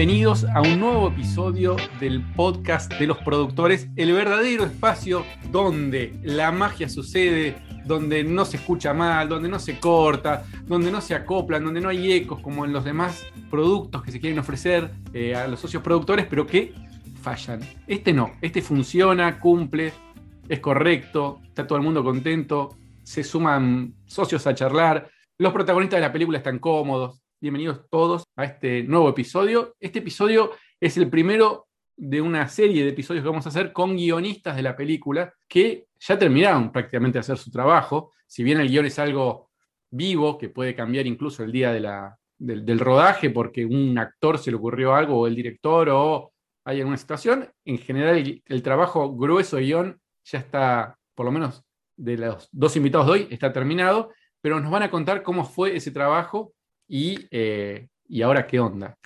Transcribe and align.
Bienvenidos 0.00 0.46
a 0.54 0.62
un 0.62 0.80
nuevo 0.80 1.08
episodio 1.08 1.76
del 2.00 2.22
podcast 2.32 2.90
de 2.94 3.06
los 3.06 3.18
productores, 3.18 3.86
el 3.96 4.14
verdadero 4.14 4.64
espacio 4.64 5.26
donde 5.52 6.18
la 6.22 6.50
magia 6.52 6.88
sucede, 6.88 7.56
donde 7.84 8.24
no 8.24 8.46
se 8.46 8.56
escucha 8.56 8.94
mal, 8.94 9.28
donde 9.28 9.50
no 9.50 9.58
se 9.58 9.78
corta, 9.78 10.46
donde 10.64 10.90
no 10.90 11.02
se 11.02 11.14
acoplan, 11.14 11.64
donde 11.64 11.82
no 11.82 11.90
hay 11.90 12.12
ecos 12.12 12.40
como 12.40 12.64
en 12.64 12.72
los 12.72 12.82
demás 12.82 13.26
productos 13.50 14.02
que 14.02 14.10
se 14.10 14.20
quieren 14.20 14.38
ofrecer 14.38 14.90
eh, 15.12 15.34
a 15.34 15.46
los 15.46 15.60
socios 15.60 15.82
productores, 15.82 16.24
pero 16.24 16.46
que 16.46 16.72
fallan. 17.20 17.60
Este 17.86 18.14
no, 18.14 18.32
este 18.40 18.62
funciona, 18.62 19.38
cumple, 19.38 19.92
es 20.48 20.60
correcto, 20.60 21.42
está 21.44 21.66
todo 21.66 21.76
el 21.76 21.84
mundo 21.84 22.02
contento, 22.02 22.74
se 23.02 23.22
suman 23.22 23.96
socios 24.06 24.46
a 24.46 24.54
charlar, 24.54 25.10
los 25.36 25.52
protagonistas 25.52 25.98
de 25.98 26.06
la 26.06 26.12
película 26.12 26.38
están 26.38 26.58
cómodos, 26.58 27.20
bienvenidos 27.40 27.88
todos 27.88 28.24
a 28.36 28.44
este 28.44 28.82
nuevo 28.82 29.08
episodio. 29.08 29.74
Este 29.80 30.00
episodio 30.00 30.52
es 30.78 30.98
el 30.98 31.08
primero 31.08 31.68
de 31.96 32.20
una 32.20 32.46
serie 32.48 32.84
de 32.84 32.90
episodios 32.90 33.22
que 33.22 33.30
vamos 33.30 33.46
a 33.46 33.48
hacer 33.48 33.72
con 33.72 33.96
guionistas 33.96 34.56
de 34.56 34.62
la 34.62 34.76
película 34.76 35.32
que 35.48 35.86
ya 35.98 36.18
terminaron 36.18 36.70
prácticamente 36.70 37.16
de 37.16 37.20
hacer 37.20 37.38
su 37.38 37.50
trabajo. 37.50 38.12
Si 38.26 38.44
bien 38.44 38.60
el 38.60 38.68
guion 38.68 38.84
es 38.84 38.98
algo 38.98 39.50
vivo, 39.90 40.36
que 40.36 40.50
puede 40.50 40.74
cambiar 40.74 41.06
incluso 41.06 41.42
el 41.42 41.50
día 41.50 41.72
del, 41.72 42.78
rodaje 42.78 43.30
porque 43.30 43.64
un 43.64 43.96
actor 43.98 44.38
se 44.38 44.50
le 44.50 44.58
ocurrió 44.58 44.94
algo 44.94 45.20
o 45.20 45.26
el 45.26 45.34
director 45.34 45.88
o 45.88 46.32
hay 46.66 46.80
alguna 46.80 46.98
situación, 46.98 47.48
en 47.64 47.78
general 47.78 48.18
el, 48.18 48.42
el 48.44 48.62
trabajo 48.62 49.16
grueso 49.16 49.56
de 49.56 49.62
guion 49.62 50.00
ya 50.24 50.40
está, 50.40 50.98
por 51.14 51.24
lo 51.24 51.32
menos 51.32 51.64
de 51.96 52.18
los 52.18 52.50
dos 52.52 52.76
invitados 52.76 53.06
de 53.06 53.12
hoy, 53.12 53.28
está 53.30 53.50
terminado, 53.50 54.10
pero 54.42 54.60
nos 54.60 54.70
van 54.70 54.82
a 54.82 54.90
contar 54.90 55.22
cómo 55.22 55.44
fue 55.44 55.74
ese 55.74 55.90
trabajo 55.90 56.52
eh, 56.90 57.88
y, 58.08 58.22
ahora 58.22 58.46
qué 58.46 58.58
onda. 58.58 58.96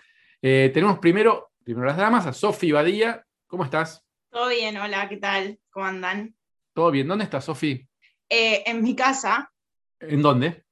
Eh, 0.40 0.70
tenemos 0.72 0.98
primero, 0.98 1.52
primero 1.62 1.86
las 1.86 1.96
damas, 1.96 2.26
a 2.26 2.32
Sofi 2.32 2.72
Badía. 2.72 3.24
¿Cómo 3.46 3.64
estás? 3.64 4.04
Todo 4.30 4.48
bien, 4.48 4.76
hola, 4.76 5.08
¿qué 5.08 5.18
tal? 5.18 5.58
¿Cómo 5.70 5.86
andan? 5.86 6.34
Todo 6.72 6.90
bien. 6.90 7.06
¿Dónde 7.06 7.24
estás, 7.24 7.44
Sofi? 7.44 7.86
Eh, 8.28 8.62
en 8.66 8.82
mi 8.82 8.96
casa. 8.96 9.52
¿En 10.00 10.22
dónde? 10.22 10.64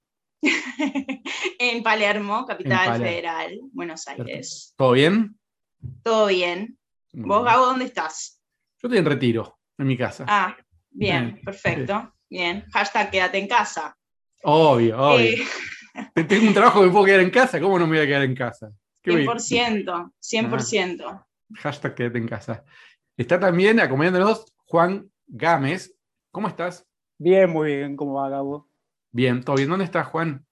en 1.58 1.82
Palermo, 1.84 2.44
capital 2.44 2.98
federal, 2.98 3.60
Buenos 3.72 4.08
Aires. 4.08 4.74
¿Todo 4.76 4.92
bien? 4.92 5.38
Todo 6.02 6.26
bien. 6.26 6.76
¿Vos, 7.12 7.44
Gabo, 7.44 7.66
dónde 7.66 7.84
estás? 7.84 8.40
Yo 8.82 8.88
estoy 8.88 8.98
en 8.98 9.04
retiro, 9.04 9.58
en 9.78 9.86
mi 9.86 9.96
casa. 9.96 10.24
Ah, 10.26 10.56
bien, 10.90 11.40
perfecto. 11.44 12.12
Bien. 12.28 12.64
Hashtag 12.72 13.10
quédate 13.10 13.38
en 13.38 13.46
casa. 13.46 13.96
Obvio, 14.42 14.98
obvio. 14.98 15.44
Tengo 16.14 16.46
un 16.46 16.54
trabajo 16.54 16.80
que 16.80 16.86
me 16.86 16.92
puedo 16.92 17.04
quedar 17.04 17.20
en 17.20 17.30
casa, 17.30 17.60
¿cómo 17.60 17.78
no 17.78 17.86
me 17.86 17.96
voy 17.96 18.04
a 18.04 18.06
quedar 18.06 18.22
en 18.22 18.34
casa? 18.34 18.72
100%, 19.04 20.12
100%. 20.20 21.26
hashtag 21.54 21.94
quédate 21.94 22.18
en 22.18 22.28
casa. 22.28 22.64
Está 23.16 23.38
también 23.38 23.80
acompañándonos 23.80 24.46
Juan 24.66 25.10
Gámez. 25.26 25.94
¿Cómo 26.30 26.48
estás? 26.48 26.86
Bien, 27.18 27.50
muy 27.50 27.76
bien. 27.76 27.96
¿Cómo 27.96 28.14
va, 28.14 28.28
Gabo? 28.28 28.68
Bien, 29.10 29.42
¿todo 29.42 29.56
bien? 29.56 29.68
¿Dónde 29.68 29.84
estás, 29.84 30.06
Juan? 30.06 30.46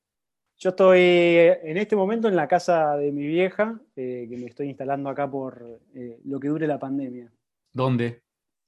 Yo 0.58 0.70
estoy 0.70 0.98
en 1.00 1.78
este 1.78 1.96
momento 1.96 2.28
en 2.28 2.36
la 2.36 2.46
casa 2.46 2.96
de 2.98 3.12
mi 3.12 3.26
vieja, 3.26 3.80
eh, 3.96 4.26
que 4.28 4.36
me 4.36 4.46
estoy 4.46 4.68
instalando 4.68 5.08
acá 5.08 5.30
por 5.30 5.80
eh, 5.94 6.20
lo 6.24 6.38
que 6.38 6.48
dure 6.48 6.66
la 6.66 6.78
pandemia. 6.78 7.32
¿Dónde? 7.72 8.22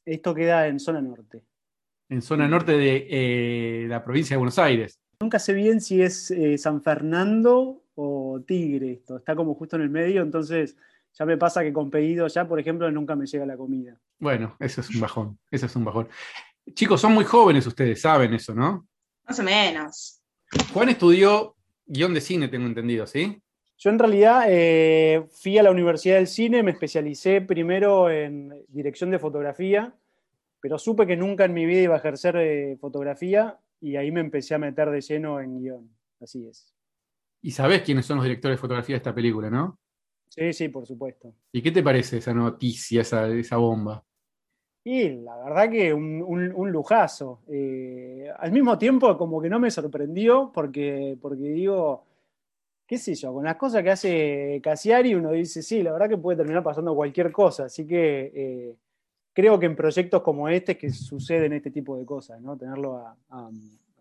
Esto 0.06 0.34
queda 0.34 0.68
en 0.68 0.80
zona 0.80 1.02
norte. 1.02 1.44
En 2.08 2.22
zona 2.22 2.48
norte 2.48 2.72
de 2.72 3.06
eh, 3.10 3.86
la 3.88 4.02
provincia 4.02 4.34
de 4.34 4.38
Buenos 4.38 4.58
Aires. 4.58 5.01
Nunca 5.22 5.38
sé 5.38 5.52
bien 5.52 5.80
si 5.80 6.02
es 6.02 6.32
eh, 6.32 6.58
San 6.58 6.82
Fernando 6.82 7.84
o 7.94 8.42
Tigre 8.44 8.94
esto. 8.94 9.18
Está 9.18 9.36
como 9.36 9.54
justo 9.54 9.76
en 9.76 9.82
el 9.82 9.88
medio, 9.88 10.20
entonces 10.20 10.76
ya 11.16 11.24
me 11.24 11.36
pasa 11.36 11.62
que 11.62 11.72
con 11.72 11.92
pedido 11.92 12.26
ya, 12.26 12.48
por 12.48 12.58
ejemplo, 12.58 12.90
nunca 12.90 13.14
me 13.14 13.24
llega 13.24 13.46
la 13.46 13.56
comida. 13.56 13.96
Bueno, 14.18 14.56
eso 14.58 14.80
es 14.80 14.90
un 14.90 15.00
bajón. 15.00 15.38
Eso 15.48 15.66
es 15.66 15.76
un 15.76 15.84
bajón. 15.84 16.08
Chicos, 16.74 17.00
son 17.00 17.12
muy 17.12 17.24
jóvenes 17.24 17.64
ustedes, 17.68 18.00
saben 18.00 18.34
eso, 18.34 18.52
¿no? 18.52 18.88
Más 19.24 19.38
o 19.38 19.44
menos. 19.44 20.20
Juan 20.72 20.88
estudió 20.88 21.54
guion 21.86 22.14
de 22.14 22.20
cine, 22.20 22.48
tengo 22.48 22.66
entendido, 22.66 23.06
¿sí? 23.06 23.40
Yo 23.78 23.90
en 23.90 24.00
realidad 24.00 24.46
eh, 24.48 25.24
fui 25.30 25.56
a 25.56 25.62
la 25.62 25.70
Universidad 25.70 26.16
del 26.16 26.26
Cine, 26.26 26.64
me 26.64 26.72
especialicé 26.72 27.42
primero 27.42 28.10
en 28.10 28.52
dirección 28.66 29.12
de 29.12 29.20
fotografía, 29.20 29.94
pero 30.60 30.80
supe 30.80 31.06
que 31.06 31.16
nunca 31.16 31.44
en 31.44 31.54
mi 31.54 31.64
vida 31.64 31.82
iba 31.82 31.94
a 31.94 31.98
ejercer 31.98 32.36
eh, 32.38 32.76
fotografía 32.80 33.60
y 33.82 33.96
ahí 33.96 34.12
me 34.12 34.20
empecé 34.20 34.54
a 34.54 34.58
meter 34.58 34.90
de 34.90 35.00
lleno 35.00 35.40
en 35.40 35.58
guion. 35.58 35.90
Así 36.20 36.46
es. 36.46 36.72
Y 37.42 37.50
sabés 37.50 37.82
quiénes 37.82 38.06
son 38.06 38.18
los 38.18 38.24
directores 38.24 38.56
de 38.56 38.60
fotografía 38.60 38.94
de 38.94 38.98
esta 38.98 39.14
película, 39.14 39.50
¿no? 39.50 39.78
Sí, 40.28 40.52
sí, 40.52 40.68
por 40.68 40.86
supuesto. 40.86 41.34
¿Y 41.50 41.60
qué 41.60 41.72
te 41.72 41.82
parece 41.82 42.18
esa 42.18 42.32
noticia, 42.32 43.02
esa, 43.02 43.28
esa 43.28 43.56
bomba? 43.56 44.04
Y 44.84 45.08
la 45.10 45.36
verdad 45.36 45.70
que 45.70 45.92
un, 45.92 46.70
lujazo. 46.70 47.42
Eh, 47.48 48.30
al 48.38 48.52
mismo 48.52 48.78
tiempo, 48.78 49.18
como 49.18 49.42
que 49.42 49.50
no 49.50 49.58
me 49.58 49.70
sorprendió, 49.70 50.52
porque, 50.54 51.18
porque 51.20 51.42
digo, 51.42 52.04
qué 52.86 52.98
sé 52.98 53.14
yo, 53.16 53.32
con 53.32 53.44
las 53.44 53.56
cosas 53.56 53.82
que 53.82 53.90
hace 53.90 54.60
Casiari, 54.62 55.14
uno 55.14 55.32
dice, 55.32 55.62
sí, 55.62 55.82
la 55.82 55.92
verdad 55.92 56.08
que 56.08 56.18
puede 56.18 56.38
terminar 56.38 56.62
pasando 56.62 56.94
cualquier 56.94 57.32
cosa. 57.32 57.64
Así 57.64 57.86
que 57.86 58.32
eh, 58.34 58.76
creo 59.32 59.58
que 59.58 59.66
en 59.66 59.76
proyectos 59.76 60.22
como 60.22 60.48
este 60.48 60.76
que 60.76 60.90
suceden 60.90 61.52
este 61.52 61.70
tipo 61.70 61.96
de 61.96 62.04
cosas, 62.04 62.40
¿no? 62.40 62.56
Tenerlo 62.56 62.96
a, 62.96 63.16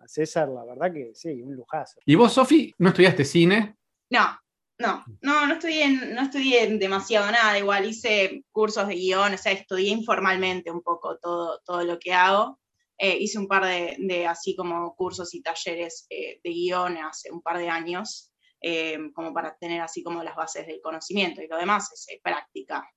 César, 0.08 0.50
la 0.50 0.66
verdad 0.66 0.92
que 0.92 1.12
sí, 1.14 1.42
un 1.42 1.56
lujazo. 1.56 2.00
¿Y 2.06 2.16
vos, 2.16 2.34
Sofi, 2.34 2.74
no 2.80 2.90
estudiaste 2.90 3.24
cine? 3.24 3.78
No, 4.10 4.38
no, 4.80 5.06
no, 5.22 5.46
no 5.46 5.54
estudié, 5.54 5.90
no 5.90 6.24
estudié 6.24 6.68
demasiado 6.78 7.32
nada, 7.32 7.58
igual 7.58 7.86
hice 7.86 8.44
cursos 8.52 8.88
de 8.88 8.96
guion, 8.96 9.36
o 9.36 9.38
sea, 9.38 9.52
estudié 9.52 9.90
informalmente 9.90 10.72
un 10.72 10.82
poco 10.82 11.18
todo, 11.20 11.62
todo 11.64 11.84
lo 11.84 12.00
que 12.00 12.14
hago. 12.14 12.60
Eh, 12.98 13.18
hice 13.20 13.40
un 13.40 13.48
par 13.48 13.66
de, 13.66 14.28
así 14.28 14.56
como 14.56 14.96
cursos 14.96 15.34
y 15.34 15.42
talleres 15.42 16.08
eh, 16.10 16.40
de 16.44 16.50
guion 16.50 16.98
hace 16.98 17.32
un 17.32 17.42
par 17.42 17.58
de 17.58 17.70
años, 17.70 18.32
eh, 18.60 18.98
como 19.14 19.34
para 19.34 19.56
tener 19.56 19.82
así 19.82 20.04
como 20.04 20.24
las 20.24 20.36
bases 20.36 20.68
del 20.68 20.82
conocimiento 20.82 21.42
y 21.42 21.48
lo 21.48 21.58
demás 21.58 21.92
es 21.94 22.22
práctica. 22.22 22.88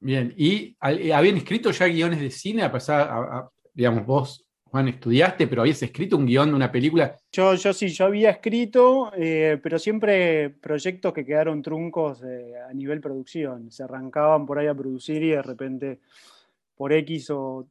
Bien, 0.00 0.32
¿y 0.36 0.76
eh, 0.82 1.12
habían 1.12 1.36
escrito 1.36 1.70
ya 1.70 1.86
guiones 1.86 2.20
de 2.20 2.30
cine? 2.30 2.62
A 2.62 2.72
pesar, 2.72 3.48
digamos, 3.72 4.06
vos, 4.06 4.46
Juan, 4.64 4.88
estudiaste, 4.88 5.46
pero 5.46 5.62
habías 5.62 5.82
escrito 5.82 6.16
un 6.16 6.26
guion 6.26 6.50
de 6.50 6.56
una 6.56 6.70
película. 6.70 7.16
Yo, 7.32 7.54
yo 7.54 7.72
sí, 7.72 7.88
yo 7.88 8.04
había 8.06 8.30
escrito, 8.30 9.12
eh, 9.16 9.58
pero 9.62 9.78
siempre 9.78 10.50
proyectos 10.50 11.12
que 11.12 11.24
quedaron 11.24 11.62
truncos 11.62 12.22
eh, 12.24 12.54
a 12.68 12.72
nivel 12.74 13.00
producción. 13.00 13.70
Se 13.70 13.84
arrancaban 13.84 14.44
por 14.44 14.58
ahí 14.58 14.66
a 14.66 14.74
producir 14.74 15.22
y 15.22 15.30
de 15.30 15.42
repente, 15.42 16.00
por 16.74 16.92
X 16.92 17.30
o 17.30 17.66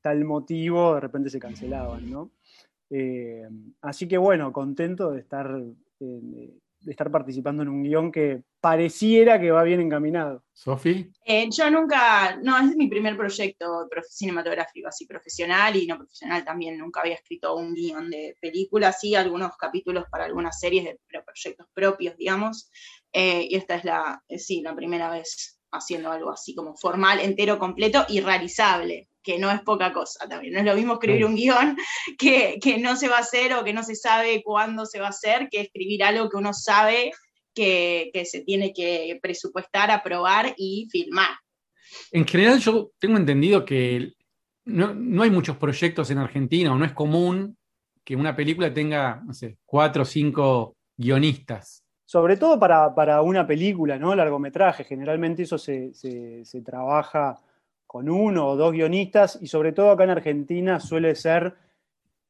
tal 0.00 0.24
motivo, 0.24 0.94
de 0.94 1.00
repente 1.00 1.30
se 1.30 1.40
cancelaban, 1.40 2.10
¿no? 2.10 2.30
así 3.82 4.08
que 4.08 4.16
bueno, 4.16 4.50
contento 4.50 5.10
de 5.10 5.20
estar 5.20 5.62
de 6.80 6.92
estar 6.92 7.10
participando 7.10 7.62
en 7.62 7.68
un 7.68 7.82
guion 7.82 8.12
que 8.12 8.42
pareciera 8.60 9.40
que 9.40 9.50
va 9.50 9.62
bien 9.62 9.80
encaminado. 9.80 10.44
¿Sofi? 10.52 11.10
Eh, 11.24 11.48
yo 11.50 11.70
nunca, 11.70 12.36
no, 12.42 12.58
es 12.58 12.76
mi 12.76 12.88
primer 12.88 13.16
proyecto 13.16 13.88
cinematográfico, 14.08 14.88
así 14.88 15.06
profesional 15.06 15.76
y 15.76 15.86
no 15.86 15.96
profesional 15.96 16.44
también. 16.44 16.78
Nunca 16.78 17.00
había 17.00 17.14
escrito 17.14 17.54
un 17.56 17.74
guion 17.74 18.10
de 18.10 18.36
película, 18.40 18.92
sí, 18.92 19.14
algunos 19.14 19.56
capítulos 19.56 20.04
para 20.10 20.24
algunas 20.24 20.58
series 20.58 20.84
de 20.84 20.98
proyectos 21.24 21.66
propios, 21.72 22.16
digamos. 22.16 22.70
Eh, 23.12 23.46
y 23.50 23.56
esta 23.56 23.76
es 23.76 23.84
la, 23.84 24.22
eh, 24.28 24.38
sí, 24.38 24.60
la 24.62 24.74
primera 24.74 25.10
vez 25.10 25.60
haciendo 25.70 26.10
algo 26.10 26.30
así 26.30 26.54
como 26.54 26.76
formal, 26.76 27.20
entero, 27.20 27.58
completo 27.58 28.06
y 28.08 28.20
realizable 28.20 29.08
que 29.28 29.38
no 29.38 29.50
es 29.50 29.60
poca 29.60 29.92
cosa 29.92 30.26
también. 30.26 30.54
No 30.54 30.60
es 30.60 30.64
lo 30.64 30.74
mismo 30.74 30.94
escribir 30.94 31.26
un 31.26 31.34
guion 31.34 31.76
que, 32.18 32.78
no 32.80 32.96
se 32.96 33.08
va 33.08 33.18
a 33.18 33.20
hacer 33.20 33.52
o 33.52 33.62
que 33.62 33.74
no 33.74 33.82
se 33.82 33.94
sabe 33.94 34.42
cuándo 34.42 34.86
se 34.86 35.00
va 35.00 35.08
a 35.08 35.10
hacer, 35.10 35.50
que 35.50 35.60
escribir 35.60 36.02
algo 36.02 36.30
que 36.30 36.38
uno 36.38 36.54
sabe 36.54 37.12
que, 37.54 38.10
se 38.24 38.40
tiene 38.40 38.72
que 38.72 39.18
presupuestar, 39.20 39.90
aprobar 39.90 40.54
y 40.56 40.88
filmar. 40.90 41.36
En 42.10 42.26
general 42.26 42.58
yo 42.58 42.90
tengo 42.98 43.18
entendido 43.18 43.66
que 43.66 44.14
no, 44.64 45.22
hay 45.22 45.30
muchos 45.30 45.58
proyectos 45.58 46.10
en 46.10 46.16
Argentina 46.16 46.72
o 46.72 46.78
no 46.78 46.86
es 46.86 46.92
común 46.92 47.54
que 48.02 48.16
una 48.16 48.34
película 48.34 48.72
tenga, 48.72 49.20
no 49.26 49.34
sé, 49.34 49.58
cuatro 49.66 50.04
o 50.04 50.06
cinco 50.06 50.74
guionistas. 50.96 51.84
Sobre 52.06 52.38
todo 52.38 52.58
para, 52.58 53.20
una 53.20 53.46
película, 53.46 53.98
¿no? 53.98 54.14
Largometraje. 54.14 54.84
Generalmente 54.84 55.42
eso 55.42 55.58
se, 55.58 55.92
se 55.92 56.62
trabaja 56.62 57.38
con 57.88 58.10
uno 58.10 58.48
o 58.48 58.56
dos 58.56 58.72
guionistas 58.72 59.38
y 59.40 59.46
sobre 59.46 59.72
todo 59.72 59.90
acá 59.90 60.04
en 60.04 60.10
Argentina 60.10 60.78
suele 60.78 61.14
ser 61.14 61.54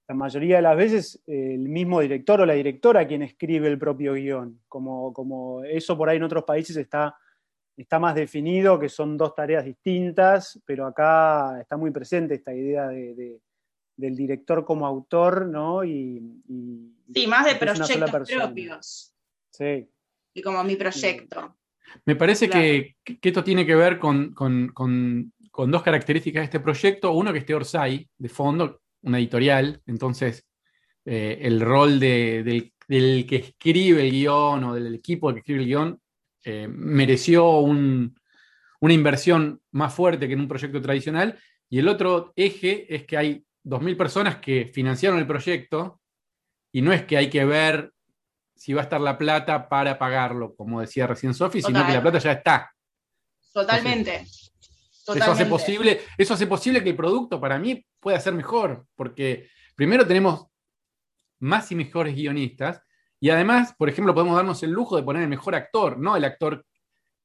la 0.06 0.14
mayoría 0.14 0.56
de 0.56 0.62
las 0.62 0.76
veces 0.76 1.20
el 1.26 1.68
mismo 1.68 2.00
director 2.00 2.40
o 2.40 2.46
la 2.46 2.54
directora 2.54 3.08
quien 3.08 3.22
escribe 3.22 3.66
el 3.66 3.76
propio 3.76 4.14
guion. 4.14 4.60
Como, 4.68 5.12
como 5.12 5.64
eso 5.64 5.98
por 5.98 6.08
ahí 6.08 6.16
en 6.16 6.22
otros 6.22 6.44
países 6.44 6.76
está, 6.76 7.18
está 7.76 7.98
más 7.98 8.14
definido, 8.14 8.78
que 8.78 8.88
son 8.88 9.16
dos 9.16 9.34
tareas 9.34 9.64
distintas, 9.64 10.62
pero 10.64 10.86
acá 10.86 11.60
está 11.60 11.76
muy 11.76 11.90
presente 11.90 12.36
esta 12.36 12.54
idea 12.54 12.86
de, 12.86 13.40
del 13.96 14.14
director 14.14 14.64
como 14.64 14.86
autor, 14.86 15.46
¿no? 15.46 15.84
Y, 15.84 16.22
sí, 17.12 17.26
más 17.26 17.46
de 17.46 17.56
proyectos 17.56 18.30
propios. 18.30 19.12
Sí. 19.50 19.90
Y 20.34 20.40
como 20.40 20.62
mi 20.62 20.76
proyecto. 20.76 21.56
Me 22.04 22.16
parece 22.16 22.48
que, 22.48 22.96
esto 23.04 23.44
tiene 23.44 23.66
que 23.66 23.74
ver 23.74 23.98
con, 23.98 24.34
dos 25.66 25.82
características 25.82 26.42
de 26.42 26.44
este 26.44 26.60
proyecto. 26.60 27.12
Uno, 27.12 27.32
que 27.32 27.40
esté 27.40 27.54
Orsay, 27.54 28.08
de 28.16 28.28
fondo, 28.28 28.80
una 29.02 29.18
editorial, 29.18 29.82
entonces 29.86 30.46
eh, 31.04 31.38
el 31.42 31.60
rol 31.60 31.98
del, 31.98 32.72
que 32.86 33.36
escribe 33.36 34.02
el 34.02 34.10
guion 34.10 34.64
o 34.64 34.74
del 34.74 34.94
equipo 34.94 35.32
que 35.32 35.40
escribe 35.40 35.60
el 35.60 35.66
guion 35.66 36.00
eh, 36.44 36.68
mereció 36.68 37.60
una 37.60 38.12
inversión 38.80 39.60
más 39.72 39.92
fuerte 39.94 40.26
que 40.26 40.34
en 40.34 40.40
un 40.40 40.48
proyecto 40.48 40.80
tradicional. 40.80 41.38
Y 41.68 41.78
el 41.78 41.88
otro 41.88 42.32
eje 42.36 42.94
es 42.94 43.04
que 43.04 43.16
hay 43.16 43.44
2.000 43.64 43.96
personas 43.96 44.36
que 44.36 44.70
financiaron 44.72 45.18
el 45.18 45.26
proyecto 45.26 46.00
y 46.72 46.82
no 46.82 46.92
es 46.92 47.04
que 47.04 47.16
hay 47.16 47.28
que 47.28 47.44
ver 47.44 47.92
si 48.54 48.72
va 48.72 48.82
a 48.82 48.84
estar 48.84 49.00
la 49.00 49.16
plata 49.16 49.68
para 49.68 49.98
pagarlo, 49.98 50.54
como 50.56 50.80
decía 50.80 51.06
recién 51.06 51.34
Sofi, 51.34 51.62
sino 51.62 51.86
que 51.86 51.92
la 51.92 52.02
plata 52.02 52.18
ya 52.18 52.32
está. 52.32 52.74
Totalmente. 53.52 54.24
Eso, 55.14 55.32
hace 55.32 55.46
posible, 55.46 56.00
eso 56.16 56.34
hace 56.34 56.46
posible 56.46 56.82
que 56.82 56.90
el 56.90 56.96
producto 56.96 57.40
para 57.40 57.58
mí 57.58 57.84
pueda 58.00 58.20
ser 58.20 58.34
mejor, 58.34 58.86
porque 58.94 59.48
primero 59.74 60.06
tenemos 60.06 60.46
más 61.40 61.70
y 61.72 61.74
mejores 61.74 62.14
guionistas, 62.14 62.82
y 63.20 63.30
además, 63.30 63.74
por 63.76 63.88
ejemplo, 63.88 64.14
podemos 64.14 64.36
darnos 64.36 64.62
el 64.62 64.70
lujo 64.70 64.96
de 64.96 65.02
poner 65.02 65.22
el 65.22 65.28
mejor 65.28 65.54
actor, 65.54 65.98
no 65.98 66.16
el 66.16 66.24
actor 66.24 66.64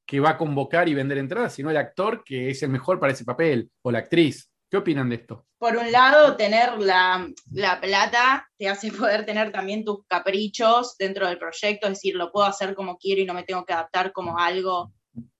que 0.06 0.20
va 0.20 0.32
a 0.32 0.38
convocar 0.38 0.90
y 0.90 0.94
vender 0.94 1.18
entradas, 1.18 1.54
sino 1.54 1.70
el 1.70 1.78
actor 1.78 2.24
que 2.24 2.50
es 2.50 2.64
el 2.64 2.70
mejor 2.70 3.00
para 3.00 3.14
ese 3.14 3.26
papel, 3.26 3.70
o 3.82 3.92
la 3.92 4.00
actriz. 4.00 4.50
¿Qué 4.70 4.78
opinan 4.78 5.10
de 5.10 5.18
esto? 5.18 5.46
Por 5.60 5.78
un 5.78 5.92
lado, 5.92 6.36
tener 6.36 6.80
la, 6.80 7.32
plata 7.80 8.50
te 8.58 8.68
hace 8.68 8.92
poder 8.92 9.26
tener 9.26 9.52
también 9.52 9.86
tus 9.86 10.06
caprichos 10.08 10.98
dentro 10.98 11.28
del 11.28 11.38
proyecto, 11.38 11.88
es 11.88 11.94
decir, 11.94 12.16
lo 12.16 12.32
puedo 12.32 12.48
hacer 12.48 12.74
como 12.74 12.98
quiero 12.98 13.22
y 13.22 13.26
no 13.26 13.36
me 13.36 13.44
tengo 13.44 13.66
que 13.66 13.74
adaptar 13.74 14.12
como 14.12 14.40
algo 14.40 14.92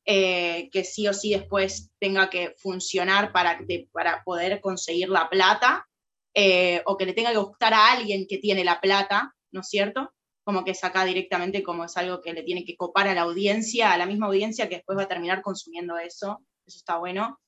eh, 0.06 0.70
que 0.72 0.84
sí 0.84 1.08
o 1.08 1.14
sí 1.14 1.32
después 1.32 1.92
tenga 2.00 2.30
que 2.30 2.56
funcionar 2.58 3.32
para, 3.32 3.60
para 3.92 4.24
poder 4.24 4.62
conseguir 4.62 5.10
la 5.10 5.30
plata, 5.30 5.88
eh, 6.34 6.82
o 6.86 6.98
que 6.98 7.06
le 7.06 7.14
tenga 7.14 7.32
que 7.32 7.38
gustar 7.38 7.74
a 7.74 7.92
alguien 7.92 8.26
que 8.28 8.38
tiene 8.38 8.64
la 8.64 8.82
plata, 8.82 9.34
¿no 9.52 9.62
es 9.62 9.70
cierto? 9.70 10.14
Como 10.44 10.66
que 10.66 10.72
es 10.72 10.84
acá 10.84 11.06
directamente 11.06 11.64
como 11.64 11.86
es 11.86 11.96
algo 11.96 12.22
que 12.22 12.34
le 12.34 12.44
tiene 12.44 12.66
que 12.66 12.76
copar 12.76 13.08
a 13.08 13.14
la 13.14 13.22
audiencia, 13.22 13.94
a 13.94 13.98
la 13.98 14.06
misma 14.06 14.28
audiencia 14.28 14.68
que 14.68 14.76
después 14.76 14.98
va 14.98 15.04
a 15.04 15.08
terminar 15.08 15.42
consumiendo 15.42 15.98
eso. 15.98 16.44
Eso 16.66 16.78
está 16.78 16.98
bueno 16.98 17.40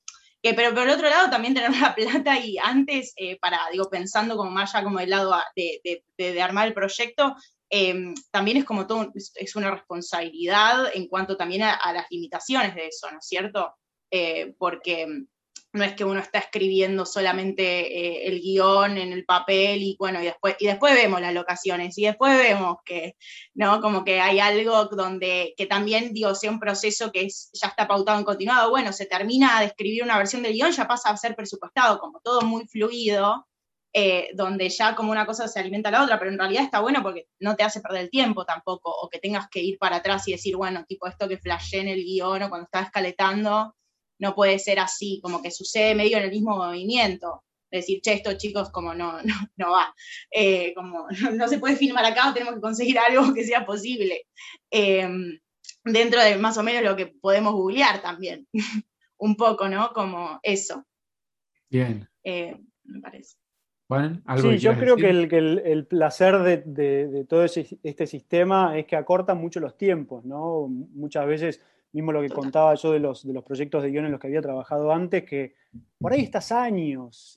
pero 0.54 0.74
por 0.74 0.83
el 0.83 0.92
otro 0.92 1.10
lado 1.10 1.30
también 1.30 1.54
tener 1.54 1.75
la 1.80 1.95
plata 1.95 2.38
y 2.39 2.57
antes, 2.57 3.13
eh, 3.16 3.39
para, 3.39 3.60
digo, 3.72 3.89
pensando 3.89 4.38
como 4.38 4.51
más 4.51 4.74
ya 4.74 4.83
como 4.83 5.00
del 5.00 5.10
lado 5.10 5.33
de, 5.56 6.42
armar 6.42 6.68
el 6.68 6.74
proyecto, 6.74 7.36
em, 7.75 8.16
también 8.31 8.57
es 8.57 8.66
como 8.66 8.88
es, 9.13 9.56
una 9.56 9.72
responsabilidad 9.72 10.95
en 10.95 11.07
cuanto 11.07 11.36
también 11.36 11.63
a, 11.63 11.94
las 11.94 12.06
limitaciones 12.10 12.75
de 12.75 12.88
eso, 12.88 13.12
¿no 13.12 13.19
es 13.19 13.27
cierto? 13.27 13.75
Eh, 14.12 14.54
porque 14.57 15.25
no 15.75 15.83
es 15.83 15.94
que 15.94 16.06
uno 16.06 16.22
está 16.22 16.39
escribiendo 16.39 17.06
solamente 17.06 17.63
eh, 17.63 18.27
el 18.27 18.39
guion 18.39 18.98
en 18.98 19.12
el 19.12 19.25
papel 19.25 19.83
y 19.83 19.95
bueno, 20.00 20.22
y 20.22 20.25
después, 20.25 20.56
y 20.60 20.68
después 20.68 20.94
vemos 20.94 21.19
las 21.19 21.33
locaciones 21.33 21.98
y 21.98 22.06
después 22.06 22.38
vemos 22.38 22.77
que, 22.86 23.18
¿no? 23.54 23.81
Como 23.81 24.06
que 24.06 24.22
hay 24.22 24.39
algo 24.39 24.86
donde, 24.86 25.54
que 25.57 25.66
también, 25.66 26.13
digo, 26.13 26.33
sea 26.33 26.51
un 26.51 26.62
proceso 26.62 27.12
que 27.12 27.27
ya 27.27 27.68
está 27.68 27.88
pautado 27.88 28.18
en 28.18 28.25
continuado, 28.25 28.69
bueno, 28.69 28.94
se 28.94 29.06
termina 29.06 29.60
de 29.60 29.66
escribir 29.68 30.04
una 30.04 30.18
versión 30.18 30.44
del 30.44 30.54
guion, 30.54 30.72
ya 30.72 30.88
pasa 30.88 31.10
a 31.10 31.18
ser 31.18 31.36
presupuestado, 31.36 32.00
como 32.00 32.22
todo 32.22 32.42
muy 32.42 32.66
fluido, 32.68 33.45
eh, 33.98 34.32
donde 34.34 34.68
ya 34.68 34.94
como 34.94 35.12
una 35.12 35.26
cosa 35.26 35.48
se 35.48 35.58
alimenta 35.58 35.88
a 35.88 35.92
la 35.94 36.04
otra, 36.04 36.20
pero 36.20 36.30
en 36.30 36.38
realidad 36.38 36.66
está 36.66 36.82
bueno 36.82 37.02
porque 37.02 37.30
no 37.40 37.56
te 37.56 37.64
hace 37.64 37.80
perder 37.80 38.02
el 38.02 38.10
tiempo 38.10 38.44
tampoco, 38.44 38.92
o 38.92 39.08
que 39.08 39.20
tengas 39.20 39.48
que 39.50 39.62
ir 39.62 39.78
para 39.78 39.98
atrás 39.98 40.28
y 40.28 40.34
decir, 40.34 40.58
bueno, 40.58 40.84
tipo 40.86 41.08
esto 41.08 41.30
que 41.30 41.38
flashé 41.38 41.80
en 41.80 41.88
el 41.88 42.04
guion 42.04 42.44
o 42.44 42.50
cuando 42.50 42.66
estaba 42.66 42.84
escaletando, 42.84 43.74
no 44.20 44.36
puede 44.36 44.60
ser 44.60 44.80
así, 44.80 45.22
como 45.24 45.42
que 45.42 45.50
sucede 45.50 45.96
medio 45.96 46.18
en 46.18 46.26
el 46.26 46.30
mismo 46.30 46.58
movimiento. 46.58 47.46
Decir, 47.72 48.02
che, 48.02 48.16
esto 48.16 48.38
chicos, 48.38 48.70
como 48.70 48.94
no, 48.94 49.18
no, 49.56 49.72
va, 49.72 49.96
eh, 50.30 50.74
como 50.74 51.08
no, 51.34 51.48
se 51.48 51.60
puede 51.60 51.78
filmar 51.78 52.04
acá, 52.04 52.34
tenemos 52.34 52.56
que 52.56 52.62
conseguir 52.62 53.00
algo 53.00 53.34
que 53.34 53.46
sea 53.46 53.66
posible. 53.66 54.28
Em, 54.72 55.40
dentro 55.86 56.22
de 56.22 56.36
más 56.36 56.58
o 56.58 56.64
menos 56.64 56.84
lo 56.84 56.98
que 56.98 57.08
podemos 57.08 57.54
googlear 57.54 58.02
también, 58.02 58.46
un 59.18 59.38
poco, 59.38 59.70
¿no? 59.70 59.94
Como 59.94 60.38
eso. 60.44 60.84
Bien. 61.70 62.10
Eh, 62.26 62.58
me 62.84 63.00
parece. 63.00 63.38
Bueno, 63.88 64.22
sí, 64.42 64.58
yo 64.58 64.74
creo 64.74 64.96
que, 64.96 65.10
el, 65.10 65.86
placer 65.86 66.40
de, 66.40 67.26
todo 67.30 67.44
este 67.46 68.08
sistema 68.08 68.78
es 68.78 68.86
que 68.86 68.96
acorta 68.96 69.36
mucho 69.36 69.60
los 69.60 69.78
tiempos, 69.78 70.26
¿no? 70.26 70.68
Muchas 70.68 71.28
veces 71.28 71.62
mismo 71.96 72.12
lo 72.12 72.22
que 72.22 72.30
contaba 72.30 72.76
yo 72.76 72.92
de 72.92 73.00
los, 73.00 73.26
de 73.26 73.34
los 73.34 73.44
proyectos 73.44 73.82
de 73.82 73.90
guion 73.90 74.06
en 74.06 74.12
los 74.12 74.20
que 74.20 74.28
había 74.28 74.42
trabajado 74.42 74.92
antes, 74.92 75.24
que 75.24 75.56
por 75.98 76.12
ahí 76.12 76.22
estás 76.22 76.52
años, 76.52 77.34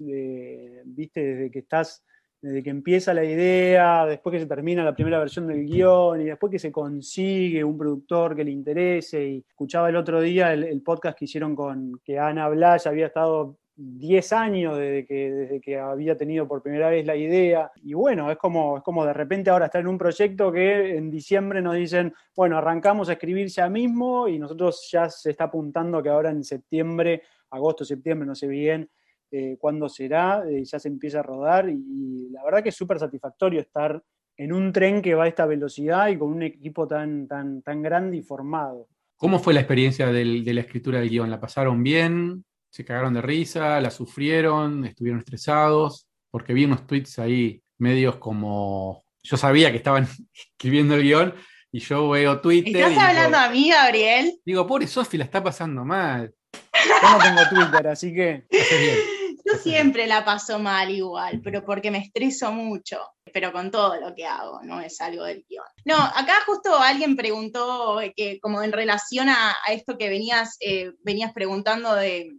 viste, 0.84 1.22
desde 1.22 1.50
que 1.50 1.60
estás, 1.60 2.04
desde 2.40 2.62
que 2.64 2.70
empieza 2.70 3.14
la 3.14 3.24
idea, 3.24 4.04
después 4.04 4.32
que 4.32 4.40
se 4.40 4.46
termina 4.46 4.82
la 4.82 4.96
primera 4.96 5.20
versión 5.20 5.46
del 5.46 5.64
guion 5.64 6.20
y 6.20 6.24
después 6.24 6.50
que 6.50 6.58
se 6.58 6.72
consigue 6.72 7.62
un 7.62 7.78
productor 7.78 8.34
que 8.34 8.44
le 8.44 8.50
interese. 8.50 9.24
Y 9.24 9.44
escuchaba 9.48 9.90
el 9.90 9.96
otro 9.96 10.20
día 10.20 10.52
el, 10.52 10.82
podcast 10.82 11.16
que 11.16 11.26
hicieron 11.26 11.54
con 11.54 12.00
que 12.04 12.18
Ana 12.18 12.48
Blas 12.48 12.88
había 12.88 13.06
estado 13.06 13.58
10 13.80 14.32
años 14.32 14.76
desde 14.76 15.06
que, 15.06 15.30
desde 15.30 15.60
que 15.60 15.78
había 15.78 16.16
tenido 16.16 16.48
por 16.48 16.62
primera 16.62 16.90
vez 16.90 17.06
la 17.06 17.14
idea. 17.14 17.70
Y 17.76 17.94
bueno, 17.94 18.30
es 18.30 18.36
como, 18.36 18.78
es 18.78 18.82
como 18.82 19.06
de 19.06 19.12
repente 19.12 19.50
ahora 19.50 19.66
estar 19.66 19.80
en 19.80 19.86
un 19.86 19.96
proyecto 19.96 20.50
que 20.50 20.96
en 20.96 21.10
diciembre 21.10 21.62
nos 21.62 21.76
dicen, 21.76 22.12
bueno, 22.34 22.58
arrancamos 22.58 23.08
a 23.08 23.12
escribir 23.12 23.46
ya 23.46 23.68
mismo 23.68 24.26
y 24.26 24.38
nosotros 24.38 24.88
ya 24.90 25.08
se 25.08 25.30
está 25.30 25.44
apuntando 25.44 26.02
que 26.02 26.08
ahora 26.08 26.30
en 26.30 26.42
septiembre, 26.42 27.22
agosto, 27.50 27.84
septiembre, 27.84 28.26
no 28.26 28.34
sé 28.34 28.48
bien 28.48 28.90
eh, 29.30 29.56
cuándo 29.60 29.88
será, 29.88 30.42
eh, 30.48 30.64
ya 30.64 30.80
se 30.80 30.88
empieza 30.88 31.20
a 31.20 31.22
rodar 31.22 31.68
y, 31.68 32.30
la 32.30 32.42
verdad 32.44 32.62
que 32.62 32.70
es 32.70 32.76
súper 32.76 32.98
satisfactorio 32.98 33.60
estar 33.60 34.02
en 34.36 34.52
un 34.52 34.72
tren 34.72 35.00
que 35.02 35.14
va 35.14 35.24
a 35.24 35.28
esta 35.28 35.46
velocidad 35.46 36.08
y 36.08 36.18
con 36.18 36.32
un 36.32 36.42
equipo 36.42 36.88
tan, 36.88 37.28
tan, 37.28 37.62
tan 37.62 37.82
grande 37.82 38.16
y 38.16 38.22
formado. 38.22 38.88
¿Cómo 39.16 39.38
fue 39.38 39.54
la 39.54 39.60
experiencia 39.60 40.06
de 40.08 40.24
la 40.24 40.60
escritura 40.60 41.00
del 41.00 41.10
guion? 41.10 41.30
¿La 41.30 41.40
pasaron 41.40 41.82
bien? 41.82 42.44
Se 42.70 42.84
cagaron 42.84 43.14
de 43.14 43.22
risa, 43.22 43.80
la 43.80 43.90
sufrieron, 43.90 44.84
estuvieron 44.84 45.20
estresados, 45.20 46.06
porque 46.30 46.52
vi 46.52 46.64
unos 46.64 46.86
tweets 46.86 47.18
ahí 47.18 47.62
medios 47.78 48.16
como, 48.16 49.04
yo 49.22 49.36
sabía 49.36 49.70
que 49.70 49.78
estaban 49.78 50.08
escribiendo 50.34 50.94
el 50.94 51.02
guion 51.02 51.34
y 51.70 51.80
yo 51.80 52.08
veo 52.08 52.40
Twitter. 52.40 52.76
¿Estás 52.76 53.08
hablando 53.08 53.38
a 53.38 53.50
mí, 53.50 53.70
Gabriel? 53.70 54.40
Digo, 54.44 54.66
pobre 54.66 54.86
Sofi, 54.86 55.18
la 55.18 55.24
está 55.24 55.42
pasando 55.42 55.84
mal. 55.84 56.34
Yo 57.02 57.10
no 57.10 57.18
tengo 57.18 57.40
Twitter, 57.50 57.88
así 57.88 58.14
que... 58.14 58.46
Yo 59.44 59.54
siempre 59.58 60.06
la 60.06 60.26
paso 60.26 60.58
mal 60.58 60.90
igual, 60.90 61.40
pero 61.42 61.64
porque 61.64 61.90
me 61.90 61.98
estreso 61.98 62.52
mucho, 62.52 62.98
pero 63.32 63.50
con 63.50 63.70
todo 63.70 63.98
lo 63.98 64.14
que 64.14 64.26
hago, 64.26 64.60
no 64.62 64.78
es 64.80 65.00
algo 65.00 65.24
del 65.24 65.46
guion. 65.48 65.64
No, 65.86 65.96
acá 65.96 66.34
justo 66.44 66.76
alguien 66.76 67.16
preguntó 67.16 67.98
que 68.14 68.38
como 68.40 68.62
en 68.62 68.72
relación 68.72 69.30
a, 69.30 69.56
esto 69.68 69.96
que 69.96 70.10
venías, 70.10 70.58
eh, 70.60 70.92
venías 71.02 71.32
preguntando 71.32 71.94
de, 71.94 72.36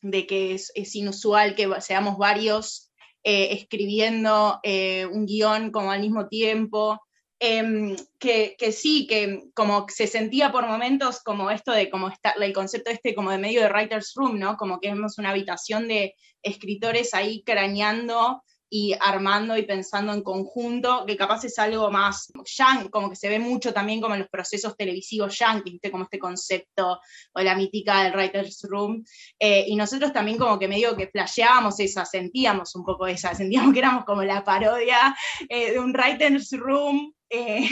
de 0.00 0.26
que 0.26 0.54
es, 0.54 0.94
inusual 0.94 1.54
que 1.54 1.68
seamos 1.80 2.18
varios 2.18 2.90
eh, 3.24 3.48
escribiendo 3.52 4.60
eh, 4.62 5.06
un 5.06 5.26
guion 5.26 5.70
como 5.70 5.90
al 5.90 6.00
mismo 6.00 6.28
tiempo. 6.28 7.00
Em, 7.40 7.94
que, 8.18 8.56
sí, 8.72 9.06
que 9.06 9.50
como 9.54 9.86
se 9.88 10.08
sentía 10.08 10.50
por 10.50 10.66
momentos 10.66 11.20
como 11.22 11.52
esto 11.52 11.70
de 11.70 11.88
como 11.88 12.08
está, 12.08 12.32
el 12.32 12.52
concepto 12.52 12.90
este 12.90 13.14
como 13.14 13.30
de 13.30 13.38
medio 13.38 13.62
de 13.62 13.68
writer's 13.68 14.12
room, 14.16 14.40
¿no? 14.40 14.56
Como 14.56 14.80
que 14.80 14.88
vemos 14.88 15.18
una 15.18 15.30
habitación 15.30 15.86
de 15.86 16.14
escritores 16.42 17.14
ahí 17.14 17.44
craneando 17.44 18.42
y 18.70 18.94
armando 19.00 19.56
y 19.56 19.62
pensando 19.62 20.12
en 20.12 20.22
conjunto, 20.22 21.04
que 21.06 21.16
capaz 21.16 21.44
es 21.44 21.58
algo 21.58 21.90
más 21.90 22.30
yang, 22.44 22.88
como 22.90 23.08
que 23.10 23.16
se 23.16 23.28
ve 23.28 23.38
mucho 23.38 23.72
también 23.72 24.00
como 24.00 24.14
en 24.14 24.20
los 24.20 24.28
procesos 24.28 24.76
televisivos 24.76 25.38
yankees, 25.38 25.80
como 25.90 26.04
este 26.04 26.18
concepto 26.18 27.00
o 27.32 27.40
la 27.40 27.54
mítica 27.54 28.04
del 28.04 28.14
writer's 28.14 28.62
room. 28.68 29.04
Eh, 29.38 29.64
y 29.68 29.76
nosotros 29.76 30.12
también 30.12 30.38
como 30.38 30.58
que 30.58 30.68
medio 30.68 30.96
que 30.96 31.08
flasheábamos 31.08 31.80
esa, 31.80 32.04
sentíamos 32.04 32.74
un 32.74 32.84
poco 32.84 33.06
esa, 33.06 33.34
sentíamos 33.34 33.72
que 33.72 33.78
éramos 33.78 34.04
como 34.04 34.22
la 34.22 34.44
parodia 34.44 35.16
eh, 35.48 35.72
de 35.72 35.78
un 35.78 35.92
writer's 35.92 36.50
room 36.52 37.12
eh, 37.30 37.68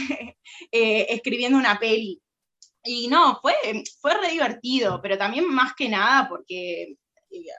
escribiendo 0.70 1.58
una 1.58 1.78
peli. 1.78 2.20
Y 2.84 3.08
no, 3.08 3.40
fue, 3.42 3.54
fue 4.00 4.14
re 4.14 4.30
divertido, 4.30 5.00
pero 5.02 5.18
también 5.18 5.48
más 5.52 5.74
que 5.74 5.88
nada 5.88 6.28
porque 6.28 6.96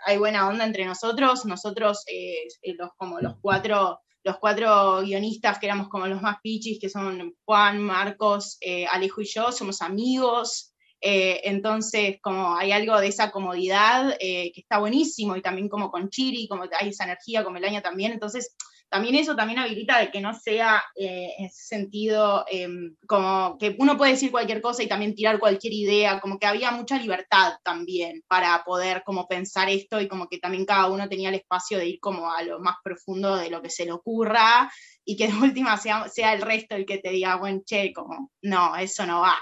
hay 0.05 0.17
buena 0.17 0.47
onda 0.47 0.65
entre 0.65 0.85
nosotros, 0.85 1.45
nosotros 1.45 2.03
eh, 2.07 2.47
eh, 2.61 2.75
los, 2.77 2.89
como 2.97 3.19
los 3.19 3.35
cuatro, 3.41 3.99
los 4.23 4.37
cuatro 4.39 5.01
guionistas 5.01 5.59
que 5.59 5.65
éramos 5.65 5.89
como 5.89 6.07
los 6.07 6.21
más 6.21 6.37
pichis, 6.41 6.79
que 6.79 6.89
son 6.89 7.35
Juan, 7.45 7.81
Marcos, 7.81 8.57
eh, 8.61 8.85
Alejo 8.87 9.21
y 9.21 9.25
yo, 9.25 9.51
somos 9.51 9.81
amigos, 9.81 10.73
entonces 10.99 12.17
como 12.23 12.55
hay 12.55 12.71
algo 12.71 12.99
de 12.99 13.07
esa 13.07 13.29
comodidad 13.29 14.17
que 14.17 14.51
está 14.55 14.79
buenísimo, 14.79 15.35
y 15.35 15.43
también 15.43 15.69
como 15.69 15.91
con 15.91 16.09
Chiri, 16.09 16.47
como 16.47 16.63
hay 16.79 16.89
esa 16.89 17.03
energía 17.03 17.43
con 17.43 17.53
Melania 17.53 17.83
también, 17.83 18.13
entonces 18.13 18.55
también 18.89 19.15
eso 19.15 19.35
también 19.35 19.59
habilita 19.59 19.99
de 19.99 20.11
que 20.11 20.21
no 20.21 20.33
sea 20.33 20.83
eh, 20.95 21.33
en 21.37 21.45
ese 21.45 21.63
sentido 21.63 22.45
em, 22.49 22.95
como 23.05 23.57
que 23.57 23.75
uno 23.79 23.97
puede 23.97 24.11
decir 24.11 24.31
cualquier 24.31 24.61
cosa 24.61 24.83
y 24.83 24.87
también 24.87 25.15
tirar 25.15 25.39
cualquier 25.39 25.73
idea, 25.73 26.19
como 26.19 26.39
que 26.39 26.47
había 26.47 26.71
mucha 26.71 26.97
libertad 26.97 27.53
también 27.63 28.23
para 28.27 28.63
poder 28.63 29.03
como 29.05 29.27
pensar 29.27 29.69
esto 29.69 29.99
y 29.99 30.07
como 30.07 30.27
que 30.27 30.39
también 30.39 30.65
cada 30.65 30.87
uno 30.87 31.09
tenía 31.09 31.29
el 31.29 31.35
espacio 31.35 31.77
de 31.77 31.87
ir 31.87 31.99
como 31.99 32.31
a 32.31 32.41
lo 32.43 32.59
más 32.59 32.75
profundo 32.83 33.35
de 33.35 33.49
lo 33.49 33.61
que 33.61 33.69
se 33.69 33.85
le 33.85 33.91
ocurra 33.91 34.71
y 35.03 35.15
que 35.15 35.27
de 35.27 35.33
última 35.41 35.77
sea, 35.77 36.07
sea 36.09 36.33
el 36.33 36.41
resto 36.41 36.75
el 36.75 36.85
que 36.85 36.99
te 36.99 37.09
diga, 37.09 37.35
bueno, 37.37 37.61
che, 37.65 37.91
como, 37.93 38.31
no, 38.41 38.75
eso 38.75 39.05
no 39.05 39.21
va. 39.21 39.37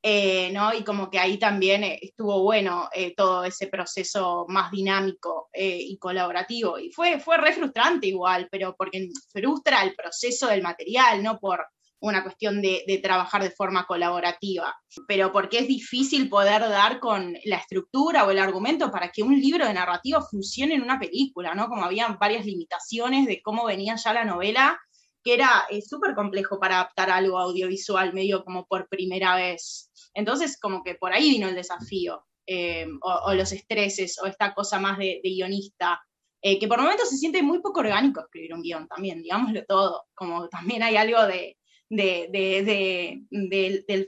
Eh, 0.00 0.50
¿no? 0.52 0.72
Y 0.74 0.84
como 0.84 1.10
que 1.10 1.18
ahí 1.18 1.38
también 1.38 1.82
eh, 1.82 1.98
estuvo 2.00 2.40
bueno 2.42 2.88
eh, 2.94 3.14
todo 3.16 3.44
ese 3.44 3.66
proceso 3.66 4.46
más 4.48 4.70
dinámico 4.70 5.48
y 5.52 5.98
colaborativo. 5.98 6.78
Y 6.78 6.92
fue, 6.92 7.18
fue 7.18 7.36
re 7.36 7.52
frustrante 7.52 8.06
igual, 8.06 8.48
pero 8.50 8.76
porque 8.76 9.08
frustra 9.32 9.82
el 9.82 9.94
proceso 9.96 10.46
del 10.46 10.62
material, 10.62 11.22
no 11.22 11.38
por 11.38 11.66
una 12.00 12.22
cuestión 12.22 12.62
de, 12.62 12.84
de, 12.86 12.98
trabajar 12.98 13.42
de 13.42 13.50
forma 13.50 13.84
colaborativa, 13.84 14.72
pero 15.08 15.32
porque 15.32 15.58
es 15.58 15.66
difícil 15.66 16.28
poder 16.28 16.60
dar 16.60 17.00
con 17.00 17.36
la 17.44 17.56
estructura 17.56 18.24
o 18.24 18.30
el 18.30 18.38
argumento 18.38 18.92
para 18.92 19.10
que 19.10 19.24
un 19.24 19.40
libro 19.40 19.66
de 19.66 19.74
narrativa 19.74 20.22
funcione 20.22 20.74
en 20.74 20.82
una 20.82 21.00
película, 21.00 21.56
¿no? 21.56 21.66
Como 21.68 21.84
había 21.84 22.06
varias 22.20 22.46
limitaciones 22.46 23.26
de 23.26 23.42
cómo 23.42 23.64
venía 23.64 23.96
ya 23.96 24.12
la 24.12 24.24
novela, 24.24 24.78
que 25.24 25.34
era 25.34 25.66
súper 25.86 26.14
complejo 26.14 26.60
para 26.60 26.76
adaptar 26.76 27.10
algo 27.10 27.38
audiovisual, 27.38 28.14
medio 28.14 28.44
como 28.44 28.64
por 28.66 28.88
primera 28.88 29.34
vez. 29.34 29.87
Entonces, 30.14 30.58
como 30.60 30.82
que 30.82 30.94
por 30.94 31.12
ahí 31.12 31.30
vino 31.30 31.48
el 31.48 31.54
desafío, 31.54 32.24
eh, 32.46 32.86
o, 33.02 33.34
los 33.34 33.52
estreses, 33.52 34.18
o 34.22 34.26
esta 34.26 34.54
cosa 34.54 34.78
más 34.78 34.96
de, 34.98 35.20
guionista, 35.22 36.00
eh, 36.40 36.58
que 36.58 36.66
por 36.66 36.80
momentos 36.80 37.10
se 37.10 37.18
siente 37.18 37.42
muy 37.42 37.60
poco 37.60 37.80
orgánico 37.80 38.20
escribir 38.20 38.54
un 38.54 38.62
guion 38.62 38.88
también, 38.88 39.22
digámoslo 39.22 39.64
todo, 39.66 40.04
como 40.14 40.48
también 40.48 40.82
hay 40.82 40.96
algo 40.96 41.26
de, 41.26 41.58
del 41.90 43.28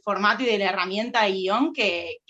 formato 0.03 0.43
y 0.43 0.47
de 0.47 0.59
la 0.59 0.71
herramienta 0.71 1.25
de 1.25 1.33
guion 1.33 1.73
que, 1.73 2.21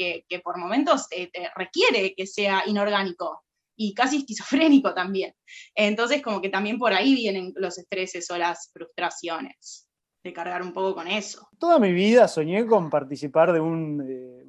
por 0.42 0.58
momentos 0.58 1.08
te 1.08 1.30
requiere 1.54 2.14
que 2.16 2.26
sea 2.26 2.64
inorgánico 2.66 3.44
y 3.76 3.94
casi 3.94 4.18
esquizofrénico 4.18 4.94
también. 4.94 5.34
Entonces, 5.74 6.22
como 6.22 6.40
que 6.40 6.48
también 6.48 6.78
por 6.78 6.92
ahí 6.92 7.14
vienen 7.14 7.52
los 7.56 7.78
estreses 7.78 8.28
o 8.30 8.36
las 8.36 8.70
frustraciones 8.72 9.89
de 10.22 10.32
cargar 10.32 10.62
un 10.62 10.72
poco 10.72 10.94
con 10.94 11.08
eso. 11.08 11.48
Toda 11.58 11.78
mi 11.78 11.92
vida 11.92 12.28
soñé 12.28 12.66
con 12.66 12.90
participar 12.90 13.52
de 13.52 13.60
un 13.60 13.98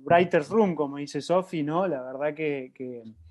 Writer's 0.03 0.49
Room, 0.49 0.75
como 0.75 0.97
dice 0.97 1.21
Sofi, 1.21 1.63
¿no? 1.63 1.87
La 1.87 2.01
verdad 2.01 2.33
que, 2.33 2.73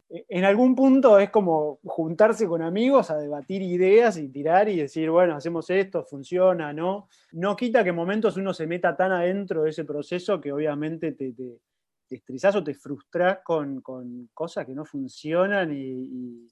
eh, 0.09 0.25
en 0.29 0.45
algún 0.45 0.75
punto 0.75 1.19
es 1.19 1.31
como 1.31 1.79
juntarse 1.85 2.47
con 2.47 2.63
amigos 2.63 3.11
a 3.11 3.17
debatir 3.17 3.63
ideas 3.63 4.17
y 4.17 4.29
tirar 4.29 4.69
y 4.69 4.77
decir, 4.77 5.11
bueno, 5.11 5.37
hacemos 5.37 5.69
esto, 5.71 6.05
funciona, 6.05 6.73
¿no? 6.73 7.09
No 7.33 7.57
quita 7.57 7.83
que 7.83 7.91
en 7.91 7.97
momentos 7.97 8.37
uno 8.37 8.55
se 8.55 8.67
meta 8.67 8.97
tan 8.97 9.13
adentro 9.13 9.63
de 9.63 9.71
ese 9.71 9.85
proceso 9.85 10.41
que 10.41 10.53
obviamente 10.53 11.13
te, 11.13 11.33
te, 11.33 11.61
o 12.55 12.65
te 12.65 12.75
frustras 12.75 13.39
con, 13.45 13.83
cosas 14.35 14.67
que 14.67 14.75
no 14.75 14.85
funcionan 14.85 15.73
y 15.73 16.49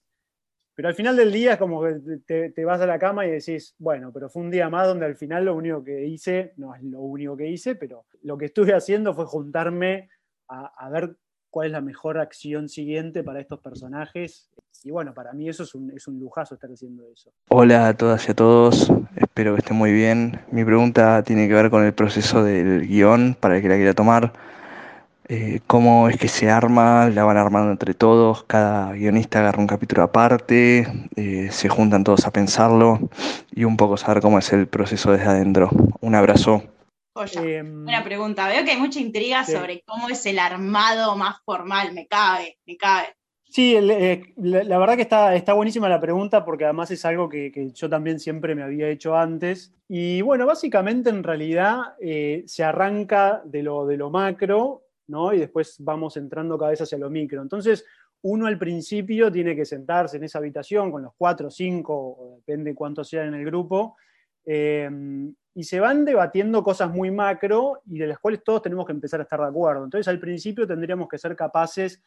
pero 0.79 0.91
al 0.91 0.95
final 0.95 1.17
del 1.17 1.33
día 1.33 1.55
es 1.55 1.59
como 1.59 1.83
que 1.83 2.53
te, 2.55 2.65
vas 2.65 2.81
a 2.81 2.87
la 2.87 3.01
cama 3.01 3.27
y 3.27 3.31
decís, 3.33 3.75
bueno, 3.81 4.13
pero 4.13 4.31
fue 4.31 4.43
un 4.43 4.51
día 4.53 4.71
más 4.71 4.87
donde 4.87 5.07
al 5.07 5.17
final 5.17 5.47
lo 5.47 5.57
único 5.57 5.83
que 5.83 6.07
hice, 6.07 6.53
no 6.57 6.73
es 6.73 6.85
lo 6.85 7.01
único 7.01 7.37
que 7.37 7.49
hice, 7.49 7.75
pero 7.75 8.05
lo 8.23 8.39
que 8.39 8.45
estuve 8.45 8.73
haciendo 8.75 9.13
fue 9.13 9.27
juntarme 9.27 10.09
a, 10.47 10.89
ver 10.89 11.17
cuál 11.51 11.67
es 11.67 11.73
la 11.73 11.81
mejor 11.81 12.17
acción 12.19 12.69
siguiente 12.69 13.25
para 13.25 13.41
estos 13.41 13.59
personajes. 13.59 14.51
Y 14.85 14.93
bueno, 14.93 15.13
para 15.15 15.33
mí 15.33 15.49
eso 15.49 15.65
es 15.65 15.75
un, 15.75 15.91
es 15.91 16.07
un 16.07 16.21
lujazo 16.21 16.55
estar 16.55 16.71
haciendo 16.71 17.11
eso. 17.13 17.33
Hola 17.49 17.89
a 17.89 17.95
todas 17.95 18.29
y 18.29 18.31
a 18.31 18.35
todos, 18.35 18.93
espero 19.17 19.55
que 19.55 19.63
estén 19.63 19.77
muy 19.77 19.91
bien. 19.91 20.39
Mi 20.53 20.65
pregunta 20.65 21.25
tiene 21.25 21.49
que 21.49 21.55
ver 21.55 21.71
con 21.71 21.85
el 21.85 21.93
proceso 21.93 22.45
del 22.45 22.87
guion 22.87 23.35
para 23.35 23.57
el 23.57 23.63
que 23.63 23.69
la 23.69 23.75
quiera 23.75 23.95
tomar. 23.95 24.33
Eh, 25.31 25.61
cómo 25.67 26.09
es 26.09 26.17
que 26.17 26.27
se 26.27 26.49
arma, 26.49 27.11
la 27.11 27.23
van 27.23 27.37
armando 27.37 27.71
entre 27.71 27.93
todos, 27.93 28.45
cada 28.45 28.93
guionista 28.93 29.41
agarra 29.41 29.61
un 29.61 29.67
capítulo 29.67 30.03
aparte, 30.03 30.87
eh, 31.17 31.49
se 31.51 31.69
juntan 31.69 32.03
todos 32.03 32.27
a 32.27 32.33
pensarlo 32.33 32.99
y 33.55 33.65
un 33.65 33.77
poco 33.77 33.99
saber 33.99 34.23
cómo 34.23 34.39
es 34.39 34.51
el 34.55 34.69
proceso 34.69 35.13
desde 35.13 35.27
adentro. 35.27 35.69
Un 36.01 36.15
abrazo. 36.15 36.63
Oye, 37.13 37.59
em, 37.59 37.85
buena 37.85 38.03
pregunta. 38.03 38.49
Veo 38.49 38.65
que 38.65 38.71
hay 38.71 38.79
mucha 38.79 39.01
intriga 39.01 39.45
sobre 39.45 39.83
cómo 39.83 40.09
es 40.09 40.25
el 40.25 40.39
armado 40.39 41.15
más 41.15 41.43
formal. 41.45 41.93
Me 41.93 42.07
cabe, 42.07 42.57
me 42.67 42.79
cabe. 42.79 43.09
Sí, 43.45 43.77
eh, 43.77 44.33
la, 44.37 44.79
verdad 44.79 44.97
que 44.97 45.03
está, 45.03 45.35
está 45.35 45.53
buenísima 45.53 45.91
la 45.91 46.01
pregunta 46.01 46.43
porque 46.43 46.65
además 46.65 46.91
es 46.91 47.05
algo 47.05 47.29
que, 47.29 47.71
yo 47.75 47.91
también 47.91 48.19
siempre 48.19 48.55
me 48.55 48.63
había 48.63 48.89
hecho 48.89 49.15
antes. 49.15 49.75
Y 49.91 50.23
bueno, 50.23 50.47
básicamente 50.47 51.11
en 51.11 51.23
realidad 51.23 51.81
se 52.47 52.65
arranca 52.65 53.43
de 53.45 53.63
lo, 53.63 53.85
de 53.85 53.99
lo 53.99 54.09
macro 54.09 54.88
y 55.33 55.39
después 55.39 55.77
vamos 55.81 56.17
entrando 56.17 56.59
cada 56.59 56.71
vez 56.71 56.81
hacia 56.83 56.99
lo 56.99 57.09
micro. 57.09 57.41
Entonces, 57.41 57.85
uno 58.23 58.47
al 58.47 58.59
principio 58.59 59.31
tiene 59.31 59.57
que 59.57 59.65
sentarse 59.65 60.17
en 60.17 60.25
esa 60.25 60.39
habitación 60.39 60.91
con 60.91 61.03
los 61.03 61.13
cuatro 61.17 61.51
cinco, 61.51 62.35
depende 62.37 62.75
cuántos 62.75 63.09
sean 63.09 63.29
en 63.29 63.35
el 63.35 63.45
grupo, 63.45 63.97
eh, 64.45 64.91
y 65.55 65.65
se 65.65 65.81
van 65.81 66.05
debatiendo 66.05 66.63
cosas 66.63 66.93
muy 66.93 67.11
macro 67.11 67.83
y 67.87 67.99
de 67.99 68.07
las 68.07 68.19
cuales 68.19 68.45
todos 68.45 68.63
tenemos 68.63 68.87
que 68.87 68.93
empezar 68.93 69.21
a 69.21 69.25
estar 69.25 69.41
de 69.41 69.47
acuerdo. 69.47 69.85
Entonces, 69.85 70.09
al 70.09 70.21
principio 70.21 70.67
tendríamos 70.67 71.09
que 71.09 71.19
ser 71.19 71.35
capaces 71.35 72.03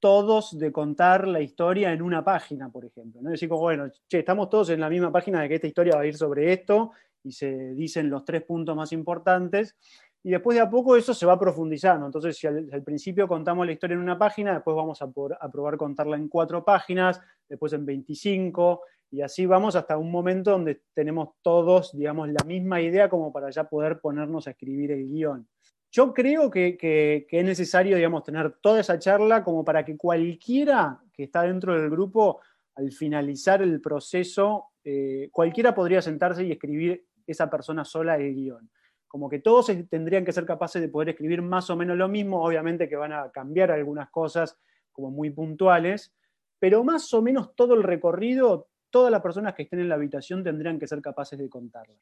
todos 0.00 0.58
de 0.58 0.72
contar 0.72 1.28
la 1.28 1.40
historia 1.40 1.92
en 1.92 2.00
una 2.00 2.24
página, 2.24 2.70
por 2.70 2.86
ejemplo. 2.86 3.20
¿no? 3.22 3.30
Decir, 3.30 3.48
bueno, 3.48 3.88
che, 4.08 4.20
estamos 4.20 4.48
todos 4.48 4.70
en 4.70 4.80
la 4.80 4.88
misma 4.88 5.12
página 5.12 5.42
de 5.42 5.48
que 5.48 5.56
esta 5.56 5.66
historia 5.66 5.96
va 5.96 6.02
a 6.02 6.06
ir 6.06 6.16
sobre 6.16 6.52
esto 6.52 6.92
y 7.22 7.32
se 7.32 7.74
dicen 7.74 8.08
los 8.08 8.24
tres 8.24 8.42
puntos 8.42 8.74
más 8.74 8.92
importantes 8.92 9.76
y 10.22 10.30
después 10.30 10.54
de 10.54 10.60
a 10.60 10.68
poco 10.68 10.96
eso 10.96 11.14
se 11.14 11.24
va 11.24 11.38
profundizando. 11.38 12.06
Entonces, 12.06 12.36
si 12.36 12.46
al, 12.46 12.82
principio 12.84 13.26
contamos 13.26 13.64
la 13.66 13.72
historia 13.72 13.94
en 13.94 14.00
una 14.00 14.18
página, 14.18 14.52
después 14.54 14.76
vamos 14.76 15.00
a, 15.00 15.10
probar 15.10 15.76
contarla 15.76 16.16
en 16.16 16.28
cuatro 16.28 16.64
páginas, 16.64 17.20
después 17.48 17.72
en 17.72 17.86
25, 17.86 18.82
y 19.10 19.22
así 19.22 19.46
vamos 19.46 19.76
hasta 19.76 19.96
un 19.96 20.10
momento 20.10 20.50
donde 20.52 20.82
tenemos 20.94 21.30
todos, 21.42 21.96
digamos, 21.96 22.28
la 22.28 22.44
misma 22.44 22.80
idea 22.80 23.08
como 23.08 23.32
para 23.32 23.50
ya 23.50 23.64
poder 23.64 24.00
ponernos 24.00 24.46
a 24.46 24.50
escribir 24.50 24.92
el 24.92 25.08
guion. 25.08 25.48
Yo 25.90 26.14
creo 26.14 26.50
que, 26.50 27.26
es 27.28 27.44
necesario, 27.44 27.96
digamos, 27.96 28.22
tener 28.22 28.52
toda 28.60 28.80
esa 28.80 28.98
charla 28.98 29.42
como 29.42 29.64
para 29.64 29.84
que 29.84 29.96
cualquiera 29.96 31.00
que 31.12 31.24
está 31.24 31.42
dentro 31.42 31.80
del 31.80 31.90
grupo, 31.90 32.40
al 32.76 32.92
finalizar 32.92 33.62
el 33.62 33.80
proceso, 33.80 34.66
eh, 34.84 35.28
cualquiera 35.32 35.74
podría 35.74 36.00
sentarse 36.00 36.44
y 36.44 36.52
escribir 36.52 37.04
esa 37.26 37.50
persona 37.50 37.84
sola 37.84 38.16
el 38.16 38.34
guion 38.34 38.70
como 39.10 39.28
que 39.28 39.40
todos 39.40 39.72
tendrían 39.90 40.24
que 40.24 40.32
ser 40.32 40.46
capaces 40.46 40.80
de 40.80 40.88
poder 40.88 41.08
escribir 41.08 41.42
más 41.42 41.68
o 41.68 41.74
menos 41.74 41.96
lo 41.96 42.08
mismo, 42.08 42.44
obviamente 42.44 42.88
que 42.88 42.94
van 42.94 43.12
a 43.12 43.28
cambiar 43.32 43.72
algunas 43.72 44.08
cosas 44.08 44.56
como 44.92 45.10
muy 45.10 45.30
puntuales, 45.30 46.14
pero 46.60 46.84
más 46.84 47.12
o 47.12 47.20
menos 47.20 47.56
todo 47.56 47.74
el 47.74 47.82
recorrido, 47.82 48.68
todas 48.88 49.10
las 49.10 49.20
personas 49.20 49.56
que 49.56 49.64
estén 49.64 49.80
en 49.80 49.88
la 49.88 49.96
habitación 49.96 50.44
tendrían 50.44 50.78
que 50.78 50.86
ser 50.86 51.02
capaces 51.02 51.36
de 51.40 51.50
contarlo. 51.50 51.96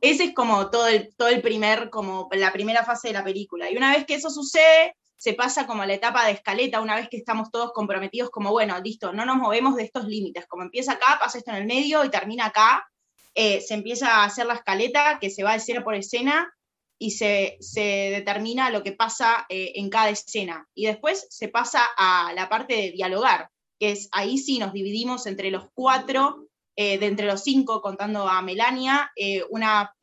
Ese 0.00 0.24
es 0.24 0.34
como 0.34 0.70
todo 0.70 0.88
el, 0.88 1.14
todo 1.14 1.28
el 1.28 1.42
primer, 1.42 1.90
como 1.90 2.26
la 2.32 2.50
primera 2.54 2.84
fase 2.84 3.08
de 3.08 3.14
la 3.14 3.22
película. 3.22 3.70
Y 3.70 3.76
una 3.76 3.94
vez 3.94 4.06
que 4.06 4.14
eso 4.14 4.30
sucede, 4.30 4.96
se 5.18 5.34
pasa 5.34 5.66
como 5.66 5.84
la 5.84 5.92
etapa 5.92 6.24
de 6.24 6.32
escaleta, 6.32 6.80
una 6.80 6.96
vez 6.96 7.10
que 7.10 7.18
estamos 7.18 7.50
todos 7.50 7.72
comprometidos, 7.74 8.30
como 8.30 8.50
bueno, 8.50 8.80
listo, 8.80 9.12
no 9.12 9.26
nos 9.26 9.36
movemos 9.36 9.76
de 9.76 9.82
estos 9.82 10.06
límites, 10.06 10.46
como 10.46 10.62
empieza 10.62 10.92
acá, 10.92 11.18
pasa 11.20 11.36
esto 11.36 11.50
en 11.50 11.58
el 11.58 11.66
medio 11.66 12.02
y 12.02 12.08
termina 12.08 12.46
acá, 12.46 12.90
eh, 13.38 13.60
se 13.60 13.74
empieza 13.74 14.08
a 14.08 14.24
hacer 14.24 14.46
la 14.46 14.54
escaleta 14.54 15.18
que 15.20 15.28
se 15.28 15.42
va 15.42 15.54
escena 15.54 15.84
por 15.84 15.94
escena 15.94 16.50
y 16.98 17.10
se, 17.10 17.58
determina 17.74 18.70
lo 18.70 18.82
que 18.82 18.92
pasa 18.92 19.44
eh, 19.50 19.72
en 19.74 19.90
cada 19.90 20.08
escena. 20.08 20.66
Y 20.74 20.86
después 20.86 21.26
se 21.28 21.48
pasa 21.48 21.86
a 21.98 22.32
la 22.34 22.48
parte 22.48 22.74
de 22.74 22.92
dialogar, 22.92 23.50
que 23.78 23.90
es 23.90 24.08
ahí 24.12 24.38
sí 24.38 24.58
nos 24.58 24.72
dividimos 24.72 25.26
entre 25.26 25.50
los 25.50 25.66
cuatro, 25.74 26.46
eh, 26.76 26.96
de 26.98 27.06
entre 27.06 27.26
los 27.26 27.42
cinco, 27.42 27.82
contando 27.82 28.26
a 28.26 28.40
Melania, 28.40 29.12
una, 29.50 29.94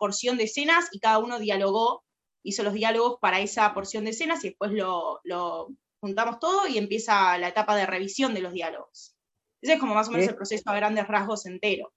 porción 0.00 0.38
de 0.38 0.44
escenas 0.44 0.88
y 0.90 0.98
cada 0.98 1.18
uno 1.18 1.38
dialogó, 1.38 2.04
hizo 2.42 2.62
los 2.62 2.72
diálogos 2.72 3.18
para 3.20 3.40
esa 3.40 3.74
porción 3.74 4.04
de 4.04 4.12
escenas 4.12 4.42
y 4.44 4.48
después 4.48 4.72
lo, 4.72 5.20
lo 5.24 5.68
juntamos 6.00 6.38
todo 6.38 6.66
y 6.66 6.78
empieza 6.78 7.36
la 7.36 7.48
etapa 7.48 7.76
de 7.76 7.84
revisión 7.84 8.32
de 8.32 8.40
los 8.40 8.54
diálogos. 8.54 9.14
Ese 9.60 9.74
es 9.74 9.80
como 9.80 9.94
más 9.94 10.08
o 10.08 10.12
menos 10.12 10.28
el 10.28 10.36
proceso 10.36 10.70
a 10.70 10.76
grandes 10.76 11.06
rasgos 11.06 11.44
entero 11.44 11.92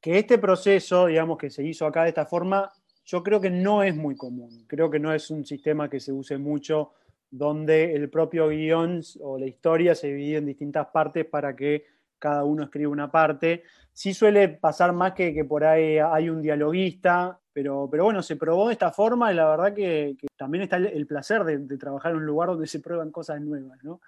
que 0.00 0.18
este 0.18 0.38
proceso, 0.38 1.06
digamos, 1.06 1.38
que 1.38 1.50
se 1.50 1.64
hizo 1.64 1.86
acá 1.86 2.02
de 2.02 2.10
esta 2.10 2.26
forma, 2.26 2.72
yo 3.04 3.22
creo 3.22 3.40
que 3.40 3.50
no 3.50 3.82
es 3.82 3.94
muy 3.94 4.16
común. 4.16 4.64
Creo 4.66 4.90
que 4.90 4.98
no 4.98 5.12
es 5.12 5.30
un 5.30 5.44
sistema 5.44 5.88
que 5.88 6.00
se 6.00 6.12
use 6.12 6.38
mucho 6.38 6.92
donde 7.30 7.94
el 7.94 8.08
propio 8.08 8.48
guion 8.48 9.00
o 9.20 9.38
la 9.38 9.46
historia 9.46 9.94
se 9.94 10.08
divide 10.08 10.38
en 10.38 10.46
distintas 10.46 10.88
partes 10.88 11.24
para 11.26 11.54
que 11.54 11.84
cada 12.18 12.44
uno 12.44 12.64
escriba 12.64 12.90
una 12.90 13.10
parte. 13.10 13.64
Sí 13.92 14.14
suele 14.14 14.48
pasar 14.48 14.92
más 14.92 15.12
que, 15.12 15.32
que 15.34 15.44
por 15.44 15.64
ahí 15.64 15.98
hay 15.98 16.28
un 16.28 16.42
dialoguista, 16.42 17.38
pero, 17.52 17.88
pero 17.90 18.04
bueno, 18.04 18.22
se 18.22 18.36
probó 18.36 18.66
de 18.66 18.74
esta 18.74 18.92
forma 18.92 19.32
y 19.32 19.34
la 19.34 19.48
verdad 19.48 19.74
que, 19.74 20.16
también 20.36 20.64
está 20.64 20.76
el, 20.76 21.06
placer 21.06 21.44
de, 21.44 21.78
trabajar 21.78 22.12
en 22.12 22.18
un 22.18 22.26
lugar 22.26 22.50
donde 22.50 22.66
se 22.66 22.80
prueban 22.80 23.10
cosas 23.10 23.40
nuevas, 23.40 23.82
¿no? 23.82 24.00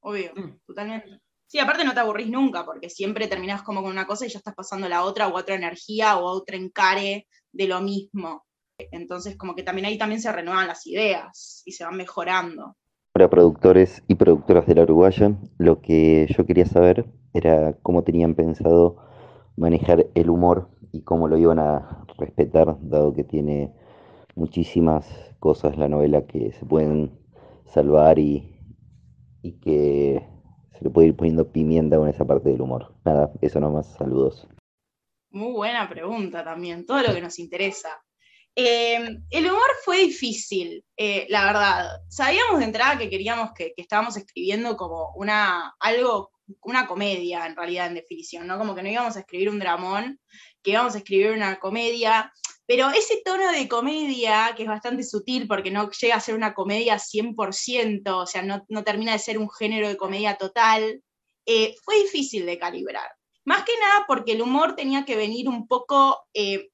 obvio, 0.00 0.30
mm. 0.34 0.60
totalmente. 0.66 1.20
Sí, 1.50 1.58
aparte 1.58 1.84
no 1.84 1.94
te 1.94 1.98
aburrís 1.98 2.30
nunca, 2.30 2.64
porque 2.64 2.88
siempre 2.88 3.26
terminás 3.26 3.62
como 3.62 3.82
con 3.82 3.90
una 3.90 4.06
cosa 4.06 4.24
y 4.24 4.28
ya 4.28 4.38
estás 4.38 4.54
pasando 4.54 4.88
la 4.88 5.02
otra 5.02 5.26
o 5.26 5.36
otra 5.36 5.56
energía 5.56 6.16
o 6.16 6.24
otro 6.26 6.56
encare 6.56 7.26
de 7.50 7.66
lo 7.66 7.80
mismo. 7.80 8.44
Entonces, 8.92 9.36
como 9.36 9.56
que 9.56 9.64
también 9.64 9.86
ahí 9.86 9.98
también 9.98 10.20
se 10.20 10.30
renuevan 10.30 10.68
las 10.68 10.86
ideas 10.86 11.64
y 11.66 11.72
se 11.72 11.84
van 11.84 11.96
mejorando. 11.96 12.76
Para 13.12 13.28
productores 13.28 14.04
y 14.06 14.14
productoras 14.14 14.64
de 14.68 14.76
la 14.76 14.84
Uruguaya, 14.84 15.36
lo 15.58 15.80
que 15.82 16.28
yo 16.38 16.46
quería 16.46 16.66
saber 16.66 17.06
era 17.34 17.76
cómo 17.82 18.04
tenían 18.04 18.36
pensado 18.36 18.98
manejar 19.56 20.06
el 20.14 20.30
humor 20.30 20.70
y 20.92 21.02
cómo 21.02 21.26
lo 21.26 21.36
iban 21.36 21.58
a 21.58 22.06
respetar, 22.16 22.76
dado 22.80 23.12
que 23.12 23.24
tiene 23.24 23.74
muchísimas 24.36 25.04
cosas 25.40 25.76
la 25.76 25.88
novela 25.88 26.28
que 26.28 26.52
se 26.52 26.64
pueden 26.64 27.10
salvar 27.66 28.20
y, 28.20 28.56
y 29.42 29.58
que 29.58 30.30
se 30.80 30.84
le 30.86 30.90
puede 30.90 31.08
ir 31.08 31.16
poniendo 31.16 31.52
pimienta 31.52 31.98
con 31.98 32.08
esa 32.08 32.26
parte 32.26 32.48
del 32.48 32.62
humor. 32.62 32.94
Nada, 33.04 33.30
eso 33.42 33.60
nomás, 33.60 33.94
saludos. 33.98 34.48
Muy 35.30 35.52
buena 35.52 35.88
pregunta 35.88 36.42
también, 36.42 36.86
todo 36.86 37.02
lo 37.02 37.14
que 37.14 37.20
nos 37.20 37.38
interesa. 37.38 38.02
Eh, 38.56 39.18
el 39.28 39.46
humor 39.46 39.70
fue 39.84 39.98
difícil, 39.98 40.82
eh, 40.96 41.26
la 41.28 41.44
verdad. 41.44 42.00
Sabíamos 42.08 42.58
de 42.58 42.64
entrada 42.64 42.98
que 42.98 43.10
queríamos 43.10 43.52
que, 43.52 43.74
que, 43.76 43.82
estábamos 43.82 44.16
escribiendo 44.16 44.76
como 44.76 45.12
una, 45.16 45.74
algo, 45.78 46.30
una 46.62 46.86
comedia 46.86 47.46
en 47.46 47.54
realidad 47.54 47.88
en 47.88 47.94
definición, 47.94 48.46
¿no? 48.46 48.58
Como 48.58 48.74
que 48.74 48.82
no 48.82 48.88
íbamos 48.88 49.16
a 49.16 49.20
escribir 49.20 49.50
un 49.50 49.58
dramón, 49.58 50.18
que 50.62 50.70
íbamos 50.72 50.94
a 50.94 50.98
escribir 50.98 51.32
una 51.32 51.60
comedia, 51.60 52.32
pero 52.70 52.88
ese 52.90 53.20
tono 53.24 53.50
de 53.50 53.66
comedia, 53.66 54.54
que 54.56 54.62
es 54.62 54.68
bastante 54.68 55.02
sutil 55.02 55.48
porque 55.48 55.72
no 55.72 55.90
llega 55.90 56.14
a 56.14 56.20
ser 56.20 56.36
una 56.36 56.54
comedia 56.54 57.00
100%, 57.00 58.02
o 58.14 58.26
sea, 58.26 58.42
no, 58.42 58.64
no 58.68 58.84
termina 58.84 59.10
de 59.10 59.18
ser 59.18 59.38
un 59.38 59.50
género 59.50 59.88
de 59.88 59.96
comedia 59.96 60.36
total, 60.36 61.02
eh, 61.46 61.74
fue 61.82 62.00
difícil 62.02 62.46
de 62.46 62.60
calibrar. 62.60 63.10
Más 63.44 63.64
que 63.64 63.72
nada 63.80 64.04
porque 64.06 64.34
el 64.34 64.42
humor 64.42 64.76
tenía 64.76 65.04
que 65.04 65.16
venir 65.16 65.48
un 65.48 65.66
poco 65.66 66.20
eh, 66.32 66.68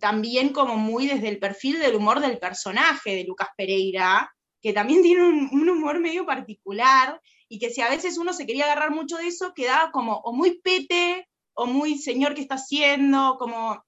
también 0.00 0.48
como 0.48 0.76
muy 0.76 1.06
desde 1.06 1.28
el 1.28 1.38
perfil 1.38 1.78
del 1.78 1.94
humor 1.94 2.18
del 2.18 2.40
personaje 2.40 3.14
de 3.14 3.22
Lucas 3.22 3.50
Pereira, 3.56 4.34
que 4.60 4.72
también 4.72 5.02
tiene 5.04 5.22
un, 5.22 5.50
un, 5.52 5.68
humor 5.68 6.00
medio 6.00 6.26
particular 6.26 7.20
y 7.48 7.60
que 7.60 7.70
si 7.70 7.80
a 7.80 7.88
veces 7.88 8.18
uno 8.18 8.32
se 8.32 8.44
quería 8.44 8.64
agarrar 8.64 8.90
mucho 8.90 9.16
de 9.18 9.28
eso, 9.28 9.52
quedaba 9.54 9.92
como 9.92 10.16
o 10.16 10.32
muy 10.32 10.60
pete 10.60 11.28
o 11.54 11.66
muy 11.66 11.96
señor 11.96 12.34
que 12.34 12.40
está 12.40 12.56
haciendo, 12.56 13.36
como 13.38 13.84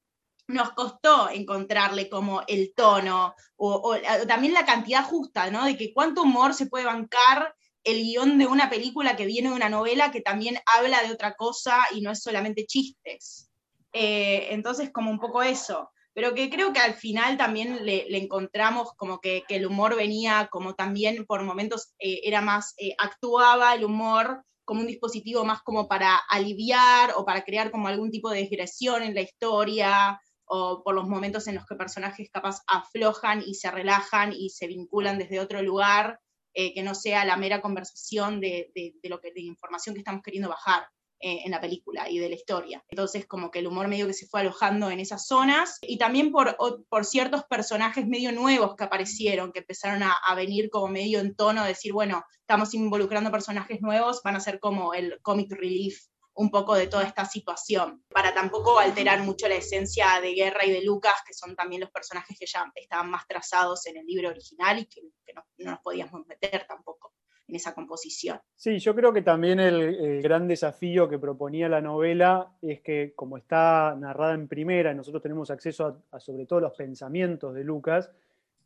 nos 0.52 0.72
costó 0.72 1.30
encontrarle 1.30 2.08
como 2.08 2.42
el 2.46 2.72
tono 2.74 3.34
o, 3.56 3.74
o, 3.74 3.94
o, 3.94 4.26
también 4.26 4.54
la 4.54 4.64
cantidad 4.64 5.04
justa, 5.04 5.50
¿no? 5.50 5.64
De 5.64 5.76
que 5.76 5.92
cuánto 5.92 6.22
humor 6.22 6.54
se 6.54 6.66
puede 6.66 6.84
bancar 6.84 7.54
el 7.84 8.02
guion 8.02 8.38
de 8.38 8.46
una 8.46 8.68
película 8.68 9.16
que 9.16 9.26
viene 9.26 9.48
de 9.48 9.54
una 9.54 9.68
novela 9.68 10.10
que 10.10 10.20
también 10.20 10.58
habla 10.66 11.02
de 11.02 11.12
otra 11.12 11.34
cosa 11.34 11.78
y 11.94 12.00
no 12.00 12.10
es 12.10 12.22
solamente 12.22 12.66
chistes. 12.66 13.50
Eh, 13.92 14.48
entonces, 14.50 14.90
como 14.92 15.10
un 15.10 15.18
poco 15.18 15.42
eso. 15.42 15.90
Pero 16.12 16.34
que 16.34 16.50
creo 16.50 16.72
que 16.72 16.80
al 16.80 16.94
final 16.94 17.36
también 17.36 17.86
le, 17.86 18.06
le 18.08 18.18
encontramos 18.18 18.92
como 18.96 19.20
que, 19.20 19.44
que, 19.46 19.56
el 19.56 19.66
humor 19.66 19.94
venía 19.96 20.48
como 20.50 20.74
también 20.74 21.24
por 21.24 21.42
momentos 21.44 21.94
eh, 21.98 22.20
era 22.24 22.40
más, 22.40 22.74
eh, 22.78 22.94
actuaba 22.98 23.74
el 23.74 23.84
humor 23.84 24.44
como 24.64 24.80
un 24.80 24.88
dispositivo 24.88 25.44
más 25.44 25.62
como 25.62 25.88
para 25.88 26.16
aliviar 26.28 27.12
o 27.16 27.24
para 27.24 27.42
crear 27.42 27.70
como 27.70 27.88
algún 27.88 28.10
tipo 28.10 28.28
de 28.30 28.40
digresión 28.40 29.02
en 29.02 29.14
la 29.14 29.22
historia 29.22 30.20
o 30.52 30.82
por 30.82 30.96
los 30.96 31.08
momentos 31.08 31.46
en 31.46 31.54
los 31.54 31.64
que 31.64 31.76
personajes 31.76 32.28
capaz 32.32 32.62
aflojan 32.66 33.40
y 33.46 33.54
se 33.54 33.70
relajan 33.70 34.32
y 34.32 34.50
se 34.50 34.66
vinculan 34.66 35.16
desde 35.16 35.38
otro 35.38 35.62
lugar, 35.62 36.18
eh, 36.54 36.74
que 36.74 36.82
no 36.82 36.96
sea 36.96 37.24
la 37.24 37.36
mera 37.36 37.62
conversación 37.62 38.40
de, 38.40 38.72
de, 38.74 39.08
lo 39.08 39.20
que, 39.20 39.32
de 39.32 39.42
información 39.42 39.94
que 39.94 40.00
estamos 40.00 40.22
queriendo 40.24 40.48
bajar 40.48 40.88
eh, 41.20 41.42
en 41.44 41.52
la 41.52 41.60
película 41.60 42.10
y 42.10 42.18
de 42.18 42.28
la 42.28 42.34
historia. 42.34 42.84
Entonces, 42.88 43.26
como 43.26 43.52
que 43.52 43.60
el 43.60 43.68
humor 43.68 43.86
medio 43.86 44.08
que 44.08 44.12
se 44.12 44.26
fue 44.26 44.40
alojando 44.40 44.90
en 44.90 44.98
esas 44.98 45.24
zonas 45.24 45.78
y 45.82 45.98
también 45.98 46.32
por, 46.32 46.56
por 46.88 47.04
ciertos 47.04 47.44
personajes 47.44 48.08
medio 48.08 48.32
nuevos 48.32 48.74
que 48.74 48.84
aparecieron, 48.84 49.52
que 49.52 49.60
empezaron 49.60 50.02
a, 50.02 50.14
a, 50.14 50.34
venir 50.34 50.68
como 50.68 50.88
medio 50.88 51.20
en 51.20 51.36
tono 51.36 51.62
de 51.62 51.68
decir, 51.68 51.92
bueno, 51.92 52.24
estamos 52.40 52.74
involucrando 52.74 53.30
personajes 53.30 53.80
nuevos, 53.82 54.20
van 54.24 54.34
a 54.34 54.40
ser 54.40 54.58
como 54.58 54.94
el 54.94 55.20
comic 55.22 55.52
relief 55.52 56.09
un 56.40 56.50
poco 56.50 56.74
de 56.74 56.86
toda 56.86 57.02
esta 57.02 57.26
situación, 57.26 58.02
para 58.08 58.32
tampoco 58.32 58.78
alterar 58.78 59.22
mucho 59.22 59.46
la 59.46 59.56
esencia 59.56 60.06
de 60.22 60.32
Guerra 60.32 60.64
y 60.64 60.72
de 60.72 60.82
Lucas, 60.82 61.16
que 61.26 61.34
son 61.34 61.54
también 61.54 61.82
los 61.82 61.90
personajes 61.90 62.34
que 62.38 62.46
ya 62.46 62.64
estaban 62.74 63.10
más 63.10 63.28
trazados 63.28 63.86
en 63.86 63.98
el 63.98 64.06
libro 64.06 64.30
original 64.30 64.78
y 64.78 64.86
que, 64.86 65.02
no, 65.34 65.44
no, 65.58 65.70
nos 65.72 65.80
podíamos 65.80 66.26
meter 66.26 66.64
tampoco 66.66 67.12
en 67.46 67.56
esa 67.56 67.74
composición. 67.74 68.40
Sí, 68.56 68.78
yo 68.78 68.94
creo 68.94 69.12
que 69.12 69.20
también 69.20 69.60
el, 69.60 69.82
el, 69.82 70.22
gran 70.22 70.48
desafío 70.48 71.10
que 71.10 71.18
proponía 71.18 71.68
la 71.68 71.82
novela 71.82 72.56
es 72.62 72.80
que 72.80 73.12
como 73.14 73.36
está 73.36 73.94
narrada 73.98 74.32
en 74.32 74.48
primera, 74.48 74.94
nosotros 74.94 75.22
tenemos 75.22 75.50
acceso 75.50 75.84
a, 75.84 76.16
a 76.16 76.20
sobre 76.20 76.46
todo 76.46 76.60
los 76.60 76.72
pensamientos 76.72 77.54
de 77.54 77.64
Lucas, 77.64 78.10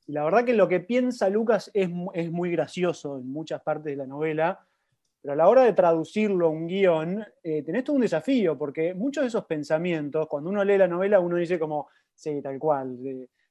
y 0.07 0.13
la 0.13 0.23
verdad 0.23 0.45
que 0.45 0.55
lo 0.55 0.69
que 0.69 0.79
piensa 0.79 1.29
Lucas 1.29 1.73
es, 1.75 1.91
es 2.13 2.31
muy 2.31 2.53
gracioso 2.53 3.17
en 3.19 3.27
muchas 3.33 3.63
partes 3.63 3.87
de 3.87 3.97
la 3.97 4.07
novela, 4.07 4.65
pero 5.25 5.33
a 5.33 5.37
la 5.37 5.49
hora 5.49 5.63
de 5.63 5.73
traducirlo 5.73 6.49
a 6.49 6.51
un 6.51 6.67
guion, 6.67 7.25
eh, 7.43 7.63
tenés 7.63 7.83
todo 7.83 7.97
un 7.97 8.03
desafío, 8.03 8.59
porque 8.59 8.93
muchos 8.93 9.23
de 9.23 9.29
esos 9.29 9.47
pensamientos, 9.47 10.29
cuando 10.29 10.51
uno 10.51 10.63
lee 10.63 10.77
la 10.77 10.87
novela, 10.87 11.19
uno 11.19 11.37
dice 11.37 11.59
como, 11.59 11.89
sí, 12.15 12.43
tal 12.43 12.59
cual, 12.59 12.99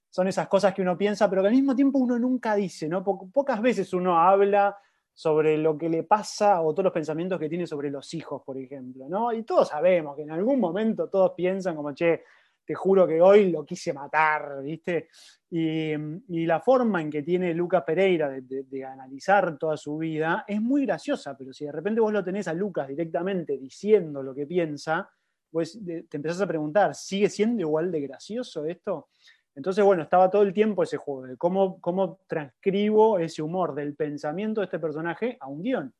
son 0.07 0.27
esas 0.27 0.47
cosas 0.47 0.71
que 0.75 0.83
uno 0.83 0.95
piensa, 0.95 1.27
pero 1.27 1.41
que 1.41 1.47
al 1.47 1.55
mismo 1.55 1.75
tiempo 1.75 1.97
uno 1.97 2.19
nunca 2.19 2.53
dice, 2.53 2.87
¿no? 2.87 3.03
Po 3.03 3.27
pocas 3.33 3.59
veces 3.59 3.91
uno 3.91 4.19
habla 4.19 4.77
sobre 5.15 5.57
lo 5.57 5.75
que 5.75 5.89
le 5.89 6.03
pasa 6.03 6.61
o 6.61 6.73
todos 6.75 6.83
los 6.83 6.93
pensamientos 6.93 7.39
que 7.39 7.49
tiene 7.49 7.65
sobre 7.65 7.89
los 7.89 8.13
hijos, 8.13 8.43
por 8.45 8.55
ejemplo, 8.55 9.09
¿no? 9.09 9.33
Y 9.33 9.41
todos 9.41 9.69
sabemos 9.69 10.15
que 10.15 10.21
en 10.21 10.29
algún 10.29 10.59
momento 10.59 11.09
todos 11.09 11.31
piensan 11.31 11.75
como, 11.75 11.91
che, 11.95 12.21
te 12.65 12.73
juro 12.73 13.07
que 13.07 13.21
hoy 13.21 13.51
lo 13.51 13.65
quise 13.65 13.93
matar, 13.93 14.61
¿viste? 14.63 15.07
Y, 15.49 15.93
y 15.93 16.45
la 16.45 16.59
forma 16.59 17.01
en 17.01 17.09
que 17.09 17.21
tiene 17.21 17.53
Lucas 17.53 17.83
Pereira 17.83 18.29
de, 18.29 18.41
de, 18.41 18.63
de, 18.63 18.85
analizar 18.85 19.57
toda 19.57 19.77
su 19.77 19.97
vida 19.97 20.45
es 20.47 20.61
muy 20.61 20.85
graciosa, 20.85 21.37
pero 21.37 21.53
si 21.53 21.65
de 21.65 21.71
repente 21.71 22.01
vos 22.01 22.11
lo 22.11 22.23
tenés 22.23 22.47
a 22.47 22.53
Lucas 22.53 22.87
directamente 22.87 23.57
diciendo 23.57 24.23
lo 24.23 24.33
que 24.33 24.47
piensa, 24.47 25.09
pues 25.51 25.79
te 25.85 26.17
empezás 26.17 26.41
a 26.41 26.47
preguntar, 26.47 26.95
¿sigue 26.95 27.29
siendo 27.29 27.61
igual 27.61 27.91
de 27.91 28.01
gracioso 28.01 28.65
esto? 28.65 29.09
Entonces, 29.55 29.85
bueno, 29.85 30.01
estaba 30.01 30.29
todo 30.29 30.41
el 30.41 30.51
tiempo 30.51 30.81
ese 30.81 30.97
juego 30.97 31.27
de 31.27 31.37
cómo, 31.37 31.79
cómo 31.79 32.19
transcribo 32.27 33.19
ese 33.19 33.43
humor 33.43 33.75
del 33.75 33.95
pensamiento 33.95 34.61
de 34.61 34.65
este 34.65 34.79
personaje 34.79 35.37
a 35.39 35.47
un 35.47 35.61
guion. 35.61 35.93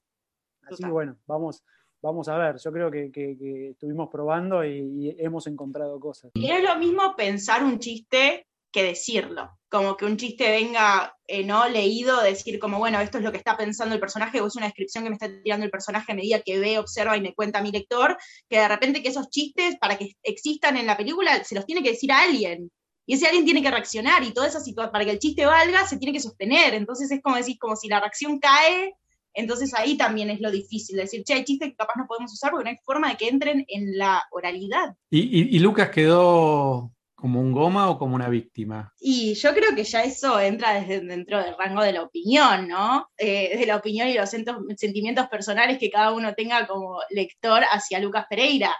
Así 0.63 0.83
que 0.83 0.89
bueno, 0.89 1.17
vamos, 1.27 1.63
vamos 2.03 2.27
a 2.27 2.37
ver, 2.37 2.57
yo 2.57 2.71
creo 2.71 2.91
que, 2.91 3.11
que, 3.11 3.37
que 3.37 3.69
estuvimos 3.69 4.09
probando 4.09 4.63
y, 4.63 4.77
y, 4.77 5.15
hemos 5.17 5.47
encontrado 5.47 5.99
cosas. 5.99 6.31
Y 6.35 6.51
es 6.51 6.61
lo 6.61 6.75
mismo 6.75 7.15
pensar 7.15 7.63
un 7.63 7.79
chiste 7.79 8.45
que 8.71 8.83
decirlo, 8.83 9.57
como 9.69 9.95
que 9.95 10.05
un 10.05 10.17
chiste 10.17 10.49
venga 10.49 11.15
eh, 11.27 11.45
no 11.45 11.69
leído, 11.69 12.21
decir 12.21 12.59
como, 12.59 12.79
bueno, 12.79 12.99
esto 12.99 13.19
es 13.19 13.23
lo 13.23 13.31
que 13.31 13.37
está 13.37 13.55
pensando 13.55 13.95
el 13.95 14.01
personaje, 14.01 14.41
o 14.41 14.47
es 14.47 14.55
una 14.55 14.65
descripción 14.65 15.03
que 15.03 15.11
me 15.11 15.15
está 15.15 15.29
tirando 15.43 15.63
el 15.63 15.71
personaje 15.71 16.11
a 16.11 16.15
medida 16.15 16.41
que 16.41 16.59
ve, 16.59 16.79
observa 16.79 17.15
y 17.15 17.21
me 17.21 17.35
cuenta 17.35 17.61
mi 17.61 17.71
lector, 17.71 18.17
que 18.49 18.57
de 18.57 18.67
repente 18.67 19.01
que 19.01 19.09
esos 19.09 19.29
chistes, 19.29 19.77
para 19.77 19.97
que 19.97 20.13
existan 20.23 20.75
en 20.75 20.87
la 20.87 20.97
película, 20.97 21.43
se 21.43 21.55
los 21.55 21.65
tiene 21.65 21.83
que 21.83 21.91
decir 21.91 22.11
a 22.11 22.23
alguien, 22.23 22.71
y 23.05 23.13
ese 23.13 23.27
alguien 23.27 23.45
tiene 23.45 23.61
que 23.61 23.71
reaccionar, 23.71 24.23
y 24.23 24.33
toda 24.33 24.47
esa 24.47 24.59
situación, 24.59 24.91
para 24.91 25.05
que 25.05 25.11
el 25.11 25.19
chiste 25.19 25.45
valga, 25.45 25.85
se 25.87 25.97
tiene 25.97 26.13
que 26.13 26.19
sostener, 26.19 26.73
entonces 26.73 27.11
es 27.11 27.21
como 27.21 27.35
decir, 27.35 27.57
como 27.59 27.75
si 27.75 27.87
la 27.87 27.99
reacción 27.99 28.39
cae, 28.39 28.95
entonces 29.33 29.73
ahí 29.73 29.97
también 29.97 30.29
es 30.29 30.39
lo 30.39 30.51
difícil, 30.51 30.97
decir, 30.97 31.23
che, 31.23 31.33
hay 31.33 31.43
chistes 31.43 31.69
que 31.69 31.75
capaz 31.75 31.93
no 31.97 32.07
podemos 32.07 32.33
usar 32.33 32.51
porque 32.51 32.65
no 32.65 32.69
hay 32.71 32.77
forma 32.83 33.09
de 33.09 33.17
que 33.17 33.27
entren 33.27 33.65
en 33.67 33.97
la 33.97 34.23
oralidad. 34.31 34.95
¿Y, 35.09 35.21
y, 35.21 35.55
y 35.55 35.59
Lucas 35.59 35.89
quedó 35.89 36.93
como 37.23 37.39
un 37.39 37.53
goma 37.53 37.89
o 37.89 37.97
como 37.97 38.15
una 38.15 38.27
víctima? 38.27 38.93
Y 38.99 39.33
yo 39.35 39.53
creo 39.53 39.73
que 39.73 39.85
ya 39.85 40.03
eso 40.03 40.37
entra 40.41 40.73
desde 40.73 40.99
dentro 40.99 41.41
del 41.41 41.57
rango 41.57 41.81
de 41.81 41.93
la 41.93 42.03
opinión, 42.03 42.67
¿no? 42.67 43.07
Eh, 43.17 43.57
de 43.57 43.65
la 43.65 43.77
opinión 43.77 44.09
y 44.09 44.13
los 44.13 44.29
sentimientos 44.29 45.27
personales 45.29 45.77
que 45.77 45.89
cada 45.89 46.11
uno 46.11 46.33
tenga 46.33 46.67
como 46.67 46.99
lector 47.09 47.63
hacia 47.71 48.01
Lucas 48.01 48.25
Pereira. 48.29 48.75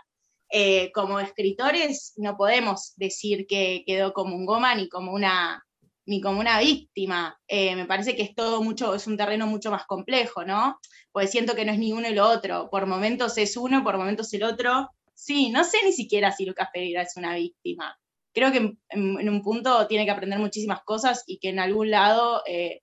Eh, 0.50 0.92
como 0.94 1.22
escritores 1.22 2.14
no 2.18 2.36
podemos 2.36 2.92
decir 2.98 3.48
que 3.48 3.84
quedó 3.88 4.12
como 4.12 4.36
un 4.36 4.46
goma 4.46 4.76
ni 4.76 4.90
como 4.90 5.14
una 5.14 5.66
ni 6.06 6.22
como 6.22 6.40
una 6.40 6.60
víctima. 6.60 7.40
Eh, 7.48 7.76
me 7.76 7.86
parece 7.86 8.16
que 8.16 8.24
es 8.24 8.36
todo 8.36 8.62
mucho, 8.62 8.94
es 8.96 9.08
un 9.08 9.18
terreno 9.18 9.48
mucho 9.48 9.72
más 9.72 9.86
complejo, 9.86 10.44
¿no? 10.44 10.80
Pues 11.12 11.32
siento 11.32 11.56
que 11.56 11.66
no 11.66 11.72
es 11.72 11.80
ni 11.80 11.92
uno 11.94 12.08
y 12.10 12.14
lo 12.14 12.28
otro. 12.28 12.70
Por 12.70 12.86
momentos 12.86 13.38
es 13.38 13.56
uno, 13.58 13.84
por 13.84 13.98
momentos 13.98 14.34
el 14.34 14.44
otro. 14.44 14.90
Sí, 15.14 15.50
no 15.50 15.64
sé 15.64 15.78
ni 15.86 15.94
siquiera 15.94 16.32
si 16.32 16.46
Lucas 16.46 16.70
Pereira 16.74 17.02
es 17.02 17.16
una 17.16 17.36
víctima. 17.36 17.98
Creo 18.34 18.52
que 18.52 18.76
en, 18.90 19.30
un 19.30 19.42
punto 19.42 19.88
tiene 19.88 20.06
que 20.06 20.12
aprender 20.12 20.40
muchísimas 20.40 20.84
cosas 20.84 21.24
y 21.28 21.38
que 21.38 21.50
en 21.50 21.60
algún 21.60 21.92
lado 21.92 22.42
eh, 22.48 22.82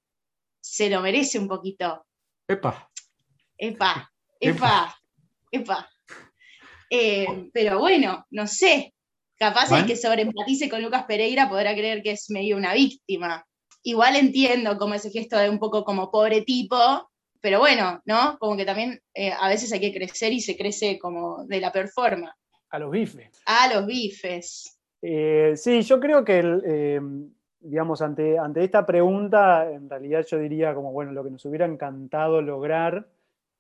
se 0.60 0.88
lo 0.88 1.00
merece 1.00 1.38
un 1.38 1.48
poquito. 1.48 2.06
Epa. 2.46 2.88
Epa, 3.58 4.10
epa, 4.40 4.96
epa. 5.50 5.90
Eh, 6.88 7.50
pero 7.52 7.78
bueno, 7.78 8.26
no 8.30 8.46
sé, 8.46 8.94
Capaz 9.40 9.72
el 9.72 9.86
que 9.86 9.96
sobreempatice 9.96 10.68
con 10.68 10.82
Lucas 10.82 11.04
Pereira 11.04 11.48
podrá 11.48 11.72
creer 11.72 12.02
que 12.02 12.10
es 12.10 12.28
medio 12.28 12.58
una 12.58 12.74
víctima. 12.74 13.46
Igual 13.82 14.16
entiendo 14.16 14.76
como 14.76 14.92
ese 14.92 15.08
gesto 15.08 15.38
de 15.38 15.48
un 15.48 15.58
poco 15.58 15.82
como 15.82 16.10
pobre 16.10 16.42
tipo, 16.42 16.76
pero 17.40 17.58
bueno, 17.58 18.02
¿no? 18.04 18.36
Como 18.38 18.54
que 18.54 18.66
también 18.66 19.00
eh, 19.14 19.32
a 19.32 19.48
veces 19.48 19.72
hay 19.72 19.80
que 19.80 19.94
crecer 19.94 20.34
y 20.34 20.40
se 20.40 20.58
crece 20.58 20.98
como 20.98 21.46
de 21.46 21.58
la 21.58 21.72
performance. 21.72 22.36
A 22.68 22.78
los 22.78 22.90
bifes. 22.90 23.30
A 23.46 23.72
los 23.72 23.86
bifes. 23.86 24.78
Eh, 25.00 25.54
sí, 25.56 25.80
yo 25.80 25.98
creo 25.98 26.22
que, 26.22 26.42
eh, 26.66 27.00
digamos, 27.60 28.02
ante, 28.02 28.38
ante 28.38 28.62
esta 28.62 28.84
pregunta, 28.84 29.72
en 29.72 29.88
realidad 29.88 30.22
yo 30.28 30.38
diría 30.38 30.74
como, 30.74 30.92
bueno, 30.92 31.12
lo 31.12 31.24
que 31.24 31.30
nos 31.30 31.46
hubiera 31.46 31.64
encantado 31.64 32.42
lograr, 32.42 33.08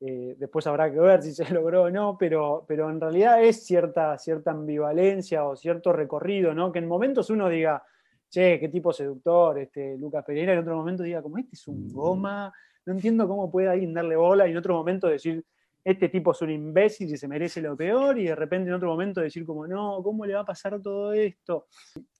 después 0.00 0.66
habrá 0.66 0.90
que 0.90 0.98
ver 0.98 1.22
si 1.22 1.32
se 1.34 1.52
logró 1.52 1.84
o 1.84 1.90
no, 1.90 2.16
pero, 2.18 2.64
pero 2.66 2.90
en 2.90 3.00
realidad 3.00 3.42
es 3.42 3.64
cierta, 3.64 4.16
cierta 4.18 4.50
ambivalencia 4.50 5.44
o 5.44 5.56
cierto 5.56 5.92
recorrido, 5.92 6.54
¿no? 6.54 6.72
Que 6.72 6.78
en 6.78 6.88
momentos 6.88 7.30
uno 7.30 7.48
diga, 7.48 7.82
che, 8.28 8.58
qué 8.58 8.68
tipo 8.68 8.92
seductor, 8.92 9.58
este, 9.58 9.96
Lucas 9.98 10.24
Pereira, 10.24 10.52
en 10.52 10.60
otro 10.60 10.76
momento 10.76 11.02
diga, 11.02 11.22
como 11.22 11.38
este 11.38 11.54
es 11.54 11.68
un 11.68 11.92
goma, 11.92 12.52
no 12.86 12.92
entiendo 12.92 13.28
cómo 13.28 13.50
puede 13.50 13.68
alguien 13.68 13.92
darle 13.92 14.16
bola 14.16 14.46
y 14.46 14.52
en 14.52 14.56
otro 14.56 14.74
momento 14.74 15.06
decir, 15.06 15.44
este 15.82 16.08
tipo 16.08 16.32
es 16.32 16.42
un 16.42 16.50
imbécil 16.50 17.12
y 17.12 17.16
se 17.16 17.28
merece 17.28 17.62
lo 17.62 17.76
peor, 17.76 18.18
y 18.18 18.24
de 18.24 18.34
repente 18.34 18.68
en 18.68 18.74
otro 18.74 18.88
momento 18.88 19.20
decir 19.20 19.46
como, 19.46 19.66
no, 19.66 20.02
¿cómo 20.02 20.26
le 20.26 20.34
va 20.34 20.40
a 20.40 20.44
pasar 20.44 20.80
todo 20.82 21.12
esto? 21.12 21.66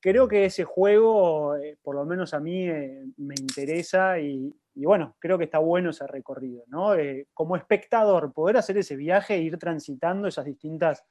Creo 0.00 0.26
que 0.26 0.46
ese 0.46 0.64
juego, 0.64 1.56
eh, 1.56 1.76
por 1.82 1.94
lo 1.94 2.04
menos 2.04 2.32
a 2.32 2.40
mí, 2.40 2.68
eh, 2.68 3.04
me 3.18 3.34
interesa 3.38 4.18
y, 4.18 4.52
bueno, 4.74 5.16
creo 5.18 5.36
que 5.36 5.44
está 5.44 5.58
bueno 5.58 5.90
ese 5.90 6.06
recorrido, 6.06 6.64
¿no? 6.68 6.94
Eh, 6.94 7.26
como 7.34 7.56
espectador, 7.56 8.32
poder 8.32 8.56
hacer 8.56 8.78
ese 8.78 8.96
viaje 8.96 9.34
e 9.34 9.42
ir 9.42 9.58
transitando 9.58 10.26
esas 10.26 10.46
distintas, 10.46 11.04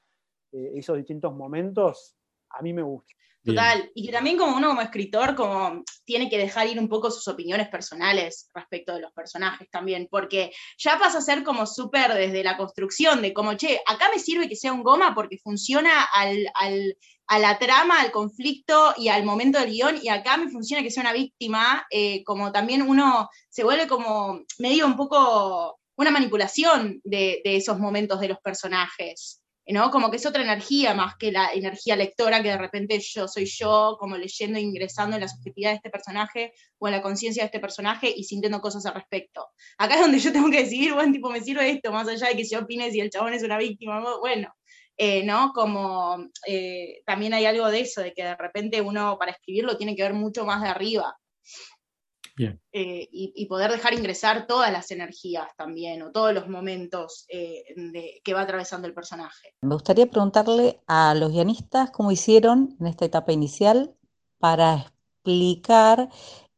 esos 0.52 0.98
distintos 0.98 1.36
momentos, 1.36 2.19
a 2.50 2.62
mí 2.62 2.74
me 2.74 2.82
gusta. 2.82 3.14
Total, 3.42 3.90
y 3.96 4.06
que 4.06 4.12
también 4.12 4.38
como 4.38 4.58
uno 4.58 4.68
como 4.68 4.82
escritor 4.82 5.34
como 5.34 5.84
tiene 6.04 6.30
que 6.30 6.38
dejar 6.38 6.68
ir 6.68 6.78
un 6.78 6.90
poco 6.90 7.10
sus 7.10 7.28
opiniones 7.30 7.70
personales 7.70 8.50
respecto 8.54 8.94
de 8.94 9.00
los 9.00 9.14
personajes 9.14 9.70
también, 9.72 10.10
porque 10.12 10.52
ya 10.78 11.00
pasa 11.00 11.20
a 11.20 11.22
ser 11.22 11.44
como 11.44 11.66
súper 11.66 12.14
desde 12.14 12.44
la 12.44 12.58
construcción 12.58 13.22
de 13.22 13.34
como, 13.34 13.54
che, 13.54 13.80
acá 13.88 14.10
me 14.14 14.20
sirve 14.20 14.50
que 14.50 14.58
sea 14.58 14.74
un 14.74 14.84
goma 14.84 15.16
porque 15.16 15.38
funciona 15.38 16.04
al, 16.14 16.52
a 17.28 17.40
la 17.40 17.58
trama, 17.58 18.02
al 18.02 18.12
conflicto 18.12 18.94
y 18.98 19.08
al 19.08 19.24
momento 19.24 19.58
del 19.58 19.72
guion, 19.72 20.00
y 20.02 20.10
acá 20.10 20.36
me 20.36 20.50
funciona 20.50 20.84
que 20.84 20.92
sea 20.92 21.02
una 21.02 21.14
víctima, 21.14 21.88
eh, 21.92 22.24
como 22.26 22.52
también 22.52 22.82
uno 22.82 23.30
se 23.50 23.64
vuelve 23.64 23.88
como 23.88 24.42
medio 24.58 24.86
un 24.86 24.98
poco 24.98 25.80
una 25.96 26.12
manipulación 26.12 27.00
de, 27.06 27.42
de 27.44 27.56
esos 27.56 27.80
momentos 27.80 28.20
de 28.20 28.28
los 28.28 28.40
personajes. 28.40 29.42
Como 29.92 30.10
que 30.10 30.18
es 30.18 30.26
otra 30.26 30.42
energía 30.42 30.94
más 30.94 31.16
que 31.16 31.32
la 31.32 31.52
energía 31.54 31.96
lectora 31.96 32.42
que 32.42 32.50
de 32.50 32.58
repente 32.58 33.00
yo 33.00 33.28
soy 33.28 33.46
yo, 33.46 33.98
como 34.00 34.18
leyendo 34.18 34.58
e 34.58 34.62
ingresando 34.62 35.16
en 35.16 35.22
la 35.22 35.28
subjetividad 35.28 35.72
de 35.72 35.76
este 35.76 35.90
personaje 35.92 36.54
o 36.80 36.88
en 36.88 36.94
la 36.94 37.02
conciencia 37.02 37.44
de 37.44 37.48
este 37.48 37.60
personaje 37.60 38.12
y 38.16 38.24
sintiendo 38.24 38.62
cosas 38.62 38.86
al 38.88 38.96
respecto. 38.96 39.48
Acá 39.78 39.96
es 39.96 40.02
donde 40.02 40.20
yo 40.20 40.34
tengo 40.34 40.50
que 40.50 40.64
decidir, 40.64 40.94
bueno, 40.94 41.14
tipo, 41.14 41.30
me 41.30 41.42
sirve 41.42 41.70
esto, 41.70 41.92
más 41.92 42.08
allá 42.08 42.30
de 42.30 42.36
que 42.36 42.46
yo 42.46 42.60
opine 42.60 42.92
si 42.92 43.00
el 43.00 43.12
chabón 43.12 43.34
es 43.34 43.44
una 43.44 43.58
víctima, 43.60 44.04
bueno, 44.20 44.54
eh, 44.98 45.24
¿no? 45.24 45.54
Como 45.54 46.18
eh, 46.48 47.02
también 47.06 47.34
hay 47.34 47.46
algo 47.46 47.68
de 47.70 47.82
eso, 47.82 48.02
de 48.02 48.14
que 48.14 48.24
de 48.24 48.36
repente 48.36 48.82
uno 48.82 49.18
para 49.18 49.32
escribirlo 49.32 49.78
tiene 49.78 49.96
que 49.96 50.04
ver 50.04 50.14
mucho 50.14 50.46
más 50.46 50.62
de 50.62 50.70
arriba. 50.70 51.16
Eh, 52.72 53.10
y, 53.12 53.46
poder 53.48 53.72
dejar 53.72 53.94
ingresar 53.94 54.48
todas 54.48 54.72
las 54.72 54.92
energías 54.92 55.50
también, 55.58 56.02
o 56.02 56.12
todos 56.12 56.34
los 56.34 56.48
momentos 56.48 57.26
eh, 57.30 57.64
que 58.24 58.34
va 58.34 58.42
atravesando 58.42 58.88
el 58.88 58.94
personaje. 58.94 59.56
Me 59.62 59.74
gustaría 59.74 60.10
preguntarle 60.10 60.80
a 60.88 61.14
los 61.16 61.32
guionistas 61.32 61.92
cómo 61.92 62.12
hicieron 62.12 62.76
en 62.80 62.88
esta 62.88 63.06
etapa 63.06 63.32
inicial 63.32 63.94
para 64.38 64.76
explicar 64.76 66.10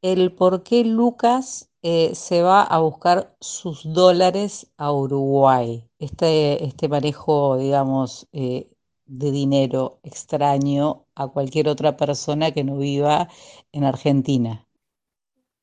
el 0.02 0.34
por 0.34 0.64
qué 0.64 0.84
Lucas 0.84 1.70
eh, 1.82 2.14
se 2.14 2.44
va 2.44 2.62
a 2.62 2.80
buscar 2.80 3.36
sus 3.40 3.82
dólares 3.92 4.72
a 4.78 4.92
Uruguay. 4.92 5.88
Este, 5.98 6.64
este 6.64 6.90
manejo, 6.90 7.58
digamos, 7.58 8.28
de 8.32 9.32
dinero 9.32 10.00
extraño 10.04 11.06
a 11.16 11.28
cualquier 11.28 11.68
otra 11.68 11.98
persona 11.98 12.52
que 12.52 12.64
no 12.64 12.78
viva 12.78 13.28
en 13.72 13.84
Argentina. 13.84 14.68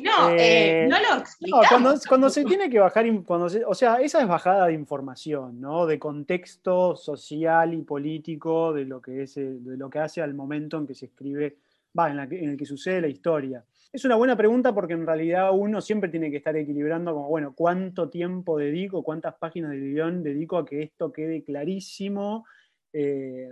No, 0.02 0.30
eh, 0.30 0.86
no 0.88 0.96
lo 0.98 1.78
no, 1.78 1.94
cuando, 2.08 2.28
se 2.28 2.44
tiene 2.44 2.68
que 2.68 2.78
bajar, 2.78 3.06
cuando 3.24 3.46
o 3.66 3.74
sea, 3.74 3.96
esa 3.96 4.20
es 4.20 4.28
bajada 4.28 4.66
de 4.66 4.74
información, 4.74 5.60
¿no? 5.60 5.86
De 5.86 5.98
contexto 5.98 6.96
social 6.96 7.74
y 7.74 7.82
político 7.82 8.72
de 8.72 8.84
lo 8.84 9.00
que 9.00 9.22
es, 9.22 9.36
eh, 9.36 9.58
de 9.60 9.76
lo 9.76 9.88
que 9.88 10.00
hace 10.00 10.22
al 10.22 10.34
momento 10.34 10.78
en 10.78 10.86
que 10.86 10.94
se 10.94 11.06
escribe, 11.06 11.56
va, 11.96 12.10
en, 12.10 12.18
en 12.18 12.50
el 12.50 12.56
que 12.56 12.66
sucede 12.66 13.00
la 13.00 13.08
historia. 13.08 13.64
Es 13.92 14.04
una 14.04 14.16
buena 14.16 14.36
pregunta 14.36 14.72
porque 14.72 14.94
en 14.94 15.06
realidad 15.06 15.50
uno 15.52 15.80
siempre 15.80 16.10
tiene 16.10 16.30
que 16.30 16.38
estar 16.38 16.56
equilibrando 16.56 17.12
como, 17.12 17.28
bueno, 17.28 17.54
cuánto 17.54 18.08
tiempo 18.08 18.58
dedico, 18.58 19.02
cuántas 19.02 19.34
páginas 19.34 19.72
de 19.72 19.80
guion 19.80 20.22
dedico 20.22 20.58
a 20.58 20.64
que 20.64 20.82
esto 20.82 21.12
quede 21.12 21.42
clarísimo 21.42 22.44
eh, 22.92 23.48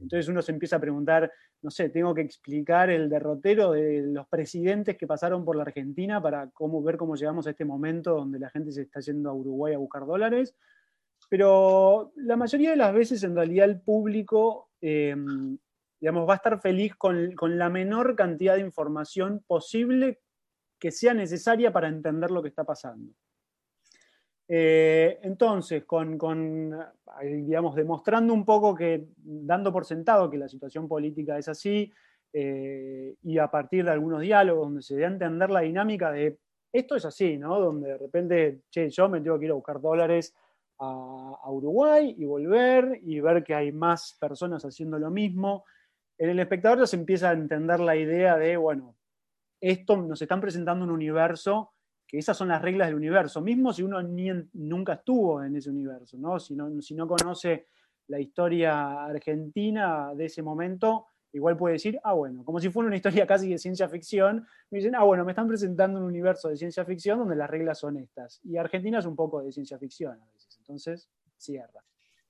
entonces 0.00 0.28
uno 0.28 0.42
se 0.42 0.52
empieza 0.52 0.76
a 0.76 0.80
preguntar, 0.80 1.30
no 1.62 1.70
sé, 1.70 1.88
tengo 1.88 2.14
que 2.14 2.20
explicar 2.20 2.90
el 2.90 3.08
derrotero 3.08 3.72
de 3.72 4.02
los 4.02 4.26
presidentes 4.28 4.96
que 4.96 5.06
pasaron 5.06 5.44
por 5.44 5.56
la 5.56 5.62
Argentina 5.62 6.20
para 6.20 6.50
cómo, 6.50 6.82
ver 6.82 6.96
cómo 6.96 7.14
llegamos 7.14 7.46
a 7.46 7.50
este 7.50 7.64
momento 7.64 8.14
donde 8.14 8.38
la 8.38 8.50
gente 8.50 8.72
se 8.72 8.82
está 8.82 9.00
yendo 9.00 9.30
a 9.30 9.34
Uruguay 9.34 9.74
a 9.74 9.78
buscar 9.78 10.06
dólares. 10.06 10.54
Pero 11.30 12.12
la 12.16 12.36
mayoría 12.36 12.70
de 12.70 12.76
las 12.76 12.92
veces 12.92 13.22
en 13.24 13.34
realidad 13.34 13.70
el 13.70 13.80
público, 13.80 14.70
eh, 14.80 15.16
digamos, 16.00 16.28
va 16.28 16.34
a 16.34 16.36
estar 16.36 16.60
feliz 16.60 16.94
con, 16.96 17.32
con 17.32 17.58
la 17.58 17.70
menor 17.70 18.16
cantidad 18.16 18.56
de 18.56 18.60
información 18.60 19.42
posible 19.46 20.20
que 20.78 20.90
sea 20.90 21.14
necesaria 21.14 21.72
para 21.72 21.88
entender 21.88 22.30
lo 22.30 22.42
que 22.42 22.48
está 22.48 22.64
pasando. 22.64 23.14
Eh, 24.54 25.18
entonces, 25.22 25.86
con, 25.86 26.18
digamos, 27.22 27.74
demostrando 27.74 28.34
un 28.34 28.44
poco 28.44 28.74
que, 28.74 29.06
dando 29.16 29.72
por 29.72 29.86
sentado 29.86 30.28
que 30.28 30.36
la 30.36 30.46
situación 30.46 30.86
política 30.86 31.38
es 31.38 31.48
así, 31.48 31.90
eh, 32.34 33.16
y 33.22 33.38
a 33.38 33.50
partir 33.50 33.86
de 33.86 33.92
algunos 33.92 34.20
diálogos 34.20 34.66
donde 34.66 34.82
se 34.82 34.94
dé 34.94 35.06
a 35.06 35.08
entender 35.08 35.48
la 35.48 35.60
dinámica 35.60 36.12
de 36.12 36.38
esto 36.70 36.96
es 36.96 37.06
así, 37.06 37.38
¿no? 37.38 37.58
Donde 37.58 37.92
de 37.92 37.96
repente, 37.96 38.60
che, 38.68 38.90
yo 38.90 39.08
me 39.08 39.22
tengo 39.22 39.38
que 39.38 39.46
ir 39.46 39.52
a 39.52 39.54
buscar 39.54 39.80
dólares 39.80 40.34
a, 40.78 41.34
a 41.42 41.50
Uruguay 41.50 42.14
y 42.18 42.26
volver 42.26 43.00
y 43.02 43.20
ver 43.20 43.42
que 43.44 43.54
hay 43.54 43.72
más 43.72 44.18
personas 44.20 44.62
haciendo 44.66 44.98
lo 44.98 45.10
mismo. 45.10 45.64
En 46.18 46.28
el 46.28 46.38
espectador 46.38 46.80
ya 46.80 46.86
se 46.86 46.96
empieza 46.96 47.30
a 47.30 47.32
entender 47.32 47.80
la 47.80 47.96
idea 47.96 48.36
de, 48.36 48.58
bueno, 48.58 48.96
esto 49.62 49.96
nos 49.96 50.20
están 50.20 50.42
presentando 50.42 50.84
un 50.84 50.90
universo 50.90 51.72
que 52.12 52.18
esas 52.18 52.36
son 52.36 52.48
las 52.48 52.60
reglas 52.60 52.88
del 52.88 52.96
universo, 52.96 53.40
mismo 53.40 53.72
si 53.72 53.82
uno 53.82 54.02
nunca 54.02 54.92
estuvo 54.92 55.42
en 55.42 55.56
ese 55.56 55.70
universo, 55.70 56.18
¿no? 56.18 56.38
Si, 56.38 56.54
¿no? 56.54 56.82
si 56.82 56.94
no 56.94 57.08
conoce 57.08 57.68
la 58.08 58.20
historia 58.20 59.04
argentina 59.06 60.12
de 60.14 60.26
ese 60.26 60.42
momento, 60.42 61.06
igual 61.32 61.56
puede 61.56 61.72
decir, 61.76 61.98
ah, 62.04 62.12
bueno, 62.12 62.44
como 62.44 62.60
si 62.60 62.68
fuera 62.68 62.88
una 62.88 62.96
historia 62.96 63.26
casi 63.26 63.48
de 63.48 63.56
ciencia 63.56 63.88
ficción, 63.88 64.46
me 64.70 64.76
dicen, 64.76 64.94
ah, 64.94 65.04
bueno, 65.04 65.24
me 65.24 65.32
están 65.32 65.48
presentando 65.48 66.00
un 66.00 66.04
universo 66.04 66.50
de 66.50 66.58
ciencia 66.58 66.84
ficción 66.84 67.18
donde 67.18 67.34
las 67.34 67.48
reglas 67.48 67.78
son 67.78 67.96
estas. 67.96 68.42
Y 68.44 68.58
Argentina 68.58 68.98
es 68.98 69.06
un 69.06 69.16
poco 69.16 69.42
de 69.42 69.50
ciencia 69.50 69.78
ficción 69.78 70.20
a 70.20 70.26
veces, 70.34 70.58
entonces 70.58 71.08
cierra. 71.38 71.82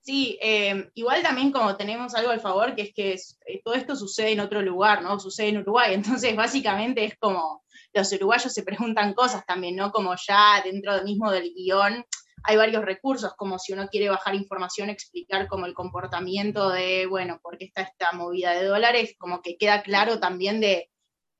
Sí, 0.03 0.37
eh, 0.41 0.91
igual 0.95 1.23
también 1.23 1.53
como 1.53 1.77
tenemos 1.77 2.13
algo 2.13 2.31
al 2.31 2.41
favor, 2.41 2.75
que 2.75 2.81
es 2.81 2.93
que 2.93 3.13
eh, 3.13 3.61
todo 3.63 3.73
esto 3.73 3.95
sucede 3.95 4.33
en 4.33 4.41
otro 4.41 4.61
lugar, 4.61 5.01
¿no? 5.01 5.17
Sucede 5.17 5.47
en 5.47 5.59
Uruguay, 5.59 5.93
entonces 5.93 6.35
básicamente 6.35 7.05
es 7.05 7.17
como 7.17 7.63
los 7.93 8.11
uruguayos 8.11 8.53
se 8.53 8.63
preguntan 8.63 9.13
cosas 9.13 9.45
también, 9.45 9.77
¿no? 9.77 9.93
Como 9.93 10.13
ya 10.27 10.61
dentro 10.61 11.01
mismo 11.03 11.31
del 11.31 11.53
guion 11.53 12.05
hay 12.43 12.57
varios 12.57 12.83
recursos, 12.83 13.33
como 13.37 13.57
si 13.57 13.71
uno 13.71 13.87
quiere 13.87 14.09
bajar 14.09 14.35
información, 14.35 14.89
explicar 14.89 15.47
como 15.47 15.65
el 15.65 15.73
comportamiento 15.73 16.69
de, 16.69 17.05
bueno, 17.05 17.39
por 17.41 17.57
qué 17.57 17.65
está 17.65 17.83
esta 17.83 18.11
movida 18.11 18.51
de 18.51 18.65
dólares, 18.65 19.15
como 19.17 19.41
que 19.41 19.55
queda 19.55 19.83
claro 19.83 20.19
también 20.19 20.59
de 20.59 20.89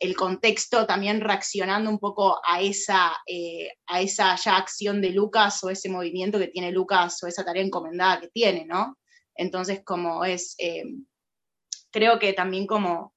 el 0.04 0.16
contexto 0.18 0.86
también 0.86 1.22
reaccionando 1.22 1.90
un 1.90 1.98
poco 1.98 2.42
a 2.46 2.62
esa, 2.62 3.14
eh, 3.26 3.70
a 3.88 4.02
esa 4.02 4.36
ya 4.36 4.58
acción 4.58 5.02
de 5.02 5.12
Lucas 5.12 5.64
o 5.64 5.70
ese 5.70 5.90
movimiento 5.90 6.38
que 6.40 6.50
tiene 6.50 6.72
Lucas 6.72 7.24
o 7.24 7.28
esa 7.28 7.46
tarea 7.46 7.64
encomendada 7.64 8.20
que 8.20 8.28
tiene, 8.28 8.66
¿no? 8.66 8.98
Entonces, 9.34 9.82
como 9.86 10.26
es, 10.26 10.56
eh, 10.58 10.84
creo 11.90 12.20
que 12.20 12.34
también 12.34 12.68
como 12.68 13.14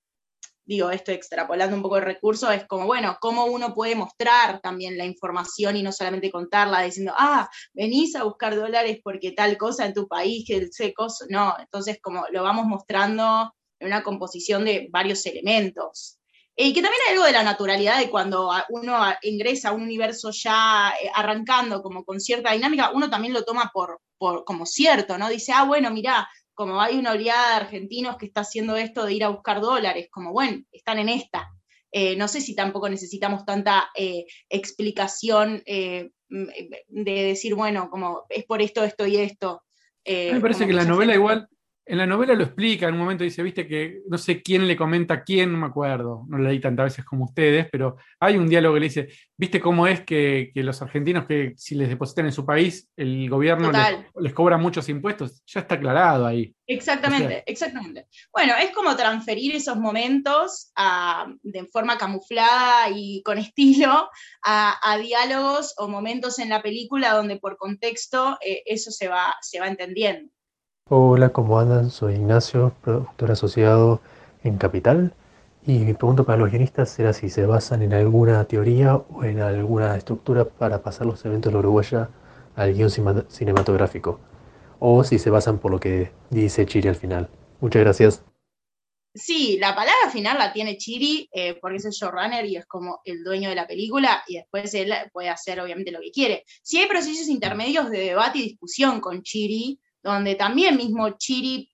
digo, 0.66 0.90
esto 0.90 1.12
extrapolando 1.12 1.76
un 1.76 1.82
poco 1.82 1.96
el 1.96 2.04
recurso, 2.04 2.50
es 2.50 2.66
como, 2.66 2.86
bueno, 2.86 3.16
cómo 3.20 3.46
uno 3.46 3.72
puede 3.72 3.94
mostrar 3.94 4.60
también 4.60 4.98
la 4.98 5.04
información 5.04 5.76
y 5.76 5.82
no 5.82 5.92
solamente 5.92 6.30
contarla 6.30 6.82
diciendo, 6.82 7.14
ah, 7.16 7.48
venís 7.72 8.16
a 8.16 8.24
buscar 8.24 8.56
dólares 8.56 8.98
porque 9.02 9.30
tal 9.30 9.56
cosa 9.56 9.86
en 9.86 9.94
tu 9.94 10.08
país, 10.08 10.44
que 10.46 10.56
el 10.56 10.94
cosa, 10.94 11.24
no, 11.28 11.54
entonces 11.58 11.98
como 12.02 12.24
lo 12.32 12.42
vamos 12.42 12.66
mostrando 12.66 13.54
en 13.78 13.86
una 13.86 14.02
composición 14.02 14.64
de 14.64 14.88
varios 14.90 15.24
elementos. 15.26 16.18
Y 16.58 16.72
que 16.72 16.80
también 16.80 17.02
hay 17.06 17.12
algo 17.12 17.26
de 17.26 17.32
la 17.32 17.42
naturalidad 17.42 17.98
de 17.98 18.08
cuando 18.08 18.50
uno 18.70 18.98
ingresa 19.20 19.68
a 19.68 19.72
un 19.72 19.82
universo 19.82 20.30
ya 20.30 20.94
eh, 21.00 21.10
arrancando 21.14 21.82
como 21.82 22.02
con 22.02 22.18
cierta 22.18 22.52
dinámica, 22.52 22.92
uno 22.94 23.10
también 23.10 23.34
lo 23.34 23.44
toma 23.44 23.70
por, 23.74 24.00
por 24.16 24.44
como 24.44 24.64
cierto, 24.64 25.18
¿no? 25.18 25.28
Dice, 25.28 25.52
ah, 25.54 25.64
bueno, 25.64 25.90
mira 25.90 26.26
como 26.54 26.80
hay 26.80 26.96
una 26.96 27.12
oleada 27.12 27.50
de 27.50 27.56
argentinos 27.56 28.16
que 28.16 28.24
está 28.24 28.40
haciendo 28.40 28.74
esto 28.76 29.04
de 29.04 29.12
ir 29.12 29.24
a 29.24 29.28
buscar 29.28 29.60
dólares, 29.60 30.08
como 30.10 30.32
bueno, 30.32 30.62
están 30.72 30.98
en 30.98 31.10
esta. 31.10 31.46
Eh, 31.92 32.16
no 32.16 32.26
sé 32.26 32.40
si 32.40 32.54
tampoco 32.54 32.88
necesitamos 32.88 33.44
tanta 33.44 33.90
eh, 33.94 34.24
explicación 34.48 35.62
de 35.66 36.10
decir, 36.88 37.54
bueno, 37.54 37.90
como 37.90 38.24
es 38.30 38.46
por 38.46 38.62
esto, 38.62 38.82
esto 38.82 39.06
y 39.06 39.16
esto. 39.16 39.62
me 40.06 40.40
parece 40.40 40.66
que 40.66 40.72
la 40.72 40.86
novela 40.86 41.14
igual 41.14 41.46
en 41.88 41.98
la 41.98 42.06
novela 42.06 42.34
lo 42.34 42.42
explica, 42.42 42.88
en 42.88 42.94
un 42.94 43.00
momento 43.00 43.22
dice, 43.22 43.44
viste 43.44 43.68
que 43.68 44.00
no 44.08 44.18
sé 44.18 44.42
quién 44.42 44.66
le 44.66 44.76
comenta 44.76 45.14
a 45.14 45.22
quién, 45.22 45.52
no 45.52 45.58
me 45.58 45.66
acuerdo, 45.66 46.24
no 46.28 46.38
lo 46.38 46.48
leí 46.48 46.58
tantas 46.58 46.86
veces 46.86 47.04
como 47.04 47.26
ustedes, 47.26 47.68
pero 47.70 47.96
hay 48.18 48.36
un 48.36 48.48
diálogo 48.48 48.74
que 48.74 48.80
le 48.80 48.86
dice, 48.86 49.08
viste 49.36 49.60
cómo 49.60 49.86
es 49.86 50.00
que, 50.00 50.50
los 50.56 50.82
argentinos 50.82 51.26
que 51.26 51.52
si 51.56 51.76
les 51.76 51.88
depositan 51.88 52.26
en 52.26 52.32
su 52.32 52.44
país, 52.44 52.90
el 52.96 53.30
gobierno 53.30 53.70
les, 54.20 54.34
cobra 54.34 54.56
muchos 54.56 54.88
impuestos, 54.88 55.44
ya 55.46 55.60
está 55.60 55.76
aclarado 55.76 56.26
ahí. 56.26 56.52
Exactamente, 56.66 57.44
exactamente. 57.46 58.08
Bueno, 58.32 58.54
es 58.60 58.72
como 58.72 58.96
transferir 58.96 59.54
esos 59.54 59.76
momentos 59.76 60.72
de 61.42 61.64
forma 61.66 61.98
camuflada 61.98 62.90
y 62.92 63.22
con 63.22 63.38
estilo 63.38 64.10
a, 64.44 64.98
diálogos 65.00 65.74
o 65.76 65.86
momentos 65.86 66.40
en 66.40 66.48
la 66.48 66.62
película 66.62 67.12
donde 67.12 67.36
por 67.36 67.56
contexto 67.56 68.38
eh, 68.44 68.62
eso 68.66 68.90
se 68.90 69.06
va, 69.06 69.36
se 69.40 69.60
va 69.60 69.68
entendiendo. 69.68 70.32
Hola, 70.88 71.30
¿cómo 71.30 71.58
andan? 71.58 71.90
Soy 71.90 72.14
Ignacio, 72.14 72.72
productor 72.80 73.32
asociado 73.32 74.00
en 74.44 74.56
Capital. 74.56 75.12
Y 75.66 75.80
mi 75.80 75.94
pregunta 75.94 76.22
para 76.22 76.38
los 76.38 76.48
guionistas 76.48 76.96
era 77.00 77.12
si 77.12 77.28
se 77.28 77.44
basan 77.44 77.82
en 77.82 77.92
alguna 77.92 78.44
teoría 78.44 78.94
o 78.94 79.24
en 79.24 79.40
alguna 79.40 79.96
estructura 79.96 80.44
para 80.44 80.84
pasar 80.84 81.08
los 81.08 81.24
eventos 81.24 81.50
de 81.50 81.54
la 81.54 81.58
Uruguaya 81.58 82.10
al 82.54 82.72
guion 82.72 82.88
cinematográfico. 83.28 84.20
O 84.78 85.02
si 85.02 85.18
se 85.18 85.28
basan 85.28 85.58
por 85.58 85.72
lo 85.72 85.80
que 85.80 86.12
dice 86.30 86.66
Chiri 86.66 86.86
al 86.86 86.94
final. 86.94 87.28
Muchas 87.60 87.82
gracias. 87.82 88.22
Sí, 89.12 89.58
la 89.58 89.74
palabra 89.74 90.08
final 90.12 90.38
la 90.38 90.52
tiene 90.52 90.76
Chiri 90.76 91.28
eh, 91.32 91.58
porque 91.60 91.78
es 91.78 91.84
el 91.84 91.90
showrunner 91.90 92.44
y 92.44 92.58
es 92.58 92.66
como 92.66 93.00
el 93.04 93.24
dueño 93.24 93.48
de 93.48 93.56
la 93.56 93.66
película 93.66 94.22
y 94.28 94.36
después 94.36 94.72
él 94.74 94.94
puede 95.12 95.30
hacer 95.30 95.58
obviamente 95.58 95.90
lo 95.90 95.98
que 96.00 96.12
quiere. 96.12 96.44
Si 96.62 96.78
hay 96.78 96.86
procesos 96.86 97.26
intermedios 97.26 97.90
de 97.90 97.98
debate 97.98 98.38
y 98.38 98.42
discusión 98.42 99.00
con 99.00 99.22
Chiri, 99.22 99.80
donde 100.06 100.36
también 100.36 100.76
mismo 100.76 101.10
Chiri 101.18 101.70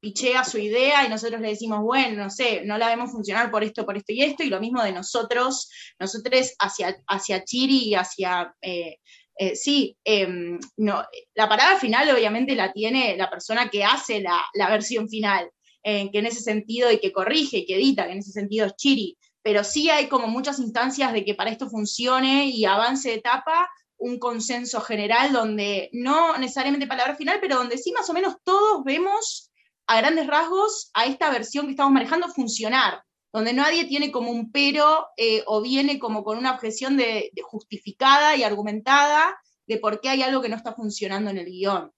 pichea 0.00 0.44
su 0.44 0.58
idea 0.58 1.04
y 1.04 1.08
nosotros 1.08 1.40
le 1.40 1.48
decimos, 1.48 1.80
bueno, 1.82 2.24
no 2.24 2.30
sé, 2.30 2.62
no 2.64 2.78
la 2.78 2.88
vemos 2.88 3.10
funcionar 3.10 3.50
por 3.50 3.64
esto, 3.64 3.84
por 3.84 3.96
esto 3.96 4.12
y 4.12 4.22
esto, 4.22 4.42
y 4.42 4.48
lo 4.48 4.60
mismo 4.60 4.82
de 4.82 4.92
nosotros, 4.92 5.70
nosotros 5.98 6.54
hacia, 6.60 6.96
hacia 7.06 7.44
Chiri 7.44 7.88
y 7.88 7.94
hacia, 7.94 8.54
eh, 8.62 8.98
eh, 9.36 9.56
sí, 9.56 9.96
em, 10.04 10.58
no, 10.76 11.04
la 11.34 11.48
parada 11.48 11.78
final 11.78 12.10
obviamente 12.10 12.54
la 12.54 12.72
tiene 12.72 13.16
la 13.16 13.28
persona 13.28 13.68
que 13.68 13.84
hace 13.84 14.20
la, 14.20 14.68
versión 14.70 15.08
final, 15.08 15.50
que 15.82 16.10
en 16.12 16.26
ese 16.26 16.42
sentido, 16.42 16.92
y 16.92 17.00
que 17.00 17.12
corrige, 17.12 17.64
que 17.64 17.76
edita, 17.76 18.04
que 18.04 18.12
en 18.12 18.18
ese 18.18 18.32
sentido 18.32 18.66
es 18.66 18.76
Chiri, 18.76 19.16
pero 19.42 19.64
sí 19.64 19.88
hay 19.88 20.08
como 20.08 20.26
muchas 20.26 20.58
instancias 20.58 21.12
de 21.12 21.24
que 21.24 21.34
para 21.34 21.50
esto 21.50 21.70
funcione 21.70 22.46
y 22.46 22.66
avance 22.66 23.08
de 23.08 23.14
etapa, 23.14 23.68
un 23.98 24.18
consenso 24.18 24.80
general 24.80 25.32
donde 25.32 25.90
no 25.92 26.38
necesariamente 26.38 26.86
palabra 26.86 27.16
final, 27.16 27.38
pero 27.40 27.56
donde 27.56 27.78
sí 27.78 27.92
más 27.92 28.08
o 28.08 28.14
menos 28.14 28.36
todos 28.44 28.84
vemos 28.84 29.50
a 29.86 29.98
grandes 29.98 30.26
rasgos 30.26 30.90
a 30.94 31.06
esta 31.06 31.30
versión 31.30 31.66
que 31.66 31.72
estamos 31.72 31.92
manejando 31.92 32.28
funcionar, 32.28 33.02
donde 33.32 33.52
nadie 33.52 33.86
tiene 33.86 34.12
como 34.12 34.30
un 34.30 34.52
pero 34.52 35.06
eh, 35.16 35.42
o 35.46 35.60
viene 35.62 35.98
como 35.98 36.22
con 36.22 36.38
una 36.38 36.52
objeción 36.52 36.96
de, 36.96 37.30
justificada 37.42 38.36
y 38.36 38.44
argumentada 38.44 39.36
de 39.66 39.78
por 39.78 40.00
qué 40.00 40.10
hay 40.10 40.22
algo 40.22 40.40
que 40.40 40.48
no 40.48 40.56
está 40.56 40.74
funcionando 40.74 41.30
en 41.30 41.38
el 41.38 41.46
guion. 41.46 41.90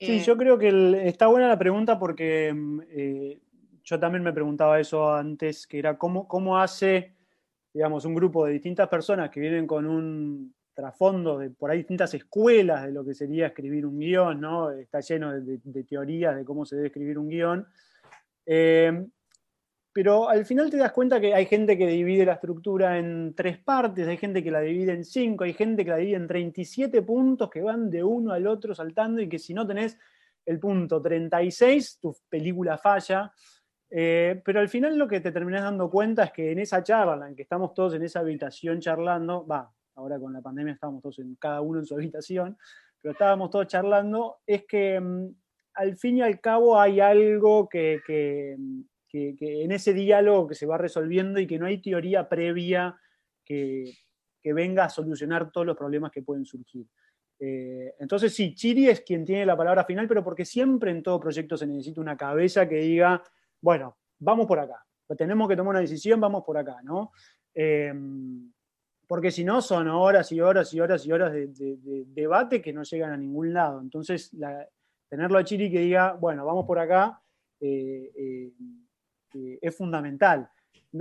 Sí, 0.00 0.18
eh, 0.18 0.24
yo 0.24 0.36
creo 0.36 0.58
que 0.58 1.02
está 1.06 1.26
buena 1.26 1.48
la 1.48 1.58
pregunta 1.58 1.98
porque 1.98 2.54
eh, 2.90 3.40
yo 3.82 4.00
también 4.00 4.22
me 4.22 4.32
preguntaba 4.32 4.80
eso 4.80 5.12
antes, 5.12 5.66
que 5.66 5.78
era 5.78 5.98
cómo, 5.98 6.26
cómo 6.26 6.58
hace, 6.58 7.14
digamos, 7.74 8.04
un 8.04 8.14
grupo 8.14 8.46
de 8.46 8.52
distintas 8.52 8.88
personas 8.88 9.30
que 9.30 9.40
vienen 9.40 9.66
con 9.66 9.86
un 9.86 10.54
trasfondo 10.78 11.38
de 11.38 11.50
por 11.50 11.72
ahí 11.72 11.78
distintas 11.78 12.14
escuelas 12.14 12.84
de 12.84 12.92
lo 12.92 13.04
que 13.04 13.12
sería 13.12 13.48
escribir 13.48 13.84
un 13.84 13.98
guion, 13.98 14.40
¿no? 14.40 14.70
Está 14.70 15.00
lleno 15.00 15.32
de, 15.32 15.82
teorías 15.82 16.36
de 16.36 16.44
cómo 16.44 16.64
se 16.64 16.76
debe 16.76 16.86
escribir 16.86 17.18
un 17.18 17.28
guion. 17.28 17.66
Eh, 18.46 19.04
pero 19.92 20.28
al 20.28 20.46
final 20.46 20.70
te 20.70 20.76
das 20.76 20.92
cuenta 20.92 21.20
que 21.20 21.34
hay 21.34 21.46
gente 21.46 21.76
que 21.76 21.88
divide 21.88 22.24
la 22.24 22.34
estructura 22.34 22.96
en 22.96 23.34
tres 23.34 23.58
partes, 23.58 24.06
hay 24.06 24.18
gente 24.18 24.40
que 24.44 24.52
la 24.52 24.60
divide 24.60 24.92
en 24.92 25.04
cinco, 25.04 25.42
hay 25.42 25.52
gente 25.52 25.84
que 25.84 25.90
la 25.90 25.96
divide 25.96 26.16
en 26.16 26.28
37 26.28 27.02
puntos 27.02 27.50
que 27.50 27.60
van 27.60 27.90
de 27.90 28.04
uno 28.04 28.30
al 28.30 28.46
otro 28.46 28.72
saltando 28.72 29.20
y 29.20 29.28
que 29.28 29.40
si 29.40 29.54
no 29.54 29.66
tenés 29.66 29.98
el 30.46 30.60
punto 30.60 31.02
36, 31.02 31.98
tu 32.00 32.16
película 32.28 32.78
falla. 32.78 33.32
Eh, 33.90 34.40
pero 34.44 34.60
al 34.60 34.68
final 34.68 34.96
lo 34.96 35.08
que 35.08 35.18
te 35.18 35.32
terminás 35.32 35.64
dando 35.64 35.90
cuenta 35.90 36.22
es 36.22 36.30
que 36.30 36.52
en 36.52 36.60
esa 36.60 36.84
charla 36.84 37.26
en 37.26 37.34
que 37.34 37.42
estamos 37.42 37.74
todos 37.74 37.94
en 37.94 38.04
esa 38.04 38.20
habitación 38.20 38.78
charlando, 38.78 39.44
va, 39.44 39.72
ahora 39.98 40.18
con 40.18 40.32
la 40.32 40.40
pandemia 40.40 40.74
estábamos 40.74 41.02
todos 41.02 41.18
en 41.18 41.34
cada 41.34 41.60
uno 41.60 41.80
en 41.80 41.84
su 41.84 41.94
habitación, 41.94 42.56
pero 43.00 43.12
estábamos 43.12 43.50
todos 43.50 43.66
charlando, 43.66 44.38
es 44.46 44.64
que 44.64 44.98
mm, 44.98 45.28
al 45.74 45.96
fin 45.96 46.18
y 46.18 46.22
al 46.22 46.40
cabo 46.40 46.80
hay 46.80 47.00
algo 47.00 47.68
que, 47.68 48.00
en 49.12 49.72
ese 49.72 49.92
diálogo 49.92 50.48
que 50.48 50.54
se 50.54 50.66
va 50.66 50.78
resolviendo 50.78 51.40
y 51.40 51.46
que 51.46 51.58
no 51.58 51.66
hay 51.66 51.80
teoría 51.80 52.28
previa 52.28 52.96
que, 53.44 53.92
venga 54.50 54.84
a 54.84 54.88
solucionar 54.88 55.52
todos 55.52 55.66
los 55.66 55.76
problemas 55.76 56.10
que 56.10 56.22
pueden 56.22 56.46
surgir. 56.46 56.86
Eh, 57.38 57.94
entonces 57.98 58.34
sí, 58.34 58.54
Chiri 58.54 58.88
es 58.88 59.02
quien 59.02 59.22
tiene 59.22 59.44
la 59.44 59.58
palabra 59.58 59.84
final, 59.84 60.08
pero 60.08 60.24
porque 60.24 60.46
siempre 60.46 60.90
en 60.90 61.02
todo 61.02 61.20
proyecto 61.20 61.54
se 61.54 61.66
necesita 61.66 62.00
una 62.00 62.16
cabeza 62.16 62.66
que 62.66 62.76
diga, 62.76 63.22
bueno, 63.60 63.98
vamos 64.18 64.46
por 64.46 64.58
acá, 64.58 64.82
tenemos 65.18 65.50
que 65.50 65.54
tomar 65.54 65.72
una 65.72 65.80
decisión, 65.80 66.18
vamos 66.18 66.44
por 66.44 66.56
acá, 66.56 66.78
¿no? 66.82 67.12
Eh, 67.54 67.92
porque 69.08 69.30
si 69.30 69.42
no 69.42 69.62
son 69.62 69.88
horas 69.88 70.30
y 70.32 70.40
horas 70.40 70.72
y 70.74 70.80
horas 70.80 71.04
y 71.06 71.10
horas 71.10 71.32
de, 71.32 72.04
debate 72.08 72.60
que 72.60 72.74
no 72.74 72.82
llegan 72.82 73.10
a 73.10 73.16
ningún 73.16 73.54
lado. 73.54 73.80
Entonces, 73.80 74.30
tenerlo 75.08 75.38
a 75.38 75.44
Chiri 75.44 75.70
que 75.70 75.80
diga, 75.80 76.12
bueno, 76.12 76.44
vamos 76.44 76.66
por 76.66 76.78
acá, 76.78 77.20
eh, 77.58 78.12
eh, 78.14 78.52
eh, 79.34 79.58
es 79.62 79.74
fundamental. 79.74 80.48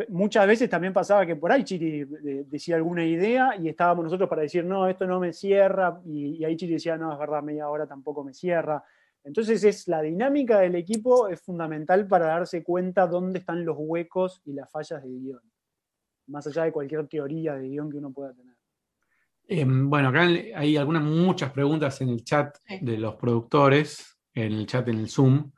Muchas 0.07 0.47
veces 0.47 0.69
también 0.69 0.93
pasaba 0.93 1.25
que 1.25 1.35
por 1.35 1.51
ahí 1.51 1.65
Chiri 1.65 2.05
decía 2.45 2.77
alguna 2.77 3.05
idea 3.05 3.57
y 3.57 3.67
estábamos 3.67 4.05
nosotros 4.05 4.29
para 4.29 4.41
decir, 4.41 4.63
no, 4.63 4.87
esto 4.87 5.05
no 5.05 5.19
me 5.19 5.33
cierra, 5.33 6.01
y, 6.05 6.43
ahí 6.45 6.55
Chiri 6.55 6.73
decía, 6.73 6.97
no, 6.97 7.11
es 7.11 7.19
verdad, 7.19 7.43
media 7.43 7.69
hora 7.69 7.85
tampoco 7.85 8.23
me 8.23 8.33
cierra. 8.33 8.81
Entonces 9.23 9.61
es 9.65 9.85
la 9.89 10.01
dinámica 10.01 10.59
del 10.59 10.75
equipo 10.75 11.27
es 11.27 11.41
fundamental 11.41 12.07
para 12.07 12.27
darse 12.27 12.63
cuenta 12.63 13.05
dónde 13.05 13.39
están 13.39 13.65
los 13.65 13.75
huecos 13.77 14.41
y 14.45 14.53
las 14.53 14.71
fallas 14.71 15.03
de 15.03 15.09
guion 15.09 15.41
más 16.27 16.47
allá 16.47 16.63
de 16.63 16.71
cualquier 16.71 17.07
teoría 17.07 17.55
de 17.55 17.67
guion 17.67 17.89
que 17.89 17.97
uno 17.97 18.11
pueda 18.11 18.33
tener. 18.33 18.55
Em, 19.47 19.89
bueno, 19.89 20.09
acá 20.09 20.23
hay 20.23 20.75
algunas, 20.75 21.03
muchas 21.03 21.51
preguntas 21.51 22.01
en 22.01 22.09
el 22.09 22.23
chat 22.23 22.57
de 22.81 22.97
los 22.97 23.15
productores, 23.15 24.17
en 24.33 24.51
el 24.53 24.67
chat 24.67 24.87
en 24.89 24.99
el 24.99 25.09
Zoom. 25.09 25.51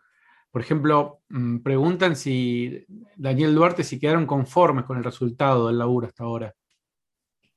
Por 0.52 0.62
ejemplo, 0.62 1.22
mm, 1.30 1.60
preguntan 1.60 2.16
si 2.16 2.86
Daniel 3.16 3.56
Duarte 3.56 3.84
si 3.84 4.00
quedaron 4.00 4.26
conformes 4.26 4.86
con 4.86 4.98
el 4.98 5.04
resultado 5.04 5.68
del 5.68 5.80
laburo 5.80 6.08
hasta 6.08 6.24
ahora. 6.24 6.54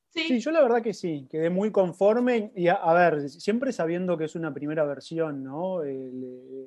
Sí. 0.08 0.40
yo 0.40 0.50
la 0.50 0.62
verdad 0.62 0.82
que 0.82 0.92
sí, 0.92 1.26
quedé 1.30 1.48
muy 1.48 1.70
conforme 1.70 2.52
y 2.54 2.68
a, 2.68 2.92
ver, 2.92 3.30
siempre 3.30 3.72
sabiendo 3.72 4.18
que 4.18 4.24
es 4.24 4.34
una 4.34 4.52
primera 4.52 4.84
versión, 4.84 5.42
¿no? 5.42 5.82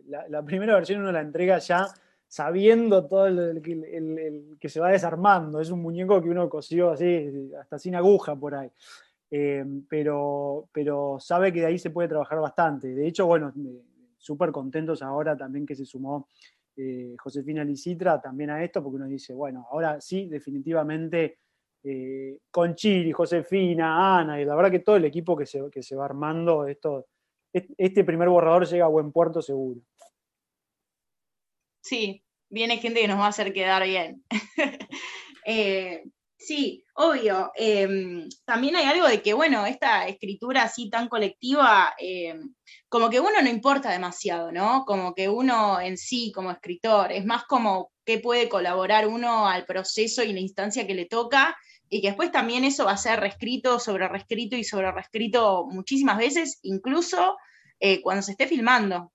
la, 0.08 0.28
la, 0.28 0.44
primera 0.44 0.74
versión 0.74 1.02
uno 1.02 1.12
la 1.12 1.22
entrega 1.22 1.60
ya 1.60 1.86
sabiendo 2.36 3.08
todo 3.08 3.28
el, 3.28 4.58
que 4.60 4.68
se 4.68 4.82
va 4.82 4.90
desarmando. 4.90 5.62
Es 5.62 5.70
un 5.70 5.82
muñeco 5.82 6.22
que 6.22 6.28
uno 6.28 6.50
cosió 6.50 6.90
así, 6.90 7.50
hasta 7.58 7.80
sin 7.80 7.96
aguja 7.96 8.36
por 8.36 8.56
ahí. 8.56 8.70
Eh, 9.32 9.64
pero, 9.88 10.68
pero 10.74 11.16
sabe 11.18 11.54
que 11.54 11.62
de 11.62 11.68
ahí 11.68 11.80
se 11.80 11.92
puede 11.92 12.10
trabajar 12.10 12.42
bastante. 12.42 12.90
De 12.90 13.08
hecho, 13.08 13.26
bueno, 13.26 13.54
súper 14.18 14.52
contentos 14.52 15.02
ahora 15.02 15.38
también 15.38 15.66
que 15.66 15.76
se 15.76 15.86
sumó 15.86 16.28
eh, 16.76 17.16
Josefina 17.18 17.64
Licitra 17.64 18.20
también 18.20 18.50
a 18.50 18.62
esto, 18.62 18.84
porque 18.84 18.98
uno 18.98 19.08
dice, 19.08 19.34
bueno, 19.34 19.66
ahora 19.72 20.02
sí, 20.02 20.28
definitivamente 20.28 21.38
eh, 21.84 22.40
con 22.52 22.76
Chiri, 22.76 23.14
Josefina, 23.14 24.20
Ana, 24.20 24.42
y 24.42 24.44
la 24.44 24.56
verdad 24.56 24.72
que 24.72 24.80
todo 24.80 24.98
el 24.98 25.06
equipo 25.06 25.38
que 25.38 25.46
se, 25.46 25.70
que 25.72 25.82
se 25.82 25.96
va 25.96 26.04
armando, 26.04 26.68
esto, 26.68 27.08
este 27.54 28.04
primer 28.04 28.28
borrador 28.28 28.68
llega 28.68 28.84
a 28.84 28.90
buen 28.90 29.14
puerto 29.14 29.42
seguro. 29.42 29.80
Sí, 31.80 32.25
viene 32.50 32.78
gente 32.78 33.02
que 33.02 33.08
nos 33.08 33.20
va 33.20 33.26
a 33.26 33.30
hacer 33.30 33.54
quedar 33.54 33.84
bien. 33.84 34.24
Eh, 35.48 36.02
sí, 36.40 36.84
obvio. 36.96 37.52
Em, 37.56 38.28
también 38.46 38.76
hay 38.76 38.86
algo 38.86 39.08
de 39.08 39.22
que, 39.22 39.36
bueno, 39.36 39.68
esta 39.68 40.08
escritura 40.08 40.64
así 40.64 40.90
tan 40.90 41.08
colectiva, 41.08 41.94
em, 42.00 42.56
como 42.90 43.12
que 43.12 43.20
uno 43.20 43.40
no 43.44 43.48
importa 43.48 43.92
demasiado, 43.92 44.52
¿no? 44.52 44.86
Como 44.86 45.14
que 45.14 45.30
uno 45.30 45.80
en 45.80 46.00
sí, 46.00 46.32
como 46.34 46.50
escritor, 46.50 47.12
es 47.12 47.26
más 47.26 47.44
como 47.46 47.92
que 48.06 48.18
puede 48.18 48.50
colaborar 48.50 49.08
uno 49.08 49.48
al 49.48 49.68
proceso 49.68 50.24
y 50.24 50.34
la 50.34 50.40
instancia 50.40 50.88
que 50.88 50.96
le 50.96 51.06
toca, 51.06 51.56
y 51.90 52.02
que 52.02 52.08
después 52.08 52.32
también 52.32 52.64
eso 52.64 52.86
va 52.86 52.94
a 52.94 52.98
ser 52.98 53.20
reescrito, 53.20 53.80
sobre 53.80 54.08
reescrito 54.08 54.56
y 54.56 54.64
sobre 54.64 54.92
reescrito 54.92 55.66
muchísimas 55.68 56.18
veces, 56.18 56.60
incluso 56.64 57.38
eh, 57.80 58.02
cuando 58.02 58.22
se 58.22 58.32
esté 58.32 58.48
filmando. 58.48 59.12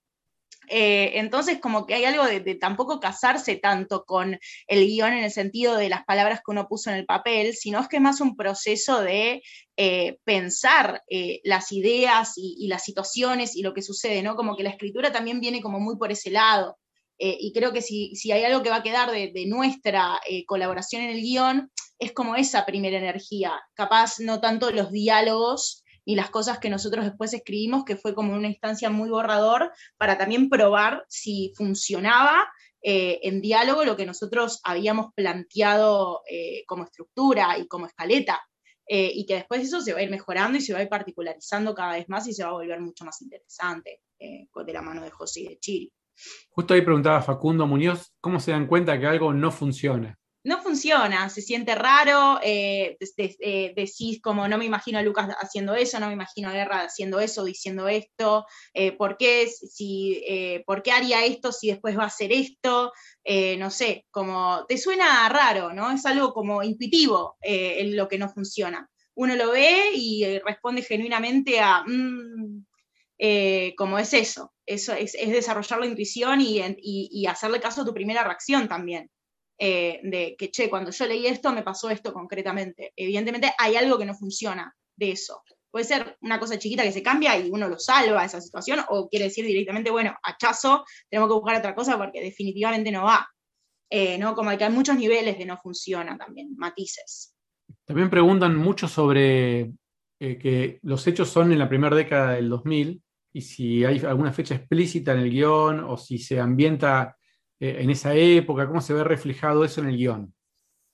Eh, 0.73 1.19
entonces, 1.19 1.59
como 1.61 1.85
que 1.85 1.95
hay 1.95 2.05
algo 2.05 2.25
de, 2.25 2.55
tampoco 2.55 3.01
casarse 3.01 3.57
tanto 3.57 4.05
con 4.05 4.39
el 4.69 4.87
guion 4.87 5.13
en 5.13 5.25
el 5.25 5.33
sentido 5.33 5.77
de 5.77 5.89
las 5.89 6.05
palabras 6.05 6.43
que 6.45 6.53
uno 6.53 6.69
puso 6.69 6.91
en 6.91 6.97
el 6.97 7.07
papel, 7.07 7.55
sino 7.57 7.81
es 7.81 7.89
que 7.89 7.99
más 7.99 8.21
un 8.21 8.37
proceso 8.37 9.03
de 9.03 9.43
eh, 9.77 10.19
pensar 10.23 11.03
eh, 11.11 11.41
las 11.43 11.73
ideas 11.73 12.35
y, 12.37 12.69
las 12.69 12.85
situaciones 12.85 13.57
y 13.57 13.63
lo 13.63 13.75
que 13.75 13.83
sucede, 13.83 14.23
¿no? 14.23 14.37
Como 14.37 14.57
que 14.57 14.63
la 14.63 14.71
escritura 14.71 15.11
también 15.11 15.41
viene 15.41 15.61
como 15.61 15.81
muy 15.81 15.97
por 15.97 16.13
ese 16.13 16.31
lado. 16.31 16.79
y 17.19 17.53
creo 17.53 17.73
que 17.73 17.83
si, 17.83 18.15
hay 18.33 18.45
algo 18.45 18.63
que 18.63 18.71
va 18.71 18.77
a 18.77 18.83
quedar 18.83 19.11
de, 19.11 19.31
de 19.33 19.47
nuestra 19.47 20.21
colaboración 20.47 21.03
en 21.03 21.11
el 21.11 21.21
guion, 21.21 21.71
es 21.99 22.13
como 22.13 22.35
esa 22.37 22.65
primera 22.65 22.97
energía, 22.97 23.61
capaz 23.75 24.21
no 24.21 24.41
tanto 24.41 24.71
los 24.71 24.91
diálogos 24.91 25.80
y 26.05 26.15
las 26.15 26.31
cosas 26.31 26.59
que 26.59 26.71
nosotros 26.71 27.05
después 27.05 27.33
escribimos, 27.35 27.85
que 27.85 27.97
fue 27.97 28.15
como 28.15 28.35
una 28.35 28.49
instancia 28.49 28.91
muy 28.91 29.11
borrador 29.11 29.73
para 29.97 30.19
también 30.19 30.49
probar 30.49 31.05
si 31.09 31.53
funcionaba 31.57 32.49
eh, 32.83 33.21
en 33.25 33.41
diálogo 33.41 33.85
lo 33.85 33.97
que 33.97 34.07
nosotros 34.07 34.61
habíamos 34.65 35.13
planteado 35.15 36.23
eh, 36.31 36.65
como 36.67 36.85
estructura 36.85 37.59
y 37.59 37.67
como 37.67 37.87
escaleta. 37.87 38.41
Eh, 38.93 39.13
y 39.15 39.25
que 39.25 39.35
después 39.35 39.63
eso 39.63 39.81
se 39.81 39.93
va 39.93 40.01
a 40.01 40.03
ir 40.03 40.11
mejorando 40.11 40.59
y 40.59 40.61
se 40.61 40.73
va 40.73 40.81
a 40.81 40.83
ir 40.83 40.89
particularizando 40.89 41.75
cada 41.75 41.93
vez 41.93 42.09
más 42.09 42.27
y 42.27 42.33
se 42.33 42.43
va 42.43 42.51
a 42.51 42.55
volver 42.55 42.81
mucho 42.81 43.05
más 43.05 43.23
interesante 43.23 44.01
de 44.19 44.73
la 44.73 44.83
mano 44.83 45.03
de 45.03 45.11
José 45.11 45.41
y 45.41 45.49
de 45.49 45.59
Chiri. 45.61 45.93
Justo 46.51 46.75
ahí 46.75 46.83
preguntaba 46.83 47.23
Facundo 47.23 47.67
Muñoz, 47.67 48.13
¿cómo 48.21 48.41
se 48.41 48.51
dan 48.51 48.67
cuenta 48.67 48.99
que 48.99 49.07
algo 49.07 49.33
no 49.33 49.53
funciona? 49.53 50.20
No 50.43 50.63
funciona, 50.63 51.29
se 51.29 51.43
siente 51.43 51.75
raro, 51.75 52.41
eh, 52.43 52.97
eh, 53.19 53.73
decís 53.77 54.21
como 54.23 54.49
no 54.49 54.57
me 54.57 54.65
imagino 54.65 54.99
a 54.99 55.03
Lucas 55.03 55.29
haciendo 55.39 55.75
eso, 55.75 56.01
no 56.01 56.07
me 56.07 56.15
imagino 56.15 56.49
a 56.49 56.53
Guerra 56.53 56.83
haciendo 56.83 57.21
eso, 57.21 57.45
diciendo 57.45 57.89
esto, 57.89 58.47
eh, 58.73 58.93
¿por, 58.93 59.19
qué, 59.19 59.49
si, 59.49 60.25
¿por 60.67 60.83
qué 60.83 60.93
haría 60.93 61.25
esto 61.27 61.53
si 61.53 61.69
después 61.69 61.99
va 61.99 62.05
a 62.05 62.07
hacer 62.07 62.33
esto? 62.33 62.93
no 63.59 63.71
sé, 63.71 64.07
como 64.11 64.65
te 64.67 64.79
suena 64.79 65.29
raro, 65.29 65.73
¿no? 65.73 65.91
Es 65.93 66.05
algo 66.07 66.33
como 66.33 66.63
intuitivo 66.63 67.37
en 67.43 67.95
lo 67.97 68.09
que 68.09 68.19
no 68.19 68.29
funciona. 68.29 68.89
Uno 69.15 69.37
lo 69.37 69.51
ve 69.53 69.91
y 69.95 70.39
responde 70.39 70.83
genuinamente 70.83 71.61
a, 71.61 71.85
mm, 71.87 72.65
como 73.77 73.99
es 73.99 74.15
eso, 74.15 74.53
eso 74.67 74.95
es, 74.95 75.13
desarrollar 75.13 75.81
la 75.81 75.87
intuición 75.87 76.41
y, 76.41 76.61
y 76.83 77.27
hacerle 77.27 77.61
caso 77.61 77.83
a 77.83 77.85
tu 77.85 77.95
primera 77.95 78.25
reacción 78.25 78.67
también. 78.69 79.11
Eh, 79.63 80.01
de 80.03 80.37
que, 80.39 80.51
che, 80.51 80.71
cuando 80.71 80.91
yo 80.91 81.07
leí 81.07 81.27
esto 81.27 81.53
me 81.53 81.63
pasó 81.63 81.91
esto 81.91 82.15
concretamente. 82.15 82.95
Evidentemente 82.97 83.53
hay 83.59 83.77
algo 83.77 83.99
que 83.99 84.07
no 84.07 84.15
funciona 84.15 84.75
de 84.97 85.11
eso. 85.11 85.43
Puede 85.71 85.85
ser 85.85 86.17
una 86.23 86.41
cosa 86.41 86.59
chiquita 86.59 86.83
que 86.83 86.93
se 86.93 87.03
cambia 87.03 87.39
y 87.39 87.51
uno 87.51 87.69
lo 87.69 87.79
salva 87.79 88.25
esa 88.25 88.41
situación, 88.41 88.81
o 88.89 89.07
quiere 89.09 89.27
decir 89.27 89.45
directamente, 89.45 89.91
bueno, 89.91 90.17
hachazo, 90.23 90.85
tenemos 91.11 91.29
que 91.29 91.35
buscar 91.35 91.59
otra 91.59 91.75
cosa 91.75 91.99
porque 91.99 92.23
definitivamente 92.23 92.91
no 92.91 93.05
va. 93.05 93.29
Eh, 93.91 94.17
¿no? 94.17 94.35
Como 94.35 94.57
que 94.57 94.65
hay 94.65 94.73
muchos 94.73 94.97
niveles 94.97 95.37
de 95.37 95.45
no 95.45 95.59
funciona 95.59 96.17
también, 96.17 96.55
matices. 96.57 97.35
También 97.85 98.09
preguntan 98.09 98.57
mucho 98.57 98.89
sobre 98.89 99.73
eh, 100.21 100.39
que 100.39 100.79
los 100.83 101.07
hechos 101.07 101.29
son 101.29 101.53
en 101.53 101.59
la 101.59 101.69
primera 101.69 101.95
década 101.95 102.33
del 102.33 102.49
2000 102.49 103.03
y 103.35 103.41
si 103.43 103.85
hay 103.85 103.99
alguna 103.99 104.33
fecha 104.33 104.55
explícita 104.55 105.13
en 105.13 105.19
el 105.19 105.31
guion 105.31 105.81
o 105.81 105.99
si 105.99 106.19
se 106.19 106.41
ambienta 106.41 107.19
eh, 107.61 107.77
en 107.81 107.91
esa 107.91 108.15
época? 108.15 108.67
¿Cómo 108.67 108.81
se 108.81 108.95
ve 108.95 109.05
reflejado 109.05 109.65
eso 109.65 109.83
en 109.83 109.89
el 109.89 109.97
guion? 109.97 110.33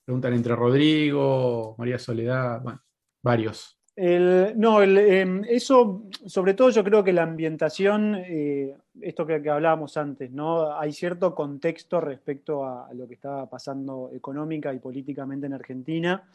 Preguntan 0.04 0.34
entre 0.34 0.54
Rodrigo, 0.54 1.76
María 1.78 1.98
Soledad, 1.98 2.60
bueno, 2.62 2.80
varios. 3.22 3.80
no, 3.96 4.82
em, 4.82 5.44
eso, 5.48 6.04
sobre 6.26 6.54
todo 6.54 6.70
yo 6.70 6.84
creo 6.84 7.02
que 7.02 7.12
la 7.12 7.22
ambientación, 7.22 8.16
eh, 8.16 8.76
esto 9.00 9.26
que, 9.26 9.34
hablábamos 9.48 9.96
antes, 9.96 10.30
¿no? 10.30 10.76
Hay 10.78 10.92
cierto 10.92 11.34
contexto 11.34 12.00
respecto 12.00 12.64
a, 12.64 12.92
lo 12.94 13.08
que 13.08 13.14
estaba 13.14 13.48
pasando 13.48 14.10
económica 14.12 14.72
y 14.74 14.78
políticamente 14.78 15.46
en 15.46 15.54
Argentina, 15.54 16.28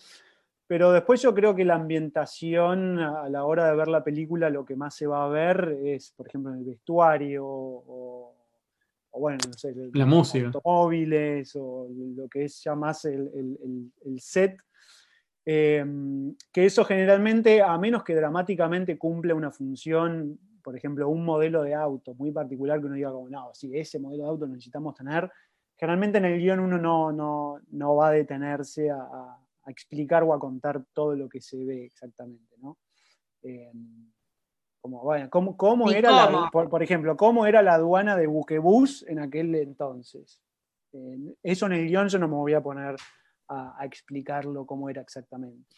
pero 0.67 0.91
después 0.91 1.21
yo 1.21 1.33
creo 1.33 1.53
que 1.53 1.65
la 1.65 1.75
ambientación 1.75 2.99
a 2.99 3.29
la 3.29 3.43
hora 3.43 3.69
de 3.69 3.75
ver 3.75 3.89
la 3.89 4.03
película 4.03 4.49
lo 4.49 4.63
que 4.63 4.75
más 4.75 4.95
se 4.95 5.07
va 5.07 5.25
a 5.25 5.29
ver 5.29 5.77
es, 5.83 6.11
por 6.11 6.27
ejemplo, 6.27 6.53
en 6.53 6.59
el 6.59 6.65
vestuario 6.65 7.45
o 7.45 8.40
o 9.11 9.19
bueno, 9.19 9.39
no 9.45 9.53
sé, 9.53 9.73
la 9.93 10.05
música. 10.05 10.47
automóviles 10.47 11.55
o 11.55 11.87
lo 12.15 12.27
que 12.27 12.45
es 12.45 12.61
ya 12.63 12.75
más 12.75 13.05
el, 13.05 13.91
set. 14.17 14.61
Em, 15.43 16.35
que 16.51 16.65
eso 16.65 16.85
generalmente, 16.85 17.61
a 17.61 17.77
menos 17.77 18.03
que 18.03 18.15
dramáticamente 18.15 18.97
cumple 18.97 19.33
una 19.33 19.51
función, 19.51 20.39
por 20.63 20.77
ejemplo, 20.77 21.09
un 21.09 21.25
modelo 21.25 21.63
de 21.63 21.73
auto 21.73 22.13
muy 22.13 22.31
particular 22.31 22.79
que 22.79 22.85
uno 22.85 22.95
diga 22.95 23.11
como, 23.11 23.27
no, 23.29 23.49
sí, 23.53 23.71
ese 23.73 23.99
modelo 23.99 24.23
de 24.23 24.29
auto 24.29 24.47
necesitamos 24.47 24.93
tener, 24.95 25.29
generalmente 25.77 26.19
en 26.19 26.25
el 26.25 26.39
guion 26.39 26.59
uno 26.59 26.77
no, 26.77 27.59
no, 27.71 27.95
va 27.95 28.09
a 28.09 28.11
detenerse 28.11 28.91
a, 28.91 29.37
explicar 29.67 30.23
o 30.23 30.33
a 30.33 30.39
contar 30.39 30.83
todo 30.91 31.15
lo 31.15 31.29
que 31.29 31.39
se 31.39 31.63
ve 31.63 31.85
exactamente, 31.85 32.55
¿no? 32.57 32.77
Em, 33.43 34.11
¿cómo, 35.29 35.91
era, 35.91 36.11
La, 36.11 36.49
por, 36.51 36.83
ejemplo, 36.83 37.17
cómo 37.17 37.45
era 37.45 37.61
la 37.61 37.75
aduana 37.75 38.15
de 38.15 38.27
buquebús 38.27 39.03
en 39.07 39.19
aquel 39.19 39.55
entonces? 39.55 40.41
eso 41.41 41.65
en 41.67 41.71
el 41.71 41.87
guion 41.87 42.09
yo 42.09 42.19
no 42.19 42.27
me 42.27 42.35
voy 42.35 42.53
a 42.53 42.61
poner 42.61 42.97
a, 43.47 43.85
explicarlo 43.85 44.65
cómo 44.65 44.89
era 44.89 45.01
exactamente. 45.01 45.73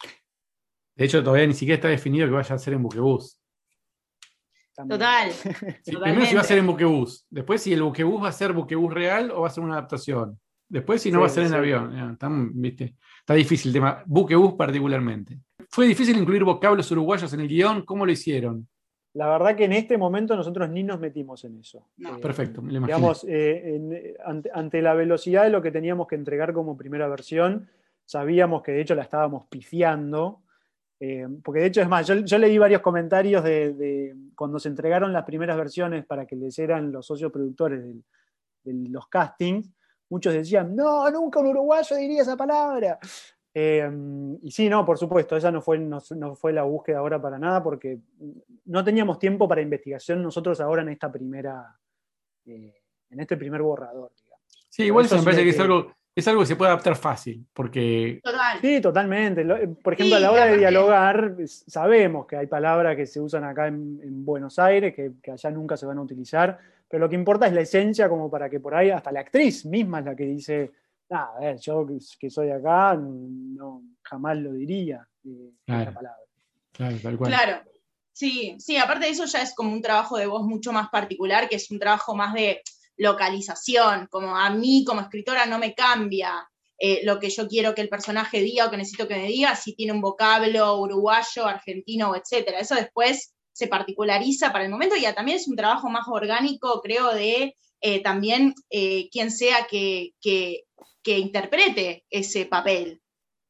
De 0.96 1.04
hecho, 1.04 1.22
todavía 1.22 1.46
ni 1.46 1.54
siquiera 1.54 1.76
está 1.76 1.88
definido 1.88 2.26
que 2.26 2.34
vaya 2.34 2.54
a 2.54 2.58
ser 2.58 2.74
en 2.74 2.82
buquebús. 2.82 3.40
Total. 4.88 5.30
primero 5.84 6.26
si 6.26 6.34
va 6.34 6.40
a 6.40 6.44
ser 6.44 6.58
en 6.58 6.66
buquebús, 6.66 7.26
después 7.30 7.62
si 7.62 7.72
el 7.72 7.82
buquebús 7.82 8.22
va 8.22 8.28
a 8.28 8.32
ser 8.32 8.52
buquebús 8.52 8.92
real 8.92 9.30
o 9.30 9.42
va 9.42 9.48
a 9.48 9.50
ser 9.50 9.62
una 9.62 9.74
adaptación. 9.74 10.38
Después 10.68 11.02
si 11.02 11.12
no 11.12 11.20
va 11.20 11.26
a 11.26 11.30
ser 11.30 11.46
en 11.46 11.54
avión. 11.54 12.18
Está, 12.18 13.34
difícil 13.34 13.68
el 13.68 13.74
tema. 13.74 14.02
Buquebús 14.06 14.54
particularmente. 14.54 15.38
¿Fue 15.70 15.86
difícil 15.86 16.16
incluir 16.16 16.42
vocablos 16.42 16.90
uruguayos 16.90 17.32
en 17.32 17.40
el 17.40 17.48
guion? 17.48 17.84
¿Cómo 17.84 18.04
lo 18.04 18.12
hicieron? 18.12 18.68
La 19.14 19.28
verdad 19.28 19.54
que 19.54 19.64
en 19.64 19.72
este 19.72 19.96
momento 19.96 20.34
nosotros 20.34 20.68
ni 20.68 20.82
nos 20.82 20.98
metimos 20.98 21.44
en 21.44 21.58
eso. 21.60 21.86
Eh, 21.98 22.20
Perfecto, 22.20 22.60
me 22.60 22.72
Digamos, 22.72 23.24
eh, 23.28 24.16
ante, 24.52 24.82
la 24.82 24.94
velocidad 24.94 25.44
de 25.44 25.50
lo 25.50 25.62
que 25.62 25.70
teníamos 25.70 26.08
que 26.08 26.16
entregar 26.16 26.52
como 26.52 26.76
primera 26.76 27.06
versión, 27.06 27.68
sabíamos 28.04 28.62
que 28.62 28.72
de 28.72 28.80
hecho 28.80 28.96
la 28.96 29.02
estábamos 29.02 29.46
pifiando. 29.46 30.42
Eh, 30.98 31.28
porque 31.44 31.60
de 31.60 31.66
hecho, 31.66 31.80
es 31.80 31.88
más, 31.88 32.08
yo, 32.08 32.38
leí 32.38 32.58
varios 32.58 32.80
comentarios 32.80 33.44
de, 33.44 34.16
cuando 34.34 34.58
se 34.58 34.68
entregaron 34.68 35.12
las 35.12 35.24
primeras 35.24 35.56
versiones 35.56 36.04
para 36.04 36.26
que 36.26 36.34
les 36.34 36.58
eran 36.58 36.90
los 36.90 37.06
socios 37.06 37.30
productores 37.30 37.84
de, 37.84 38.02
los 38.88 39.06
castings. 39.06 39.70
Muchos 40.10 40.34
decían, 40.34 40.74
no, 40.74 41.08
nunca 41.10 41.38
un 41.38 41.46
uruguayo 41.46 41.96
diría 41.96 42.22
esa 42.22 42.36
palabra. 42.36 42.98
Em, 43.56 44.36
y 44.42 44.50
sí, 44.50 44.68
no, 44.68 44.84
por 44.84 44.98
supuesto, 44.98 45.36
esa 45.36 45.52
no 45.52 45.62
fue, 45.62 45.78
no, 45.78 46.00
fue 46.34 46.52
la 46.52 46.64
búsqueda 46.64 46.98
ahora 46.98 47.22
para 47.22 47.38
nada, 47.38 47.62
porque 47.62 48.00
no 48.64 48.82
teníamos 48.82 49.20
tiempo 49.20 49.46
para 49.46 49.62
investigación 49.62 50.20
nosotros 50.20 50.60
ahora 50.60 50.82
en 50.82 50.88
esta 50.88 51.12
primera, 51.12 51.78
eh, 52.46 52.74
en 53.10 53.20
este 53.20 53.36
primer 53.36 53.62
borrador, 53.62 54.10
digamos. 54.20 54.44
Sí, 54.68 54.82
igual 54.82 55.04
eso 55.04 55.16
me 55.18 55.22
parece 55.22 55.44
que, 55.44 55.50
es 55.50 55.60
algo, 55.60 55.92
es 56.16 56.26
algo 56.26 56.40
que 56.40 56.46
se 56.46 56.56
puede 56.56 56.72
adaptar 56.72 56.96
fácil, 56.96 57.46
porque... 57.52 58.20
Sí, 58.60 58.80
totalmente. 58.80 59.42
Eh, 59.42 59.68
por 59.80 59.92
ejemplo, 59.92 60.16
a 60.16 60.20
la 60.20 60.32
hora 60.32 60.46
de 60.46 60.58
dialogar, 60.58 61.36
sabemos 61.46 62.26
que 62.26 62.36
hay 62.36 62.48
palabras 62.48 62.96
que 62.96 63.06
se 63.06 63.20
usan 63.20 63.44
acá 63.44 63.68
en, 63.68 64.24
Buenos 64.24 64.58
Aires, 64.58 64.92
que, 64.92 65.12
que, 65.22 65.30
allá 65.30 65.50
nunca 65.52 65.76
se 65.76 65.86
van 65.86 65.98
a 65.98 66.02
utilizar, 66.02 66.58
pero 66.88 67.04
lo 67.04 67.08
que 67.08 67.14
importa 67.14 67.46
es 67.46 67.52
la 67.52 67.60
esencia, 67.60 68.08
como 68.08 68.28
para 68.28 68.50
que 68.50 68.58
por 68.58 68.74
ahí 68.74 68.90
hasta 68.90 69.12
la 69.12 69.20
actriz 69.20 69.64
misma 69.64 70.00
es 70.00 70.06
la 70.06 70.16
que 70.16 70.24
dice 70.24 70.72
a 71.14 71.40
ver, 71.40 71.58
yo 71.58 71.86
que 72.18 72.30
soy 72.30 72.50
acá, 72.50 72.96
no, 72.96 73.82
jamás 74.02 74.36
lo 74.36 74.52
diría 74.52 75.06
eh, 75.24 75.52
claro, 75.64 75.94
palabra. 75.94 76.18
Claro, 76.72 77.18
Claro. 77.18 77.62
Sí, 78.12 78.54
sí, 78.58 78.76
aparte 78.76 79.06
de 79.06 79.12
eso 79.12 79.24
ya 79.24 79.42
es 79.42 79.54
como 79.54 79.72
un 79.72 79.82
trabajo 79.82 80.16
de 80.16 80.26
voz 80.26 80.44
mucho 80.44 80.72
más 80.72 80.88
particular, 80.88 81.48
que 81.48 81.56
es 81.56 81.70
un 81.70 81.80
trabajo 81.80 82.14
más 82.14 82.32
de 82.32 82.62
localización, 82.96 84.06
como 84.08 84.36
a 84.36 84.50
mí 84.50 84.84
como 84.86 85.00
escritora 85.00 85.46
no 85.46 85.58
me 85.58 85.74
cambia 85.74 86.48
eh, 86.78 87.00
lo 87.02 87.18
que 87.18 87.30
yo 87.30 87.48
quiero 87.48 87.74
que 87.74 87.80
el 87.80 87.88
personaje 87.88 88.40
diga 88.40 88.66
o 88.66 88.70
que 88.70 88.76
necesito 88.76 89.08
que 89.08 89.16
me 89.16 89.26
diga, 89.26 89.56
si 89.56 89.74
tiene 89.74 89.92
un 89.92 90.00
vocablo 90.00 90.78
uruguayo, 90.78 91.46
argentino, 91.46 92.14
etcétera. 92.14 92.60
Eso 92.60 92.76
después 92.76 93.34
se 93.52 93.66
particulariza 93.66 94.52
para 94.52 94.64
el 94.64 94.70
momento 94.70 94.94
y 94.94 95.02
ya 95.02 95.14
también 95.14 95.38
es 95.38 95.48
un 95.48 95.56
trabajo 95.56 95.88
más 95.88 96.06
orgánico, 96.06 96.80
creo, 96.82 97.12
de 97.12 97.56
eh, 97.80 98.02
también 98.02 98.54
quien 98.70 99.30
sea 99.32 99.66
que, 99.68 100.12
que 100.20 100.62
interprete 101.12 102.04
ese 102.10 102.46
papel. 102.46 103.00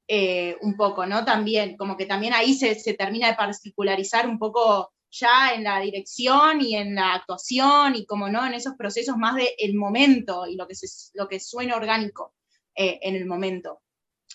Eh, 0.07 0.57
un 0.61 0.77
poco, 0.77 1.07
¿no? 1.07 1.25
También, 1.25 1.79
como 1.79 1.97
que 1.97 2.05
también 2.05 2.35
ahí 2.35 2.53
se, 2.53 2.75
termina 2.93 3.29
de 3.29 3.37
particularizar 3.37 4.29
un 4.29 4.39
poco 4.39 4.93
ya 5.11 5.55
en 5.55 5.65
la 5.65 5.81
dirección 5.81 6.61
y 6.61 6.77
en 6.77 6.95
la 6.95 7.15
actuación 7.15 7.95
y 7.95 8.05
como 8.05 8.29
no, 8.29 8.47
en 8.47 8.53
esos 8.53 8.75
procesos 8.77 9.17
más 9.17 9.37
del 9.37 9.49
el 9.57 9.75
momento 9.75 10.47
y 10.47 10.57
lo 10.57 10.67
que, 10.67 10.75
lo 11.15 11.27
que 11.27 11.41
suena 11.41 11.77
orgánico 11.77 12.35
eh, 12.75 12.99
en 13.01 13.17
el 13.17 13.25
momento, 13.25 13.81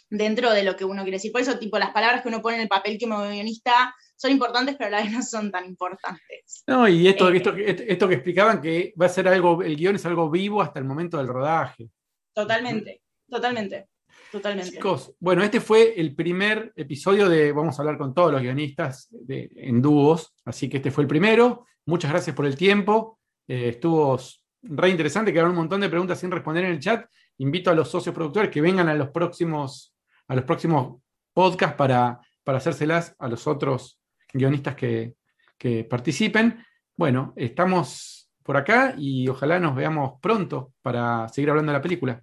dentro 0.10 0.52
de 0.52 0.64
lo 0.64 0.76
que 0.76 0.86
uno 0.86 1.04
quiere 1.04 1.18
decir. 1.18 1.32
Por 1.32 1.42
eso, 1.42 1.60
tipo, 1.60 1.78
las 1.78 1.92
palabras 1.92 2.24
que 2.24 2.30
uno 2.30 2.42
pone 2.42 2.56
en 2.56 2.64
el 2.64 2.68
papel 2.68 2.98
como 3.00 3.22
guionista 3.28 3.94
son 4.16 4.32
importantes, 4.32 4.76
pero 4.76 4.88
a 4.88 4.92
la 4.92 5.04
vez 5.04 5.12
no 5.12 5.22
son 5.22 5.52
tan 5.52 5.66
importantes. 5.66 6.64
No, 6.66 6.88
y 6.88 7.08
esto, 7.08 7.30
Eh, 7.30 7.38
esto, 7.38 7.54
esto 7.56 8.08
que 8.08 8.16
explicaban 8.16 8.60
que 8.60 8.94
va 9.00 9.06
a 9.06 9.10
ser 9.10 9.28
algo, 9.28 9.62
el 9.62 9.76
guion 9.76 9.98
es 9.98 10.06
algo 10.06 10.32
vivo 10.32 10.62
hasta 10.62 10.80
el 10.80 10.86
momento 10.86 11.18
del 11.18 11.28
rodaje. 11.28 11.90
Totalmente, 12.34 13.02
totalmente, 13.30 13.88
totalmente. 14.32 14.72
Chicos, 14.72 15.14
bueno, 15.20 15.44
este 15.44 15.60
fue 15.60 16.00
el 16.00 16.16
primer 16.16 16.74
episodio 16.76 17.30
de, 17.30 17.52
vamos 17.52 17.78
a 17.78 17.82
hablar 17.82 17.98
con 17.98 18.14
todos 18.14 18.32
los 18.32 18.42
guionistas 18.42 19.08
de- 19.12 19.50
en 19.56 19.82
dúos, 19.82 20.34
así 20.46 20.68
que 20.70 20.78
este 20.78 20.92
fue 20.92 21.04
el 21.04 21.08
primero. 21.08 21.66
Muchas 21.86 22.12
gracias 22.12 22.36
por 22.36 22.46
el 22.46 22.56
tiempo. 22.56 23.20
Eh, 23.48 23.70
estuvo 23.70 24.20
re 24.62 24.90
interesante, 24.90 25.32
quedaron 25.32 25.52
un 25.52 25.58
montón 25.58 25.82
de 25.82 25.90
preguntas 25.90 26.20
sin 26.20 26.32
responder 26.32 26.66
en 26.66 26.72
el 26.72 26.80
chat. 26.80 27.06
Invito 27.38 27.72
a 27.72 27.76
los 27.76 27.90
socios 27.90 28.14
productores 28.14 28.52
que 28.52 28.62
vengan 28.62 28.90
a 28.90 28.94
los 28.94 29.10
próximos, 29.10 29.96
a 30.28 30.36
los 30.36 30.44
próximos 30.44 31.02
podcasts 31.34 31.76
para, 31.78 32.20
para 32.44 32.58
hacérselas 32.58 33.16
a 33.18 33.28
los 33.28 33.48
otros 33.48 34.00
guionistas 34.34 34.76
que, 34.76 35.16
que 35.58 35.84
participen. 35.86 36.64
Bueno, 36.96 37.34
estamos 37.36 38.30
por 38.44 38.58
acá 38.58 38.94
y 38.98 39.28
ojalá 39.28 39.60
nos 39.60 39.76
veamos 39.76 40.20
pronto 40.22 40.74
para 40.82 41.28
seguir 41.30 41.50
hablando 41.50 41.72
de 41.72 41.78
la 41.78 41.82
película. 41.82 42.22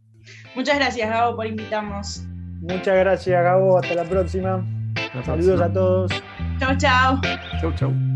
Muchas 0.55 0.77
gracias, 0.79 1.09
Gabo, 1.09 1.37
por 1.37 1.47
invitarnos. 1.47 2.25
Muchas 2.61 2.97
gracias, 2.97 3.43
Gabo. 3.43 3.79
Hasta 3.79 3.95
la 3.95 4.05
próxima. 4.05 4.65
Hasta 4.97 5.23
Saludos 5.25 5.57
próxima. 5.61 5.65
a 5.67 5.73
todos. 5.73 6.13
Chau, 6.59 6.77
chau. 6.77 7.21
Chau, 7.61 7.73
chau. 7.75 8.16